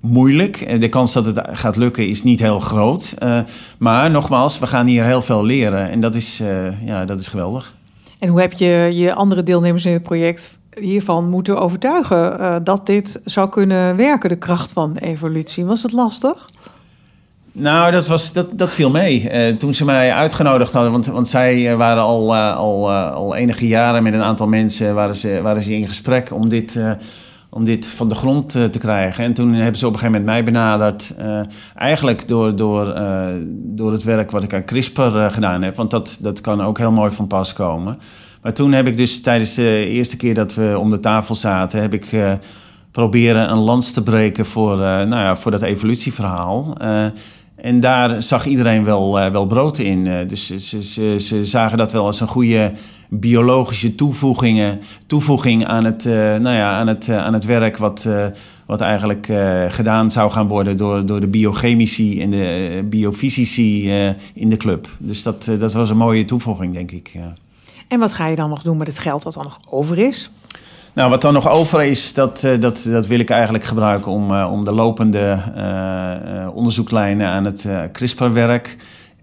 moeilijk. 0.00 0.60
Eh, 0.60 0.80
de 0.80 0.88
kans 0.88 1.12
dat 1.12 1.24
het 1.24 1.40
gaat 1.50 1.76
lukken 1.76 2.08
is 2.08 2.22
niet 2.22 2.40
heel 2.40 2.60
groot. 2.60 3.14
Uh, 3.22 3.38
maar 3.78 4.10
nogmaals, 4.10 4.58
we 4.58 4.66
gaan 4.66 4.86
hier 4.86 5.04
heel 5.04 5.22
veel 5.22 5.44
leren. 5.44 5.90
En 5.90 6.00
dat 6.00 6.14
is, 6.14 6.40
uh, 6.40 6.86
ja, 6.86 7.04
dat 7.04 7.20
is 7.20 7.28
geweldig. 7.28 7.74
En 8.18 8.28
hoe 8.28 8.40
heb 8.40 8.52
je 8.52 8.90
je 8.92 9.14
andere 9.14 9.42
deelnemers 9.42 9.84
in 9.84 9.92
het 9.92 10.02
project 10.02 10.58
hiervan 10.80 11.28
moeten 11.30 11.60
overtuigen 11.60 12.40
uh, 12.40 12.56
dat 12.62 12.86
dit 12.86 13.20
zou 13.24 13.48
kunnen 13.48 13.96
werken, 13.96 14.28
de 14.28 14.36
kracht 14.36 14.72
van 14.72 14.96
evolutie? 14.96 15.64
Was 15.64 15.82
het 15.82 15.92
lastig? 15.92 16.48
Nou, 17.52 17.92
dat, 17.92 18.06
was, 18.06 18.32
dat, 18.32 18.58
dat 18.58 18.72
viel 18.72 18.90
mee. 18.90 19.30
Uh, 19.32 19.56
toen 19.56 19.74
ze 19.74 19.84
mij 19.84 20.12
uitgenodigd 20.12 20.72
hadden, 20.72 20.92
want, 20.92 21.06
want 21.06 21.28
zij 21.28 21.76
waren 21.76 22.02
al, 22.02 22.34
uh, 22.34 22.56
al, 22.56 22.90
al 22.92 23.34
enige 23.34 23.66
jaren 23.66 24.02
met 24.02 24.14
een 24.14 24.22
aantal 24.22 24.48
mensen 24.48 24.94
waren 24.94 25.16
ze, 25.16 25.40
waren 25.42 25.62
ze 25.62 25.74
in 25.74 25.86
gesprek 25.86 26.32
om 26.32 26.48
dit 26.48 26.78
om 27.50 27.64
dit 27.64 27.86
van 27.86 28.08
de 28.08 28.14
grond 28.14 28.54
uh, 28.54 28.64
te 28.64 28.78
krijgen. 28.78 29.24
En 29.24 29.32
toen 29.32 29.52
hebben 29.52 29.78
ze 29.78 29.86
op 29.86 29.92
een 29.92 29.98
gegeven 29.98 30.20
moment 30.20 30.36
mij 30.36 30.52
benaderd. 30.52 31.14
Uh, 31.18 31.40
eigenlijk 31.74 32.28
door, 32.28 32.56
door, 32.56 32.86
uh, 32.86 33.26
door 33.52 33.92
het 33.92 34.04
werk 34.04 34.30
wat 34.30 34.42
ik 34.42 34.54
aan 34.54 34.64
CRISPR 34.64 35.02
gedaan 35.30 35.62
heb. 35.62 35.76
Want 35.76 35.90
dat, 35.90 36.18
dat 36.20 36.40
kan 36.40 36.62
ook 36.62 36.78
heel 36.78 36.92
mooi 36.92 37.10
van 37.10 37.26
pas 37.26 37.52
komen. 37.52 37.98
Maar 38.42 38.52
toen 38.52 38.72
heb 38.72 38.86
ik 38.86 38.96
dus 38.96 39.20
tijdens 39.20 39.54
de 39.54 39.86
eerste 39.86 40.16
keer 40.16 40.34
dat 40.34 40.54
we 40.54 40.78
om 40.78 40.90
de 40.90 41.00
tafel 41.00 41.34
zaten... 41.34 41.80
heb 41.80 41.94
ik 41.94 42.38
proberen 42.90 43.50
een 43.50 43.58
lans 43.58 43.92
te 43.92 44.02
breken 44.02 44.46
voor, 44.46 44.76
nou 44.76 45.10
ja, 45.10 45.36
voor 45.36 45.50
dat 45.50 45.62
evolutieverhaal... 45.62 46.76
En 47.56 47.80
daar 47.80 48.22
zag 48.22 48.46
iedereen 48.46 48.84
wel, 48.84 49.12
wel 49.12 49.46
brood 49.46 49.78
in. 49.78 50.26
dus 50.28 50.46
ze, 50.46 50.84
ze, 50.84 51.20
ze 51.20 51.44
zagen 51.44 51.78
dat 51.78 51.92
wel 51.92 52.04
als 52.04 52.20
een 52.20 52.28
goede 52.28 52.72
biologische 53.08 53.94
toevoegingen, 53.94 54.80
toevoeging 55.06 55.66
aan 55.66 55.84
het, 55.84 56.04
uh, 56.04 56.12
nou 56.14 56.56
ja, 56.56 56.78
aan 56.78 56.86
het, 56.86 57.06
uh, 57.06 57.16
aan 57.16 57.32
het 57.32 57.44
werk 57.44 57.76
wat, 57.76 58.04
uh, 58.06 58.24
wat 58.66 58.80
eigenlijk 58.80 59.32
gedaan 59.68 60.10
zou 60.10 60.30
gaan 60.30 60.48
worden 60.48 60.76
door, 60.76 61.06
door 61.06 61.20
de 61.20 61.28
biochemici 61.28 62.22
en 62.22 62.30
de 62.30 62.84
biofysici 62.84 63.90
in 64.34 64.48
de 64.48 64.56
club. 64.56 64.88
Dus 64.98 65.22
dat, 65.22 65.50
dat 65.58 65.72
was 65.72 65.90
een 65.90 65.96
mooie 65.96 66.24
toevoeging, 66.24 66.72
denk 66.74 66.90
ik. 66.90 67.10
Ja. 67.12 67.32
En 67.88 67.98
wat 67.98 68.12
ga 68.12 68.26
je 68.26 68.36
dan 68.36 68.48
nog 68.48 68.62
doen 68.62 68.76
met 68.76 68.86
het 68.86 68.98
geld 68.98 69.22
wat 69.22 69.34
dan 69.34 69.42
nog 69.42 69.58
over 69.70 69.98
is? 69.98 70.30
Nou, 70.94 71.10
wat 71.10 71.22
dan 71.22 71.32
nog 71.32 71.48
over 71.48 71.84
is, 71.84 72.12
dat, 72.12 72.40
dat, 72.60 72.86
dat 72.90 73.06
wil 73.06 73.18
ik 73.18 73.30
eigenlijk 73.30 73.64
gebruiken 73.64 74.12
om, 74.12 74.42
om 74.42 74.64
de 74.64 74.72
lopende 74.72 75.38
onderzoeklijnen 76.54 77.26
aan 77.26 77.44
het 77.44 77.68
CRISPR-werk 77.92 78.76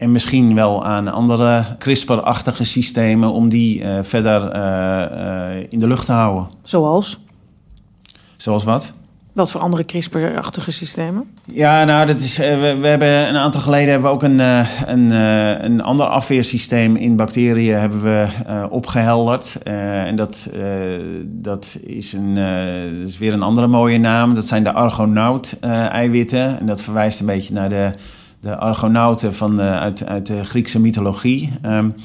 en 0.05 0.11
misschien 0.11 0.55
wel 0.55 0.85
aan 0.85 1.07
andere 1.07 1.63
CRISPR-achtige 1.77 2.65
systemen 2.65 3.31
om 3.31 3.49
die 3.49 3.81
uh, 3.81 3.99
verder 4.01 4.55
uh, 4.55 4.59
uh, 5.11 5.65
in 5.69 5.79
de 5.79 5.87
lucht 5.87 6.05
te 6.05 6.11
houden. 6.11 6.47
Zoals? 6.63 7.19
Zoals 8.37 8.63
wat? 8.63 8.93
Wat 9.33 9.51
voor 9.51 9.61
andere 9.61 9.85
CRISPR-achtige 9.85 10.71
systemen? 10.71 11.23
Ja, 11.45 11.83
nou, 11.83 12.07
dat 12.07 12.19
is, 12.19 12.37
we, 12.37 12.77
we, 12.81 12.87
hebben 12.87 13.27
een 13.27 13.37
aantal 13.37 13.61
geleden 13.61 13.89
hebben 13.89 14.09
we 14.09 14.15
ook 14.15 14.23
een, 14.23 14.39
een, 14.85 15.11
een 15.65 15.81
ander 15.81 16.05
afweersysteem 16.05 16.95
in 16.95 17.15
bacteriën 17.15 17.75
hebben 17.75 18.03
we 18.03 18.27
opgehelderd. 18.69 19.57
en 19.63 20.15
dat, 20.15 20.49
dat, 21.25 21.77
is 21.83 22.13
een, 22.13 22.35
dat 22.99 23.07
is 23.07 23.17
weer 23.17 23.33
een 23.33 23.43
andere 23.43 23.67
mooie 23.67 23.99
naam. 23.99 24.35
Dat 24.35 24.45
zijn 24.45 24.63
de 24.63 24.73
Argonaut-eiwitten. 24.73 26.59
en 26.59 26.65
dat 26.65 26.81
verwijst 26.81 27.19
een 27.19 27.25
beetje 27.25 27.53
naar 27.53 27.69
de 27.69 27.93
de 28.45 28.57
argonauten 28.57 29.33
van, 29.33 29.59
uh, 29.59 29.79
uit, 29.79 30.05
uit 30.05 30.25
de 30.25 30.45
Griekse 30.45 30.79
mythologie. 30.79 31.51
Um, 31.65 31.95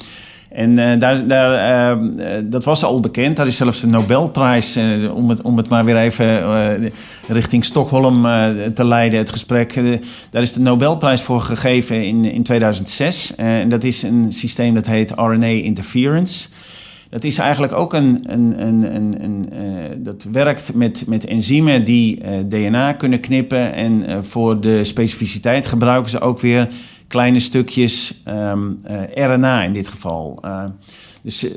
en 0.49 0.71
uh, 0.77 0.99
daar, 0.99 1.27
daar, 1.27 1.97
uh, 1.97 2.35
dat 2.45 2.63
was 2.63 2.83
al 2.83 2.99
bekend. 2.99 3.37
Daar 3.37 3.47
is 3.47 3.55
zelfs 3.57 3.81
de 3.81 3.87
Nobelprijs, 3.87 4.77
om, 5.13 5.29
het, 5.29 5.41
om 5.41 5.57
het 5.57 5.69
maar 5.69 5.85
weer 5.85 5.97
even 5.97 6.91
richting 7.27 7.65
Stockholm 7.65 8.21
te 8.73 8.85
leiden, 8.85 9.19
het 9.19 9.31
gesprek. 9.31 9.73
daar 10.29 10.41
is 10.41 10.53
de 10.53 10.59
Nobelprijs 10.59 11.21
voor 11.21 11.41
gegeven 11.41 12.05
in, 12.05 12.25
in 12.25 12.43
2006. 12.43 13.35
en 13.35 13.69
dat 13.69 13.83
is 13.83 14.03
een 14.03 14.31
systeem 14.31 14.73
dat 14.73 14.85
heet 14.85 15.11
RNA 15.11 15.45
interference. 15.45 16.47
Dat 17.11 17.23
is 17.23 17.37
eigenlijk 17.37 17.73
ook 17.73 17.93
een. 17.93 18.23
een, 18.27 18.67
een, 18.67 18.95
een, 18.95 19.23
een 19.23 19.49
uh, 19.53 19.89
dat 19.97 20.27
werkt 20.31 20.73
met, 20.73 21.03
met 21.07 21.25
enzymen 21.25 21.85
die 21.85 22.21
eh, 22.21 22.39
DNA 22.47 22.93
kunnen 22.93 23.19
knippen. 23.19 23.73
En 23.73 24.09
uh, 24.09 24.17
voor 24.21 24.61
de 24.61 24.83
specificiteit 24.83 25.67
gebruiken 25.67 26.09
ze 26.09 26.19
ook 26.19 26.39
weer 26.39 26.69
kleine 27.07 27.39
stukjes 27.39 28.21
um, 28.27 28.81
RNA 29.13 29.63
in 29.63 29.73
dit 29.73 29.87
geval. 29.87 30.43
Dus 31.23 31.47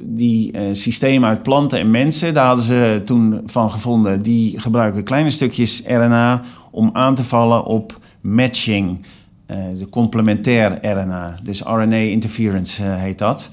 die 0.00 0.54
systemen 0.72 1.28
uit 1.28 1.42
planten 1.42 1.78
en 1.78 1.90
mensen, 1.90 2.34
daar 2.34 2.46
hadden 2.46 2.64
ze 2.64 3.02
toen 3.04 3.40
van 3.46 3.70
gevonden, 3.70 4.22
die 4.22 4.60
gebruiken 4.60 5.04
kleine 5.04 5.30
stukjes 5.30 5.82
RNA 5.86 6.42
om 6.70 6.90
aan 6.92 7.14
te 7.14 7.24
vallen 7.24 7.64
op 7.64 7.98
matching, 8.20 9.00
de 9.78 9.88
complementair 9.90 10.78
RNA. 10.82 11.38
Dus 11.42 11.60
RNA 11.60 11.96
interference 11.96 12.82
heet 12.82 13.18
dat. 13.18 13.50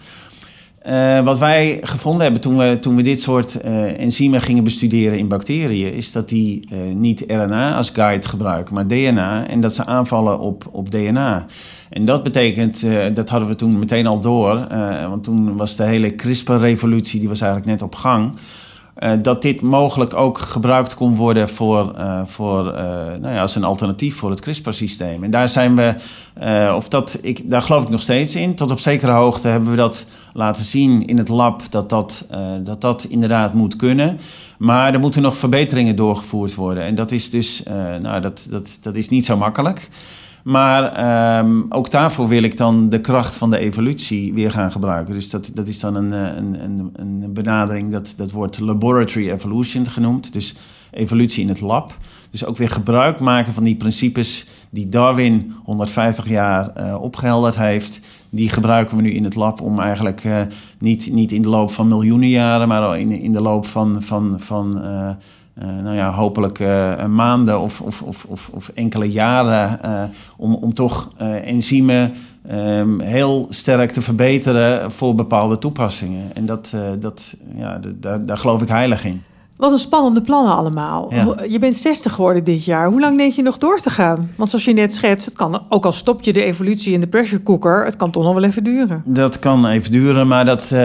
Uh, 0.88 1.24
wat 1.24 1.38
wij 1.38 1.80
gevonden 1.82 2.22
hebben 2.22 2.42
toen 2.42 2.58
we, 2.58 2.80
toen 2.80 2.96
we 2.96 3.02
dit 3.02 3.22
soort 3.22 3.58
uh, 3.66 4.00
enzymen 4.00 4.42
gingen 4.42 4.64
bestuderen 4.64 5.18
in 5.18 5.28
bacteriën, 5.28 5.94
is 5.94 6.12
dat 6.12 6.30
die 6.30 6.68
uh, 6.72 6.80
niet 6.96 7.24
RNA 7.28 7.76
als 7.76 7.90
guide 7.90 8.28
gebruiken, 8.28 8.76
maar 8.76 8.88
DNA. 8.88 9.48
En 9.48 9.62
dat 9.62 9.74
ze 9.74 9.86
aanvallen 9.86 10.40
op, 10.40 10.70
op 10.72 10.92
DNA. 10.92 11.46
En 11.90 12.06
dat 12.06 12.24
betekent, 12.24 12.84
dat 13.14 13.30
hadden 13.30 13.50
we 13.50 13.56
toen 13.56 13.80
meteen 13.80 14.08
al 14.08 14.20
door, 14.20 14.68
want 15.10 15.24
toen 15.24 15.56
was 15.56 15.76
de 15.76 15.84
hele 15.84 16.16
CRISPR-revolutie, 16.16 17.20
die 17.20 17.30
was 17.30 17.42
eigenlijk 17.42 17.72
net 17.72 17.82
op 17.82 17.96
gang. 17.96 18.34
Uh, 19.04 19.12
dat 19.22 19.42
dit 19.42 19.62
mogelijk 19.62 20.14
ook 20.14 20.38
gebruikt 20.38 20.94
kon 20.94 21.16
worden 21.16 21.50
voor, 21.50 21.94
uh, 21.98 22.22
voor, 22.26 22.66
uh, 22.66 22.74
nou 23.22 23.34
ja, 23.34 23.42
als 23.42 23.56
een 23.56 23.64
alternatief 23.64 24.16
voor 24.16 24.30
het 24.30 24.40
CRISPR-systeem. 24.40 25.24
En 25.24 25.32
daar 25.32 25.50
zijn 25.50 25.76
we, 25.76 25.96
of 26.76 26.90
dat, 26.90 27.18
ik, 27.22 27.50
daar 27.50 27.62
geloof 27.62 27.84
ik 27.84 27.90
nog 27.90 28.02
steeds 28.02 28.36
in. 28.36 28.56
Tot 28.56 28.72
op 28.72 28.80
zekere 28.80 29.12
hoogte 29.12 29.48
hebben 29.48 29.70
we 29.70 29.76
dat 29.76 30.06
laten 30.34 30.64
zien 30.64 31.06
in 31.06 31.18
het 31.18 31.30
lab 31.30 31.72
dat 31.72 31.90
dat, 31.90 32.28
dat, 32.64 32.82
dat 32.82 33.04
inderdaad 33.04 33.54
moet 33.54 33.76
kunnen. 33.76 34.20
Maar 34.58 34.94
er 34.94 35.00
moeten 35.00 35.22
nog 35.22 35.38
verbeteringen 35.38 35.96
doorgevoerd 35.96 36.56
worden. 36.56 36.84
En 36.84 36.96
dat 36.96 37.12
is 37.12 37.30
dus, 37.30 37.64
nou, 38.02 38.22
dat, 38.22 38.48
dat, 38.50 38.78
dat 38.82 38.96
is 38.96 39.10
niet 39.10 39.26
zo 39.26 39.38
makkelijk. 39.38 39.90
Maar 40.46 41.40
um, 41.40 41.66
ook 41.70 41.92
daarvoor 41.92 42.28
wil 42.28 42.44
ik 42.44 42.58
dan 42.58 42.90
de 42.90 43.02
kracht 43.02 43.36
van 43.36 43.50
de 43.50 43.58
evolutie 43.58 44.34
weer 44.34 44.52
gaan 44.52 44.72
gebruiken. 44.72 45.14
Dus 45.14 45.30
dat, 45.30 45.52
dat 45.54 45.68
is 45.68 45.80
dan 45.80 45.96
een, 45.96 46.14
eh, 46.14 46.38
een, 46.38 46.64
een, 46.64 46.92
een 46.94 47.34
benadering, 47.34 47.92
dat, 47.92 48.14
dat 48.18 48.32
wordt 48.32 48.60
laboratory 48.60 49.30
evolution 49.30 49.86
genoemd. 49.86 50.34
Dus 50.34 50.56
evolutie 50.92 51.44
in 51.44 51.50
het 51.50 51.62
lab. 51.62 51.98
Dus 52.30 52.46
ook 52.46 52.58
weer 52.58 52.70
gebruik 52.70 53.20
maken 53.20 53.54
van 53.54 53.64
die 53.64 53.76
principes 53.76 54.48
die 54.70 54.90
Darwin 54.90 55.54
150 55.64 56.28
jaar 56.28 56.72
uh, 56.78 57.02
opgehelderd 57.02 57.56
heeft. 57.56 58.00
Die 58.30 58.50
gebruiken 58.50 58.98
we 58.98 59.02
nu 59.02 59.12
in 59.12 59.24
het 59.24 59.36
lab 59.36 59.62
om 59.62 59.80
eigenlijk 59.80 60.24
uh, 60.24 60.42
niet, 60.80 61.12
niet 61.12 61.32
in 61.32 61.42
de 61.42 61.50
loop 61.50 61.72
van 61.72 61.88
miljoenen 61.88 62.30
jaren, 62.30 62.68
maar 62.68 63.00
in, 63.00 63.12
in 63.12 63.32
de 63.32 63.42
loop 63.42 63.66
van, 63.66 64.04
van, 64.04 64.40
van 64.40 64.82
nou 65.56 65.96
ja, 65.96 66.12
hopelijk 66.12 66.60
uh, 66.60 67.06
maanden 67.06 67.60
of, 67.60 67.82
of, 67.82 68.02
of, 68.02 68.50
of, 68.52 68.72
enkele 68.74 69.12
jaren 69.12 69.80
uh, 69.86 70.04
om, 70.38 70.54
om 70.54 70.74
toch 70.74 71.14
enzymen 71.44 72.14
um, 72.52 73.00
heel 73.00 73.48
sterk 73.50 73.92
te 73.92 74.02
verbeteren 74.02 74.92
voor 74.92 75.16
bepaalde 75.16 75.58
toepassingen. 75.58 76.36
En 76.36 76.46
dat, 76.46 76.76
dat, 77.00 77.38
ja, 77.56 77.80
daar, 77.96 78.26
daar 78.26 78.38
geloof 78.38 78.62
ik 78.62 78.68
heilig 78.68 79.06
in. 79.06 79.22
Wat 79.56 79.72
een 79.72 79.78
spannende 79.80 80.22
plannen 80.22 80.56
allemaal. 80.56 81.14
Je 81.50 81.60
bent 81.60 81.76
60 81.76 82.14
geworden 82.14 82.44
dit 82.44 82.66
jaar. 82.66 82.88
Hoe 82.88 83.00
lang 83.00 83.18
denk 83.18 83.34
je 83.34 83.42
nog 83.42 83.58
door 83.58 83.80
te 83.80 83.90
gaan? 83.90 84.32
Want 84.36 84.50
zoals 84.50 84.66
je 84.66 84.74
net 84.74 84.94
schetst, 84.94 85.26
het 85.26 85.36
kan, 85.36 85.62
ook 85.70 85.86
al 85.86 85.94
stop 85.94 86.24
je 86.24 86.34
de 86.34 86.44
evolutie 86.44 86.94
in 86.94 87.00
de 87.00 87.08
pressure 87.08 87.44
cooker, 87.44 87.86
het 87.86 87.96
kan 87.96 88.12
toch 88.12 88.24
nog 88.24 88.34
wel 88.34 88.44
even 88.44 88.64
duren. 88.64 89.04
Dat 89.06 89.40
kan 89.40 89.68
even 89.68 89.92
duren, 89.92 90.28
maar 90.28 90.46
dat, 90.46 90.64
uh, 90.74 90.80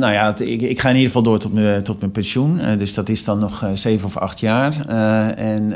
nou 0.00 0.12
ja, 0.12 0.36
ik, 0.38 0.62
ik, 0.62 0.80
ga 0.80 0.88
in 0.88 0.94
ieder 0.94 1.06
geval 1.06 1.22
door 1.22 1.38
tot 1.38 1.52
mijn, 1.52 1.82
tot 1.82 2.00
mijn 2.00 2.12
pensioen. 2.12 2.58
Uh, 2.58 2.78
dus 2.78 2.94
dat 2.94 3.08
is 3.08 3.24
dan 3.24 3.38
nog 3.38 3.70
zeven 3.74 4.06
of 4.06 4.16
acht 4.16 4.40
jaar. 4.40 4.86
en, 5.36 5.72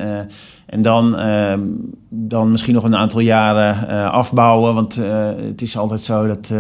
en 0.67 0.83
dan, 0.83 1.17
ehm, 1.17 1.61
dan 2.09 2.51
misschien 2.51 2.75
nog 2.75 2.85
een 2.85 2.97
aantal 2.97 3.21
jaren 3.21 4.11
afbouwen. 4.13 4.75
Want 4.75 4.95
het 5.47 5.63
is 5.63 5.77
altijd 5.77 6.01
zo 6.01 6.27
dat 6.27 6.53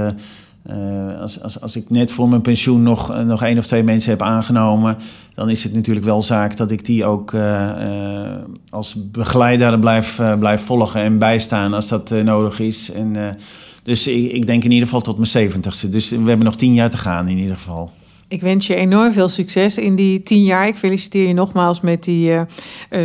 als, 1.21 1.43
als, 1.43 1.61
als 1.61 1.77
ik 1.77 1.91
net 1.91 2.13
voor 2.13 2.29
mijn 2.29 2.41
pensioen 2.41 2.83
nog, 2.83 3.25
nog 3.25 3.43
één 3.43 3.59
of 3.59 3.67
twee 3.67 3.83
mensen 3.83 4.11
heb 4.11 4.23
aangenomen, 4.23 4.97
dan 5.41 5.51
is 5.51 5.65
het 5.65 5.73
natuurlijk 5.75 6.07
wel 6.07 6.23
zaak 6.23 6.57
dat 6.57 6.71
ik 6.71 6.85
die 6.85 7.05
ook 7.05 7.33
uh, 7.33 8.35
als 8.71 9.11
begeleider 9.11 9.79
blijf, 9.79 10.21
blijf 10.39 10.65
volgen 10.65 11.01
en 11.01 11.19
bijstaan 11.19 11.75
als 11.75 11.89
dat 11.89 12.11
nodig 12.11 12.61
is. 12.61 12.91
En, 12.91 13.37
dus 13.83 14.07
ik, 14.07 14.33
ik, 14.33 14.47
denk 14.47 14.65
in 14.65 14.71
ieder 14.71 14.87
geval 14.87 15.01
tot 15.01 15.17
mijn 15.17 15.29
zeventigste. 15.29 15.89
Dus 15.89 16.09
we 16.09 16.17
hebben 16.17 16.45
nog 16.45 16.57
tien 16.57 16.75
jaar 16.75 16.91
te 16.91 16.99
gaan 16.99 17.29
in 17.29 17.39
ieder 17.39 17.55
geval. 17.55 17.91
Ik 18.29 18.41
wens 18.41 18.67
je 18.67 18.75
enorm 18.75 19.13
veel 19.13 19.29
succes 19.29 19.79
in 19.79 19.95
die 19.95 20.23
tien 20.23 20.43
jaar. 20.43 20.67
Ik 20.67 20.77
feliciteer 20.77 21.29
je 21.29 21.35
nogmaals 21.35 21.81
met 21.81 22.05
die 22.05 22.31
uh, 22.31 22.43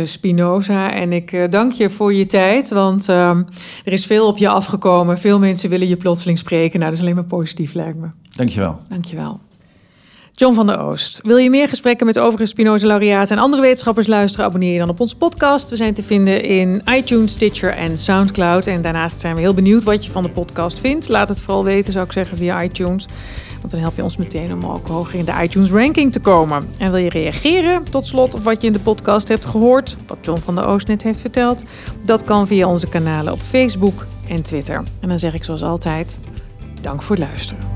Spinoza. 0.02 0.92
En 0.92 1.12
ik 1.12 1.32
uh, 1.32 1.44
dank 1.50 1.72
je 1.72 1.90
voor 1.90 2.14
je 2.14 2.26
tijd, 2.26 2.68
want 2.68 3.08
uh, 3.08 3.28
er 3.84 3.92
is 3.92 4.06
veel 4.06 4.26
op 4.26 4.38
je 4.38 4.48
afgekomen. 4.48 5.18
Veel 5.18 5.38
mensen 5.38 5.70
willen 5.70 5.88
je 5.88 5.96
plotseling 5.96 6.38
spreken. 6.38 6.78
Nou, 6.78 6.90
dat 6.90 7.00
is 7.00 7.00
alleen 7.00 7.14
maar 7.14 7.24
positief, 7.24 7.74
lijkt 7.74 7.98
me. 7.98 8.08
Dankjewel. 8.32 8.80
Dankjewel. 8.88 9.40
John 10.38 10.54
van 10.54 10.66
der 10.66 10.80
Oost. 10.80 11.20
Wil 11.22 11.36
je 11.36 11.50
meer 11.50 11.68
gesprekken 11.68 12.06
met 12.06 12.18
overige 12.18 12.46
Spinoza-laureaten 12.46 13.36
en 13.36 13.42
andere 13.42 13.62
wetenschappers 13.62 14.06
luisteren? 14.06 14.46
Abonneer 14.46 14.72
je 14.72 14.78
dan 14.78 14.88
op 14.88 15.00
onze 15.00 15.16
podcast. 15.16 15.70
We 15.70 15.76
zijn 15.76 15.94
te 15.94 16.02
vinden 16.02 16.42
in 16.42 16.82
iTunes, 16.90 17.32
Stitcher 17.32 17.70
en 17.70 17.98
Soundcloud. 17.98 18.66
En 18.66 18.82
daarnaast 18.82 19.20
zijn 19.20 19.34
we 19.34 19.40
heel 19.40 19.54
benieuwd 19.54 19.84
wat 19.84 20.04
je 20.04 20.10
van 20.10 20.22
de 20.22 20.28
podcast 20.28 20.80
vindt. 20.80 21.08
Laat 21.08 21.28
het 21.28 21.40
vooral 21.40 21.64
weten, 21.64 21.92
zou 21.92 22.04
ik 22.04 22.12
zeggen, 22.12 22.36
via 22.36 22.62
iTunes. 22.62 23.06
Want 23.60 23.70
dan 23.70 23.80
help 23.80 23.96
je 23.96 24.02
ons 24.02 24.16
meteen 24.16 24.52
om 24.52 24.64
ook 24.64 24.86
hoger 24.86 25.18
in 25.18 25.24
de 25.24 25.34
iTunes 25.42 25.70
ranking 25.70 26.12
te 26.12 26.20
komen. 26.20 26.68
En 26.78 26.90
wil 26.90 27.00
je 27.00 27.08
reageren 27.08 27.84
tot 27.84 28.06
slot 28.06 28.34
op 28.34 28.42
wat 28.42 28.60
je 28.60 28.66
in 28.66 28.72
de 28.72 28.78
podcast 28.78 29.28
hebt 29.28 29.46
gehoord, 29.46 29.96
wat 30.06 30.18
John 30.20 30.40
van 30.40 30.54
der 30.54 30.66
Oost 30.66 30.86
net 30.86 31.02
heeft 31.02 31.20
verteld? 31.20 31.64
Dat 32.04 32.24
kan 32.24 32.46
via 32.46 32.68
onze 32.68 32.88
kanalen 32.88 33.32
op 33.32 33.40
Facebook 33.40 34.06
en 34.28 34.42
Twitter. 34.42 34.82
En 35.00 35.08
dan 35.08 35.18
zeg 35.18 35.34
ik 35.34 35.44
zoals 35.44 35.62
altijd, 35.62 36.18
dank 36.80 37.02
voor 37.02 37.16
het 37.16 37.24
luisteren. 37.24 37.75